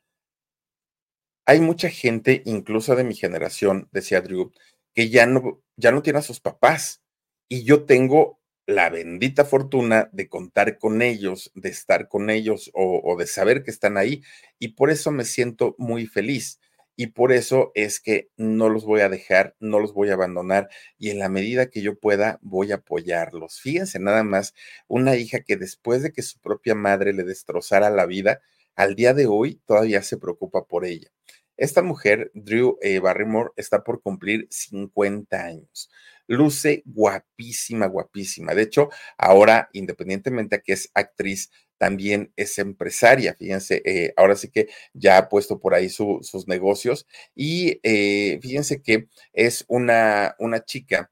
hay 1.46 1.60
mucha 1.60 1.90
gente, 1.90 2.42
incluso 2.46 2.94
de 2.94 3.02
mi 3.02 3.16
generación, 3.16 3.88
decía 3.90 4.20
Drew, 4.20 4.52
que 4.94 5.10
ya 5.10 5.26
no, 5.26 5.60
ya 5.76 5.90
no 5.90 6.02
tiene 6.02 6.20
a 6.20 6.22
sus 6.22 6.38
papás 6.38 7.02
y 7.48 7.64
yo 7.64 7.84
tengo 7.84 8.39
la 8.70 8.88
bendita 8.88 9.44
fortuna 9.44 10.08
de 10.12 10.28
contar 10.28 10.78
con 10.78 11.02
ellos, 11.02 11.50
de 11.54 11.68
estar 11.68 12.08
con 12.08 12.30
ellos 12.30 12.70
o, 12.74 13.16
de 13.18 13.26
saber 13.26 13.62
que 13.62 13.70
están 13.70 13.96
ahí. 13.96 14.22
Y 14.58 14.68
por 14.68 14.90
eso 14.90 15.10
me 15.10 15.24
siento 15.24 15.74
muy 15.78 16.06
feliz. 16.06 16.60
Y 16.96 17.08
por 17.08 17.32
eso 17.32 17.72
es 17.74 17.98
que 18.00 18.28
no 18.36 18.68
los 18.68 18.84
voy 18.84 19.00
a 19.00 19.08
dejar, 19.08 19.56
no 19.58 19.80
los 19.80 19.94
voy 19.94 20.10
a 20.10 20.14
abandonar 20.14 20.68
y 20.98 21.08
en 21.10 21.18
la 21.18 21.30
medida 21.30 21.70
que 21.70 21.80
yo 21.80 21.98
pueda 21.98 22.38
voy 22.42 22.72
a 22.72 22.76
apoyarlos. 22.76 23.58
Fíjense 23.60 23.98
nada 23.98 24.22
más, 24.22 24.54
una 24.86 25.16
hija 25.16 25.40
que 25.40 25.56
después 25.56 26.02
de 26.02 26.12
que 26.12 26.20
su 26.22 26.38
propia 26.40 26.74
madre 26.74 27.14
le 27.14 27.24
destrozara 27.24 27.88
la 27.88 28.04
vida, 28.04 28.40
al 28.76 28.96
día 28.96 29.14
de 29.14 29.26
hoy 29.26 29.62
todavía 29.66 30.02
se 30.02 30.18
preocupa 30.18 30.66
por 30.66 30.84
ella. 30.84 31.10
Esta 31.56 31.82
mujer, 31.82 32.30
Drew 32.34 32.78
eh, 32.82 32.98
Barrymore, 33.00 33.50
está 33.56 33.82
por 33.82 34.02
cumplir 34.02 34.46
50 34.50 35.42
años 35.42 35.90
luce 36.30 36.82
guapísima, 36.86 37.86
guapísima. 37.86 38.54
De 38.54 38.62
hecho, 38.62 38.88
ahora, 39.18 39.68
independientemente 39.72 40.56
de 40.56 40.62
que 40.62 40.72
es 40.74 40.90
actriz, 40.94 41.50
también 41.76 42.32
es 42.36 42.58
empresaria. 42.58 43.34
Fíjense, 43.34 43.82
eh, 43.84 44.12
ahora 44.16 44.36
sí 44.36 44.48
que 44.48 44.68
ya 44.92 45.18
ha 45.18 45.28
puesto 45.28 45.58
por 45.58 45.74
ahí 45.74 45.88
sus 45.88 46.46
negocios 46.46 47.06
y 47.34 47.80
eh, 47.82 48.38
fíjense 48.42 48.80
que 48.82 49.08
es 49.32 49.64
una, 49.66 50.36
una 50.38 50.64
chica 50.64 51.10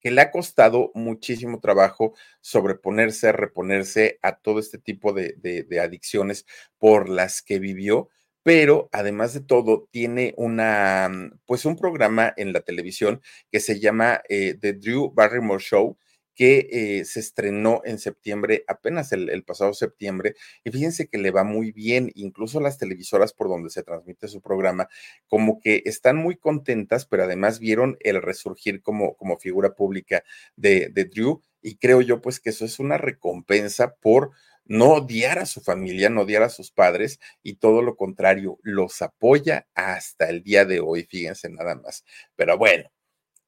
que 0.00 0.10
le 0.10 0.20
ha 0.20 0.30
costado 0.30 0.90
muchísimo 0.94 1.60
trabajo 1.60 2.14
sobreponerse, 2.42 3.32
reponerse 3.32 4.18
a 4.20 4.36
todo 4.36 4.58
este 4.58 4.76
tipo 4.76 5.14
de 5.14 5.80
adicciones 5.80 6.44
por 6.78 7.08
las 7.08 7.40
que 7.40 7.58
vivió 7.58 8.10
pero 8.44 8.90
además 8.92 9.32
de 9.34 9.40
todo 9.40 9.88
tiene 9.90 10.34
una, 10.36 11.08
mm, 11.08 11.40
pues 11.46 11.64
un 11.64 11.76
programa 11.76 12.32
en 12.36 12.52
la 12.52 12.60
televisión 12.60 13.22
que 13.50 13.58
se 13.58 13.80
llama 13.80 14.20
eh, 14.28 14.56
The 14.60 14.74
Drew 14.74 15.10
Barrymore 15.12 15.62
Show, 15.62 15.96
que 16.34 16.68
eh, 16.70 17.04
se 17.04 17.20
estrenó 17.20 17.80
en 17.84 17.98
septiembre, 17.98 18.64
apenas 18.66 19.12
el, 19.12 19.44
pasado 19.44 19.72
septiembre, 19.72 20.34
y 20.64 20.70
fíjense 20.70 21.08
que 21.08 21.16
le 21.16 21.30
va 21.30 21.44
muy 21.44 21.72
bien, 21.72 22.10
incluso 22.14 22.60
las 22.60 22.76
televisoras 22.76 23.32
por 23.32 23.48
donde 23.48 23.70
se 23.70 23.82
transmite 23.84 24.28
su 24.28 24.42
programa, 24.42 24.88
como 25.28 25.60
que 25.60 25.82
están 25.86 26.16
muy 26.16 26.36
contentas, 26.36 27.06
pero 27.06 27.24
además 27.24 27.60
vieron 27.60 27.96
el 28.00 28.20
resurgir 28.20 28.82
como, 28.82 29.14
como 29.16 29.38
figura 29.38 29.74
pública 29.74 30.24
de, 30.56 30.88
de 30.92 31.04
Drew, 31.04 31.40
y 31.62 31.76
creo 31.76 32.02
yo 32.02 32.20
pues 32.20 32.40
que 32.40 32.50
eso 32.50 32.64
es 32.64 32.78
una 32.78 32.98
recompensa 32.98 33.94
por 33.94 34.32
no 34.66 34.94
odiar 34.94 35.38
a 35.38 35.46
su 35.46 35.60
familia, 35.60 36.10
no 36.10 36.22
odiar 36.22 36.42
a 36.42 36.48
sus 36.48 36.70
padres 36.70 37.20
y 37.42 37.56
todo 37.56 37.82
lo 37.82 37.96
contrario, 37.96 38.58
los 38.62 39.02
apoya 39.02 39.66
hasta 39.74 40.28
el 40.28 40.42
día 40.42 40.64
de 40.64 40.80
hoy, 40.80 41.04
fíjense 41.04 41.48
nada 41.50 41.74
más. 41.76 42.04
Pero 42.36 42.58
bueno, 42.58 42.90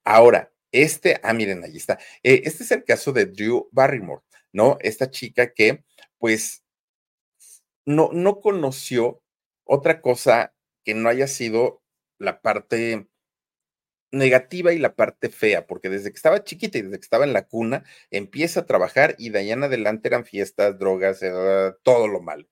ahora, 0.05 0.53
este, 0.73 1.21
ah, 1.23 1.33
miren, 1.33 1.65
ahí 1.65 1.77
está. 1.77 1.99
Eh, 2.23 2.43
este 2.45 2.65
es 2.65 2.71
el 2.73 2.85
caso 2.85 3.13
de 3.13 3.27
Drew 3.27 3.69
Barrymore, 3.73 4.23
¿no? 4.53 4.79
Esta 4.81 5.11
chica 5.11 5.53
que, 5.55 5.85
pues, 6.19 6.63
no, 7.87 8.11
no 8.13 8.41
conoció 8.41 9.23
otra 9.65 10.01
cosa 10.01 10.55
que 10.85 10.95
no 10.95 11.09
haya 11.09 11.29
sido 11.29 11.83
la 12.19 12.41
parte 12.41 13.09
negativa 14.13 14.73
y 14.73 14.79
la 14.79 14.95
parte 14.95 15.29
fea, 15.31 15.67
porque 15.67 15.89
desde 15.89 16.11
que 16.11 16.17
estaba 16.17 16.45
chiquita 16.45 16.79
y 16.79 16.83
desde 16.83 16.99
que 16.99 17.05
estaba 17.05 17.25
en 17.25 17.33
la 17.33 17.47
cuna, 17.47 17.85
empieza 18.11 18.61
a 18.61 18.67
trabajar 18.67 19.15
y 19.19 19.31
de 19.31 19.41
ahí 19.41 19.51
en 19.53 19.65
adelante 19.65 20.09
eran 20.09 20.25
fiestas, 20.25 20.79
drogas, 20.79 21.23
eh, 21.23 21.73
todo 21.83 22.09
lo 22.09 22.21
malo. 22.21 22.47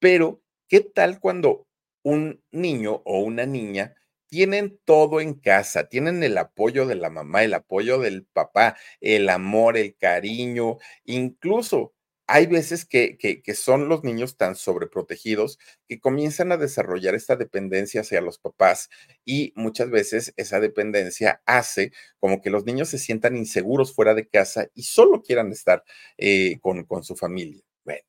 Pero, 0.00 0.42
¿qué 0.68 0.80
tal 0.80 1.20
cuando 1.20 1.66
un 2.02 2.42
niño 2.52 3.02
o 3.04 3.20
una 3.20 3.46
niña 3.46 3.94
tienen 4.28 4.78
todo 4.84 5.20
en 5.20 5.34
casa, 5.34 5.88
tienen 5.88 6.22
el 6.22 6.36
apoyo 6.38 6.86
de 6.86 6.96
la 6.96 7.10
mamá, 7.10 7.44
el 7.44 7.54
apoyo 7.54 7.98
del 8.00 8.26
papá, 8.26 8.76
el 9.00 9.28
amor, 9.28 9.76
el 9.76 9.96
cariño, 9.96 10.78
incluso 11.04 11.94
hay 12.26 12.46
veces 12.46 12.86
que, 12.86 13.18
que, 13.18 13.54
son 13.54 13.88
los 13.88 14.02
niños 14.02 14.36
tan 14.36 14.56
sobreprotegidos 14.56 15.58
que 15.88 16.00
comienzan 16.00 16.52
a 16.52 16.56
desarrollar 16.56 17.14
esta 17.14 17.36
dependencia 17.36 18.00
hacia 18.00 18.20
los 18.20 18.38
papás 18.38 18.88
y 19.24 19.52
muchas 19.56 19.90
veces 19.90 20.32
esa 20.36 20.60
dependencia 20.60 21.42
hace 21.44 21.92
como 22.18 22.40
que 22.40 22.50
los 22.50 22.64
niños 22.64 22.88
se 22.88 22.98
sientan 22.98 23.36
inseguros 23.36 23.94
fuera 23.94 24.14
de 24.14 24.26
casa 24.26 24.68
y 24.74 24.84
solo 24.84 25.22
quieran 25.22 25.52
estar 25.52 25.84
eh, 26.16 26.58
con, 26.60 26.84
con 26.84 27.04
su 27.04 27.14
familia. 27.14 27.62
Bueno, 27.84 28.02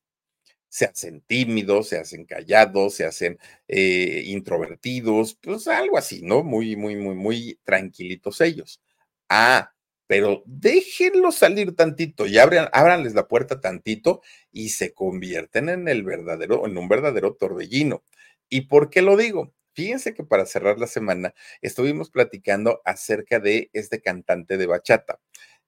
se 0.70 0.86
hacen 0.86 1.22
tímidos, 1.22 1.90
se 1.90 1.98
hacen 1.98 2.26
callados, 2.26 2.96
se 2.96 3.06
hacen 3.06 3.40
eh, 3.68 4.24
introvertidos, 4.28 5.36
pues 5.42 5.68
algo 5.68 5.98
así, 5.98 6.22
¿no? 6.24 6.44
Muy, 6.44 6.76
muy, 6.78 6.96
muy, 6.96 7.16
muy 7.16 7.60
tranquilitos 7.66 8.42
ellos. 8.42 8.82
Ah, 9.30 9.75
pero 10.08 10.44
déjenlo 10.46 11.32
salir 11.32 11.76
tantito 11.76 12.28
y 12.28 12.38
abran, 12.38 12.70
ábranles 12.72 13.14
la 13.14 13.28
puerta 13.28 13.60
tantito 13.60 14.22
y 14.52 14.70
se 14.70 14.94
convierten 14.94 15.70
en 15.70 15.88
el 15.88 16.04
verdadero, 16.04 16.66
en 16.66 16.78
un 16.78 16.88
verdadero 16.88 17.34
torbellino. 17.36 18.04
¿Y 18.50 18.62
por 18.62 18.90
qué 18.90 19.02
lo 19.02 19.18
digo? 19.18 19.54
Fíjense 19.74 20.14
que 20.14 20.24
para 20.24 20.46
cerrar 20.46 20.80
la 20.80 20.88
semana 20.88 21.34
estuvimos 21.62 22.10
platicando 22.10 22.82
acerca 22.86 23.40
de 23.40 23.70
este 23.74 24.02
cantante 24.02 24.58
de 24.58 24.68
bachata. 24.68 25.20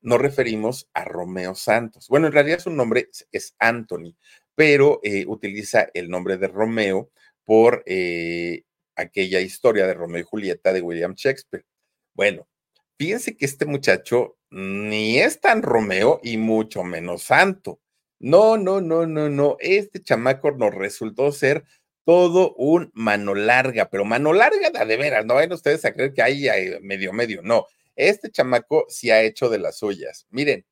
Nos 0.02 0.22
referimos 0.22 0.90
a 0.94 1.04
Romeo 1.04 1.56
Santos. 1.56 2.08
Bueno, 2.08 2.28
en 2.28 2.34
realidad 2.34 2.60
su 2.60 2.70
nombre 2.70 3.10
es 3.32 3.56
Anthony, 3.60 4.16
pero 4.56 5.02
eh, 5.04 5.26
utiliza 5.28 5.90
el 5.94 6.10
nombre 6.10 6.38
de 6.38 6.48
Romeo 6.48 7.12
por 7.44 7.84
eh, 7.86 8.64
aquella 8.96 9.42
historia 9.42 9.88
de 9.88 9.94
Romeo 9.94 10.22
y 10.22 10.26
Julieta 10.26 10.72
de 10.72 10.82
William 10.82 11.14
Shakespeare. 11.16 11.66
Bueno, 12.14 12.48
fíjense 12.98 13.38
que 13.38 13.46
este 13.46 13.66
muchacho 13.66 14.38
ni 14.50 15.20
es 15.20 15.42
tan 15.42 15.62
Romeo 15.62 16.20
y 16.24 16.38
mucho 16.38 16.84
menos 16.84 17.24
santo. 17.24 17.80
No, 18.20 18.58
no, 18.58 18.82
no, 18.82 19.06
no, 19.06 19.30
no. 19.30 19.58
Este 19.60 20.02
chamaco 20.02 20.52
nos 20.52 20.74
resultó 20.74 21.32
ser 21.32 21.64
todo 22.06 22.56
un 22.56 22.90
mano 22.94 23.36
larga, 23.36 23.90
pero 23.90 24.06
mano 24.06 24.34
larga 24.34 24.86
de 24.86 24.98
veras, 24.98 25.26
no 25.26 25.36
vayan 25.36 25.52
ustedes 25.52 25.84
a 25.86 25.94
creer 25.94 26.14
que 26.14 26.22
hay 26.22 26.48
medio 26.82 27.12
medio, 27.14 27.42
no. 27.44 27.66
Este 27.98 28.32
chamaco 28.32 28.86
sí 28.90 29.12
ha 29.12 29.22
hecho 29.24 29.50
de 29.50 29.60
las 29.60 29.80
suyas. 29.80 30.26
Miren, 30.30 30.66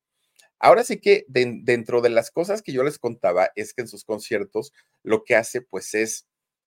ahora 0.59 0.83
sí 0.83 0.97
que 0.97 1.25
dentro 1.27 2.01
de 2.01 2.09
las 2.09 2.31
cosas 2.31 2.61
que 2.61 2.71
yo 2.71 2.83
les 2.83 2.99
contaba 2.99 3.51
es 3.55 3.73
que 3.73 3.81
en 3.81 3.87
sus 3.89 4.05
conciertos 4.05 4.71
lo 5.03 5.23
que 5.25 5.35
hace 5.35 5.61
pues 5.61 5.93
es 5.93 6.25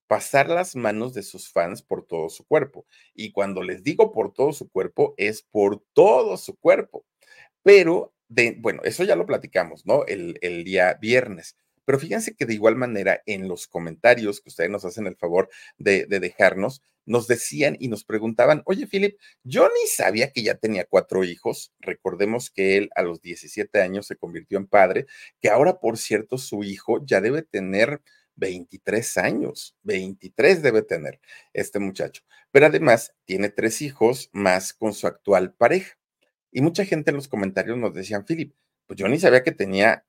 pasar 0.09 0.49
las 0.49 0.75
manos 0.75 1.15
de 1.15 1.23
sus 1.23 1.53
fans 1.53 1.83
por 1.83 2.05
todo 2.05 2.31
su 2.31 2.45
cuerpo. 2.47 2.87
Y 3.15 3.31
cuando 3.31 3.63
les 3.63 3.85
digo 3.85 4.11
por 4.11 4.33
todo 4.33 4.53
su 4.53 4.69
cuerpo, 4.69 5.15
es 5.19 5.43
por 5.43 5.85
todo 5.93 6.37
su 6.37 6.57
cuerpo. 6.57 7.05
Pero, 7.63 8.15
bueno, 8.59 8.83
eso 8.85 9.05
ya 9.05 9.15
lo 9.17 9.27
platicamos, 9.27 9.87
¿no? 9.87 10.05
El, 10.07 10.39
el 10.41 10.65
día 10.65 10.95
viernes. 10.95 11.57
Pero 11.85 11.99
fíjense 11.99 12.35
que 12.35 12.47
de 12.47 12.55
igual 12.55 12.77
manera 12.77 13.23
en 13.27 13.49
los 13.49 13.67
comentarios 13.67 14.41
que 14.41 14.51
ustedes 14.51 14.71
nos 14.71 14.85
hacen 14.85 15.07
el 15.07 15.17
favor 15.17 15.49
de, 15.79 16.07
de, 16.07 16.21
dejarnos, 16.21 16.83
nos 17.07 17.27
decían 17.27 17.77
y 17.81 17.89
nos 17.89 18.05
preguntaban, 18.05 18.63
oye, 18.67 18.87
Philip, 18.87 19.19
yo 19.43 19.69
ni 19.69 19.89
sabía 19.89 20.31
que 20.31 20.43
ya 20.43 20.55
tenía 20.55 20.85
cuatro 20.85 21.25
hijos. 21.25 21.73
Recordemos 21.81 22.51
que 22.51 22.77
él 22.77 22.91
a 22.95 23.03
los 23.03 23.23
17 23.23 23.81
años 23.81 24.07
se 24.07 24.17
convirtió 24.17 24.59
en 24.59 24.67
padre, 24.67 25.07
que 25.41 25.49
ahora, 25.49 25.81
por 25.81 25.97
cierto, 25.97 26.37
su 26.37 26.63
hijo 26.63 27.05
ya 27.07 27.23
debe 27.23 27.43
tener 27.43 28.03
23 28.39 29.19
años, 29.19 29.77
23 29.83 30.63
debe 30.63 30.83
tener 30.83 31.21
este 31.53 31.79
muchacho. 31.79 32.23
Pero 32.51 32.67
además 32.67 33.15
tiene 33.25 33.51
tres 33.51 33.83
hijos 33.83 34.31
más 34.33 34.73
con 34.73 34.95
su 34.95 35.07
actual 35.07 35.55
pareja. 35.55 35.99
Y 36.51 36.63
mucha 36.63 36.85
gente 36.85 37.11
en 37.11 37.17
los 37.17 37.29
comentarios 37.29 37.77
nos 37.77 37.93
decían, 37.93 38.25
Philip, 38.25 38.55
pues 38.87 38.99
yo 38.99 39.09
ni 39.09 39.19
sabía 39.19 39.43
que 39.43 39.53
tenía, 39.53 40.07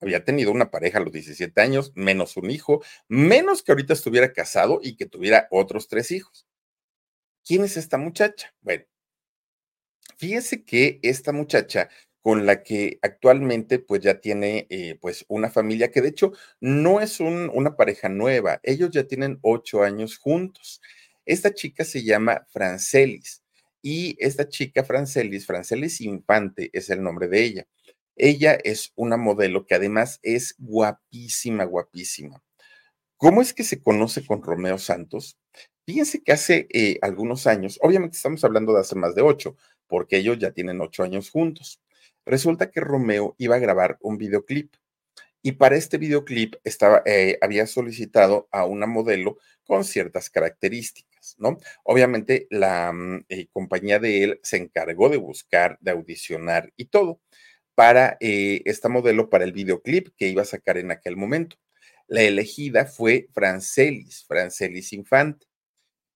había 0.00 0.24
tenido 0.24 0.50
una 0.52 0.70
pareja 0.70 0.98
a 0.98 1.02
los 1.02 1.12
17 1.12 1.60
años, 1.60 1.92
menos 1.94 2.36
un 2.36 2.50
hijo, 2.50 2.82
menos 3.08 3.62
que 3.62 3.72
ahorita 3.72 3.94
estuviera 3.94 4.32
casado 4.32 4.80
y 4.82 4.96
que 4.96 5.06
tuviera 5.06 5.48
otros 5.50 5.88
tres 5.88 6.10
hijos. 6.10 6.46
¿Quién 7.44 7.64
es 7.64 7.78
esta 7.78 7.96
muchacha? 7.96 8.54
Bueno, 8.60 8.84
fíjese 10.18 10.64
que 10.64 11.00
esta 11.02 11.32
muchacha 11.32 11.88
con 12.28 12.44
la 12.44 12.62
que 12.62 12.98
actualmente 13.00 13.78
pues 13.78 14.02
ya 14.02 14.20
tiene 14.20 14.66
eh, 14.68 14.98
pues 15.00 15.24
una 15.28 15.48
familia 15.48 15.90
que 15.90 16.02
de 16.02 16.10
hecho 16.10 16.32
no 16.60 17.00
es 17.00 17.20
una 17.20 17.74
pareja 17.74 18.10
nueva, 18.10 18.60
ellos 18.64 18.90
ya 18.90 19.04
tienen 19.04 19.38
ocho 19.40 19.82
años 19.82 20.18
juntos. 20.18 20.82
Esta 21.24 21.54
chica 21.54 21.84
se 21.86 22.04
llama 22.04 22.46
Francelis 22.50 23.42
y 23.80 24.14
esta 24.18 24.46
chica 24.46 24.84
Francelis, 24.84 25.46
Francelis 25.46 26.02
Infante 26.02 26.68
es 26.74 26.90
el 26.90 27.02
nombre 27.02 27.28
de 27.28 27.44
ella. 27.44 27.66
Ella 28.14 28.58
es 28.62 28.92
una 28.94 29.16
modelo 29.16 29.64
que 29.64 29.76
además 29.76 30.20
es 30.22 30.54
guapísima, 30.58 31.64
guapísima. 31.64 32.42
¿Cómo 33.16 33.40
es 33.40 33.54
que 33.54 33.64
se 33.64 33.82
conoce 33.82 34.26
con 34.26 34.42
Romeo 34.42 34.76
Santos? 34.76 35.38
Fíjense 35.86 36.22
que 36.22 36.32
hace 36.32 36.66
eh, 36.74 36.98
algunos 37.00 37.46
años, 37.46 37.78
obviamente 37.80 38.18
estamos 38.18 38.44
hablando 38.44 38.74
de 38.74 38.80
hace 38.80 38.96
más 38.96 39.14
de 39.14 39.22
ocho, 39.22 39.56
porque 39.86 40.18
ellos 40.18 40.38
ya 40.38 40.50
tienen 40.50 40.82
ocho 40.82 41.04
años 41.04 41.30
juntos. 41.30 41.80
Resulta 42.28 42.70
que 42.70 42.80
Romeo 42.80 43.34
iba 43.38 43.56
a 43.56 43.58
grabar 43.58 43.96
un 44.02 44.18
videoclip 44.18 44.74
y 45.40 45.52
para 45.52 45.76
este 45.76 45.96
videoclip 45.96 46.56
estaba, 46.62 47.02
eh, 47.06 47.38
había 47.40 47.66
solicitado 47.66 48.48
a 48.52 48.66
una 48.66 48.86
modelo 48.86 49.38
con 49.64 49.82
ciertas 49.82 50.28
características, 50.28 51.36
¿no? 51.38 51.58
Obviamente 51.84 52.46
la 52.50 52.92
mm, 52.92 53.24
eh, 53.30 53.46
compañía 53.50 53.98
de 53.98 54.24
él 54.24 54.40
se 54.42 54.58
encargó 54.58 55.08
de 55.08 55.16
buscar, 55.16 55.78
de 55.80 55.92
audicionar 55.92 56.70
y 56.76 56.86
todo 56.86 57.22
para 57.74 58.18
eh, 58.20 58.60
esta 58.66 58.90
modelo 58.90 59.30
para 59.30 59.44
el 59.44 59.52
videoclip 59.52 60.08
que 60.14 60.28
iba 60.28 60.42
a 60.42 60.44
sacar 60.44 60.76
en 60.76 60.90
aquel 60.90 61.16
momento. 61.16 61.56
La 62.08 62.22
elegida 62.22 62.84
fue 62.84 63.28
Francelis, 63.32 64.26
Francelis 64.28 64.92
Infante. 64.92 65.46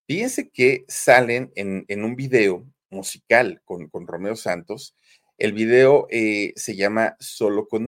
Fíjense 0.06 0.50
que 0.50 0.84
salen 0.88 1.52
en, 1.54 1.86
en 1.88 2.04
un 2.04 2.16
video 2.16 2.66
musical 2.90 3.62
con, 3.64 3.88
con 3.88 4.06
Romeo 4.06 4.36
Santos 4.36 4.94
El 5.42 5.50
video 5.54 6.06
eh, 6.08 6.52
se 6.54 6.76
llama 6.76 7.16
Solo 7.18 7.66
con. 7.66 7.84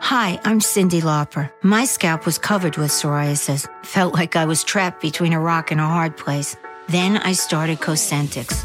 Hi, 0.00 0.40
I'm 0.44 0.60
Cindy 0.60 1.00
Lauper. 1.00 1.48
My 1.62 1.84
scalp 1.84 2.26
was 2.26 2.38
covered 2.38 2.76
with 2.76 2.90
psoriasis. 2.90 3.68
Felt 3.84 4.14
like 4.14 4.34
I 4.34 4.44
was 4.44 4.64
trapped 4.64 5.00
between 5.00 5.32
a 5.32 5.38
rock 5.38 5.70
and 5.70 5.80
a 5.80 5.86
hard 5.86 6.16
place. 6.16 6.56
Then 6.88 7.18
I 7.18 7.34
started 7.34 7.78
Cosentix. 7.78 8.64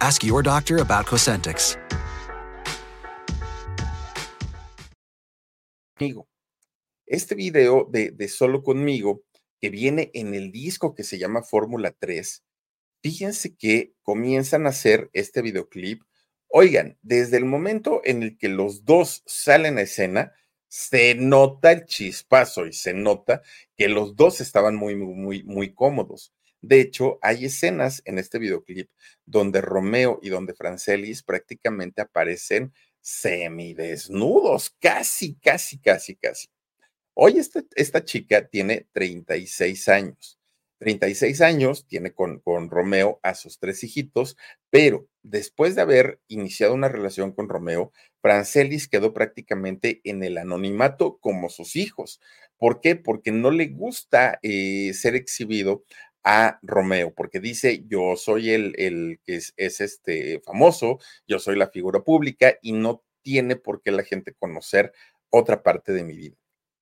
Ask 0.00 0.22
your 0.22 0.42
doctor 0.42 0.80
about 0.80 1.06
Cosentix. 1.06 1.78
Este 7.06 7.34
video 7.34 7.88
de, 7.90 8.10
de 8.10 8.28
Solo 8.28 8.62
conmigo, 8.62 9.24
que 9.60 9.70
viene 9.70 10.10
en 10.14 10.34
el 10.34 10.52
disco 10.52 10.94
que 10.94 11.02
se 11.02 11.18
llama 11.18 11.42
Fórmula 11.42 11.94
3, 11.98 12.44
fíjense 13.02 13.56
que 13.56 13.94
comienzan 14.02 14.66
a 14.66 14.70
hacer 14.70 15.10
este 15.12 15.42
videoclip. 15.42 16.02
Oigan, 16.48 16.98
desde 17.02 17.36
el 17.36 17.44
momento 17.44 18.00
en 18.04 18.22
el 18.22 18.38
que 18.38 18.48
los 18.48 18.84
dos 18.84 19.22
salen 19.26 19.78
a 19.78 19.82
escena, 19.82 20.32
se 20.68 21.14
nota 21.14 21.72
el 21.72 21.86
chispazo 21.86 22.66
y 22.66 22.72
se 22.72 22.92
nota 22.94 23.42
que 23.76 23.88
los 23.88 24.14
dos 24.16 24.40
estaban 24.40 24.76
muy, 24.76 24.94
muy, 24.94 25.42
muy 25.42 25.74
cómodos. 25.74 26.32
De 26.60 26.80
hecho, 26.80 27.18
hay 27.22 27.44
escenas 27.44 28.02
en 28.04 28.18
este 28.18 28.38
videoclip 28.38 28.90
donde 29.24 29.60
Romeo 29.60 30.18
y 30.22 30.28
donde 30.28 30.54
Francelis 30.54 31.22
prácticamente 31.22 32.02
aparecen 32.02 32.72
semidesnudos, 33.00 34.70
casi, 34.80 35.36
casi, 35.36 35.78
casi, 35.78 36.16
casi. 36.16 36.48
Hoy 37.14 37.38
esta, 37.38 37.62
esta 37.74 38.04
chica 38.04 38.48
tiene 38.48 38.86
36 38.92 39.88
años. 39.88 40.38
36 40.78 41.40
años, 41.40 41.86
tiene 41.88 42.12
con, 42.12 42.38
con, 42.38 42.70
Romeo 42.70 43.18
a 43.24 43.34
sus 43.34 43.58
tres 43.58 43.82
hijitos, 43.82 44.36
pero 44.70 45.08
después 45.22 45.74
de 45.74 45.82
haber 45.82 46.20
iniciado 46.28 46.74
una 46.74 46.88
relación 46.88 47.32
con 47.32 47.48
Romeo, 47.48 47.92
Francelis 48.20 48.86
quedó 48.88 49.12
prácticamente 49.12 50.00
en 50.04 50.22
el 50.22 50.38
anonimato 50.38 51.18
como 51.18 51.48
sus 51.48 51.74
hijos. 51.74 52.20
¿Por 52.58 52.80
qué? 52.80 52.96
Porque 52.96 53.32
no 53.32 53.50
le 53.50 53.66
gusta 53.66 54.38
eh, 54.42 54.92
ser 54.94 55.14
exhibido 55.14 55.84
a 56.24 56.58
Romeo, 56.62 57.14
porque 57.14 57.40
dice, 57.40 57.84
yo 57.86 58.16
soy 58.16 58.50
el, 58.50 58.74
el 58.78 59.20
que 59.24 59.36
es, 59.36 59.54
este 59.56 60.40
famoso, 60.40 60.98
yo 61.26 61.38
soy 61.38 61.56
la 61.56 61.68
figura 61.68 62.00
pública 62.00 62.58
y 62.62 62.72
no 62.72 63.02
tiene 63.22 63.56
por 63.56 63.82
qué 63.82 63.90
la 63.90 64.02
gente 64.02 64.34
conocer 64.34 64.92
otra 65.30 65.62
parte 65.62 65.92
de 65.92 66.04
mi 66.04 66.16
vida. 66.16 66.36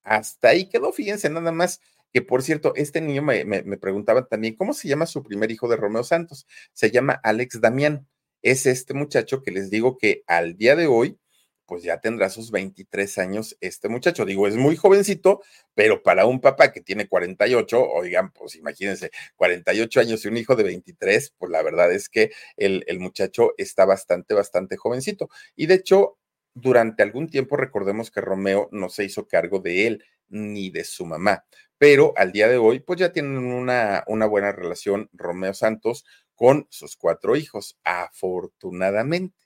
Hasta 0.05 0.49
ahí 0.49 0.69
quedó, 0.69 0.93
fíjense, 0.93 1.29
nada 1.31 1.53
más 1.53 1.81
que 2.13 2.23
por 2.23 2.43
cierto, 2.43 2.75
este 2.77 3.01
niño 3.01 3.21
me, 3.21 3.45
me, 3.45 3.63
preguntaba 3.77 4.27
también, 4.27 4.57
¿cómo 4.57 4.73
se 4.73 4.89
llama 4.89 5.05
su 5.05 5.23
primer 5.23 5.51
hijo 5.51 5.69
de 5.69 5.77
Romeo 5.77 6.03
Santos? 6.03 6.47
Se 6.73 6.91
llama 6.91 7.21
Alex 7.23 7.61
Damián. 7.61 8.09
Es 8.41 8.65
este 8.65 8.95
muchacho 8.95 9.43
que 9.43 9.51
les 9.51 9.69
digo 9.71 9.99
que 9.99 10.23
al 10.27 10.57
día 10.57 10.77
de 10.77 10.87
hoy, 10.87 11.19
pues 11.67 11.83
ya 11.83 12.01
tendrá 12.01 12.31
sus 12.31 12.51
23 12.51 13.19
años 13.19 13.57
este 13.61 13.89
muchacho. 13.89 14.25
Digo, 14.25 14.47
es 14.47 14.57
muy 14.57 14.77
jovencito, 14.77 15.43
pero 15.75 16.03
para 16.03 16.27
un 16.27 16.41
papá 16.41 16.73
que 16.73 16.81
tiene 16.81 17.09
48, 17.09 17.83
oigan, 17.91 18.33
pues 18.33 18.55
imagínense, 18.57 19.11
48 19.37 20.01
años 20.01 20.25
y 20.25 20.29
un 20.29 20.37
hijo 20.37 20.57
de 20.57 20.63
23, 20.65 21.35
pues 21.39 21.51
la 21.51 21.63
verdad 21.63 21.93
es 21.93 22.09
que 22.09 22.31
el, 22.57 22.85
el 22.87 23.01
muchacho 23.01 23.53
está 23.59 23.85
bastante, 23.85 24.35
bastante 24.35 24.77
jovencito. 24.77 25.29
Y 25.57 25.67
de 25.67 25.75
hecho, 25.75 26.19
durante 26.55 27.03
algún 27.03 27.29
tiempo 27.29 27.57
recordemos 27.57 28.11
que 28.11 28.23
Romeo 28.23 28.69
no 28.73 28.89
se 28.89 29.05
hizo 29.05 29.29
cargo 29.29 29.61
de 29.61 29.87
él 29.87 30.05
ni 30.29 30.71
de 30.71 30.85
su 30.85 31.05
mamá, 31.05 31.45
pero 31.79 32.15
al 32.17 32.33
día 32.33 32.49
de 32.49 32.57
hoy 32.57 32.81
pues 32.81 32.99
ya 32.99 33.13
tienen 33.13 33.37
una, 33.37 34.03
una 34.07 34.27
buena 34.27 34.53
relación 34.53 35.11
Romeo 35.13 35.53
Santos 35.53 36.05
con 36.35 36.67
sus 36.71 36.97
cuatro 36.97 37.37
hijos, 37.37 37.79
afortunadamente. 37.85 39.46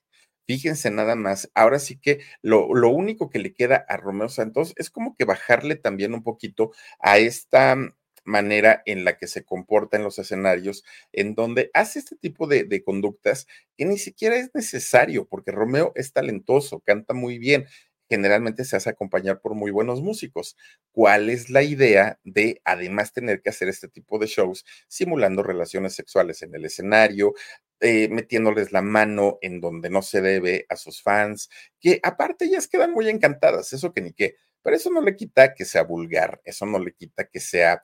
Fíjense 0.50 0.90
nada 0.90 1.14
más, 1.14 1.48
ahora 1.54 1.78
sí 1.78 1.96
que 1.96 2.22
lo, 2.42 2.74
lo, 2.74 2.88
único 2.90 3.30
que 3.30 3.38
le 3.38 3.54
queda 3.54 3.86
a 3.88 3.96
Romeo 3.96 4.28
Santos 4.28 4.72
es 4.74 4.90
como 4.90 5.14
que 5.14 5.24
bajarle 5.24 5.76
también 5.76 6.12
un 6.12 6.24
poquito 6.24 6.72
a 6.98 7.18
esta 7.18 7.76
manera 8.24 8.82
en 8.84 9.04
la 9.04 9.16
que 9.16 9.28
se 9.28 9.44
comporta 9.44 9.96
en 9.96 10.02
los 10.02 10.18
escenarios, 10.18 10.82
en 11.12 11.36
donde 11.36 11.70
hace 11.72 12.00
este 12.00 12.16
tipo 12.16 12.48
de, 12.48 12.82
conductas 12.82 13.46
que 13.76 13.84
ni 13.84 13.96
siquiera 13.96 14.34
es 14.34 14.50
necesario, 14.52 15.24
porque 15.24 15.52
Romeo 15.52 15.92
es 15.94 16.12
talentoso, 16.12 16.80
canta 16.80 17.14
muy 17.14 17.38
bien, 17.38 17.66
generalmente 18.10 18.64
se 18.64 18.76
hace 18.76 18.90
acompañar 18.90 19.40
por 19.40 19.54
muy 19.54 19.70
buenos 19.70 20.02
músicos. 20.02 20.56
¿Cuál 20.92 21.30
es 21.30 21.48
la 21.48 21.62
idea 21.62 22.18
de 22.24 22.60
además 22.64 23.12
tener 23.14 23.40
que 23.40 23.50
hacer 23.50 23.68
este 23.68 23.88
tipo 23.88 24.18
de 24.18 24.26
shows 24.26 24.66
simulando 24.88 25.42
relaciones 25.42 25.94
sexuales 25.94 26.42
en 26.42 26.54
el 26.54 26.66
escenario, 26.66 27.32
eh, 27.80 28.08
metiéndoles 28.10 28.72
la 28.72 28.82
mano 28.82 29.38
en 29.40 29.60
donde 29.60 29.88
no 29.88 30.02
se 30.02 30.20
debe 30.20 30.66
a 30.68 30.76
sus 30.76 31.02
fans, 31.02 31.48
que 31.80 32.00
aparte 32.02 32.46
ellas 32.46 32.68
quedan 32.68 32.92
muy 32.92 33.08
encantadas, 33.08 33.72
eso 33.72 33.92
que 33.94 34.02
ni 34.02 34.12
qué, 34.12 34.34
pero 34.62 34.76
eso 34.76 34.90
no 34.90 35.00
le 35.00 35.16
quita 35.16 35.54
que 35.54 35.64
sea 35.64 35.84
vulgar, 35.84 36.42
eso 36.44 36.66
no 36.66 36.78
le 36.78 36.92
quita 36.92 37.24
que 37.28 37.40
sea 37.40 37.82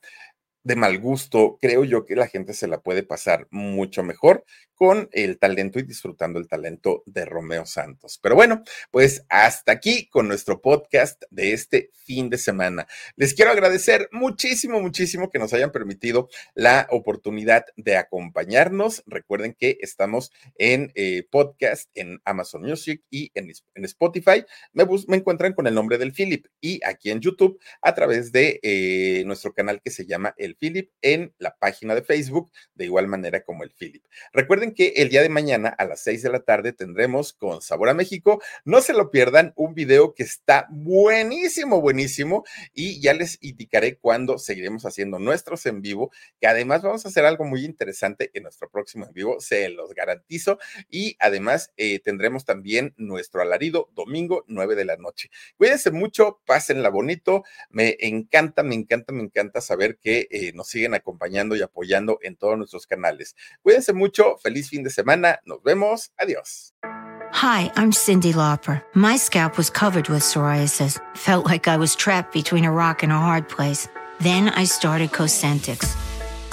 de 0.67 0.75
mal 0.75 0.99
gusto, 0.99 1.59
creo 1.61 1.85
yo 1.85 2.05
que 2.05 2.17
la 2.17 2.27
gente 2.27 2.53
se 2.53 2.67
la 2.67 2.81
puede 2.81 3.05
pasar 3.05 3.47
mucho 3.53 4.03
mejor 4.03 4.45
con 4.75 5.09
el 5.13 5.39
talento 5.39 5.79
y 5.79 5.85
disfrutando 5.85 6.41
el 6.41 6.49
talento 6.49 7.05
de 7.07 7.25
Romeo 7.25 7.65
Santos. 7.67 8.19
Pero 8.21 8.35
bueno, 8.35 8.63
pues 8.91 9.25
hasta 9.29 9.73
aquí 9.73 10.09
con 10.09 10.27
nuestro 10.29 10.61
podcast 10.61 11.23
de 11.31 11.53
este 11.53 11.91
fin 11.95 12.29
de 12.31 12.37
semana. 12.37 12.87
Les 13.15 13.33
quiero 13.33 13.53
agradecer 13.53 14.09
muchísimo, 14.13 14.81
muchísimo 14.81 15.31
que 15.31 15.39
nos 15.39 15.53
hayan 15.53 15.73
permitido 15.73 16.29
la 16.55 16.89
oportunidad 16.91 17.65
de 17.77 17.97
acompañarnos. 17.97 19.03
Recuerden 19.07 19.55
que 19.55 19.79
estamos 19.81 20.31
en 20.59 20.93
eh, 20.95 21.27
podcast 21.31 21.91
en 21.95 22.21
Amazon 22.25 22.63
Music 22.63 23.03
y 23.09 23.31
en, 23.35 23.53
Spotify. 23.85 24.45
Me, 24.73 24.85
me, 25.07 25.17
encuentran 25.17 25.55
con 25.55 25.67
el 25.67 25.75
nombre 25.75 25.97
del 25.97 26.13
Philip 26.13 26.47
y 26.61 26.81
aquí 26.85 27.11
en 27.11 27.21
YouTube 27.21 27.59
a 27.81 27.95
través 27.95 28.31
de 28.31 28.61
eh, 28.63 29.23
nuestro 29.27 29.55
canal 29.55 29.81
que 29.81 29.91
se 29.91 30.07
llama 30.07 30.35
El 30.37 30.56
Philip 30.59 30.91
en 31.03 31.35
la 31.39 31.57
página 31.57 31.95
de 31.95 32.03
Facebook, 32.03 32.51
de 32.75 32.85
igual 32.85 33.09
manera 33.09 33.45
como 33.45 33.63
el 33.63 33.71
Philip. 33.71 34.05
Recuerden 34.33 34.75
que 34.75 34.95
el 34.97 35.09
día 35.09 35.23
de 35.23 35.29
mañana 35.29 35.69
a 35.69 35.85
las 35.85 36.01
6 36.01 36.23
de 36.23 36.31
la 36.31 36.41
tarde 36.41 36.73
tendremos 36.73 37.33
con 37.33 37.63
Sabor 37.63 37.89
a 37.89 37.95
México. 37.95 38.43
No 38.65 38.81
se 38.81 38.93
lo 38.93 39.11
pierdan, 39.11 39.53
un 39.57 39.75
video 39.75 40.15
que 40.15 40.23
está 40.23 40.67
buenísimo, 40.71 41.81
buenísimo. 41.81 42.45
Y 42.73 43.01
ya 43.01 43.15
les 43.15 43.39
indicaré 43.43 43.97
cuándo 43.97 44.39
seguiremos 44.39 44.85
haciendo 44.87 45.19
nuestros 45.19 45.67
en 45.67 45.83
vivo, 45.83 46.11
que 46.41 46.47
además 46.47 46.83
vamos 46.83 47.05
a 47.05 47.09
hacer 47.09 47.25
algo 47.25 47.45
muy 47.45 47.65
interesante 47.65 48.31
en 48.35 48.45
nuestro 48.45 48.71
próximo 48.71 49.07
en 49.07 49.13
vivo, 49.13 49.41
se 49.41 49.69
los 49.69 49.95
garantizo. 49.95 50.59
Y 50.91 51.17
además 51.19 51.73
eh, 51.77 52.01
tendremos 52.01 52.45
también 52.45 52.95
nuestro 52.97 53.43
alarido 53.43 53.91
domingo 53.95 54.45
9 54.47 54.75
de 54.75 54.85
la 54.85 54.97
noche. 54.97 55.31
Cuídense 55.57 55.91
mucho, 55.91 56.41
pásenla 56.47 56.89
bonito. 56.89 57.45
Me 57.71 57.97
encanta, 58.01 58.63
me 58.63 58.75
encanta, 58.75 59.13
me 59.13 59.23
encanta 59.23 59.61
saber 59.61 59.99
que 59.99 60.29
eh, 60.31 60.46
nos 60.53 60.69
siguen 60.69 60.95
acompañando 60.95 61.57
y 61.57 61.63
apoyando 61.63 62.19
en 62.23 62.37
todos 62.37 62.57
nuestros 62.59 62.87
canales. 62.87 63.35
Cuídense 63.63 63.93
mucho, 63.93 64.37
feliz 64.39 64.69
fin 64.69 64.83
de 64.83 64.91
semana, 64.91 65.41
nos 65.45 65.63
vemos, 65.63 66.13
adiós. 66.17 66.75
Hi, 67.33 67.71
I'm 67.77 67.93
Cindy 67.93 68.33
Lauper. 68.33 68.83
My 68.95 69.17
scalp 69.17 69.59
was 69.59 69.69
covered 69.69 70.09
with 70.09 70.23
psoriasis, 70.23 70.99
felt 71.15 71.45
like 71.45 71.69
I 71.69 71.77
was 71.77 71.95
trapped 71.95 72.33
between 72.33 72.65
a 72.65 72.73
rock 72.73 73.03
and 73.03 73.13
a 73.13 73.19
hard 73.19 73.49
place. 73.49 73.89
Then 74.21 74.49
I 74.51 74.65
started 74.65 75.13
Cosentix. 75.13 75.95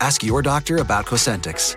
Ask 0.00 0.22
your 0.22 0.42
doctor 0.42 0.78
about 0.78 1.06
Cosentix. 1.06 1.76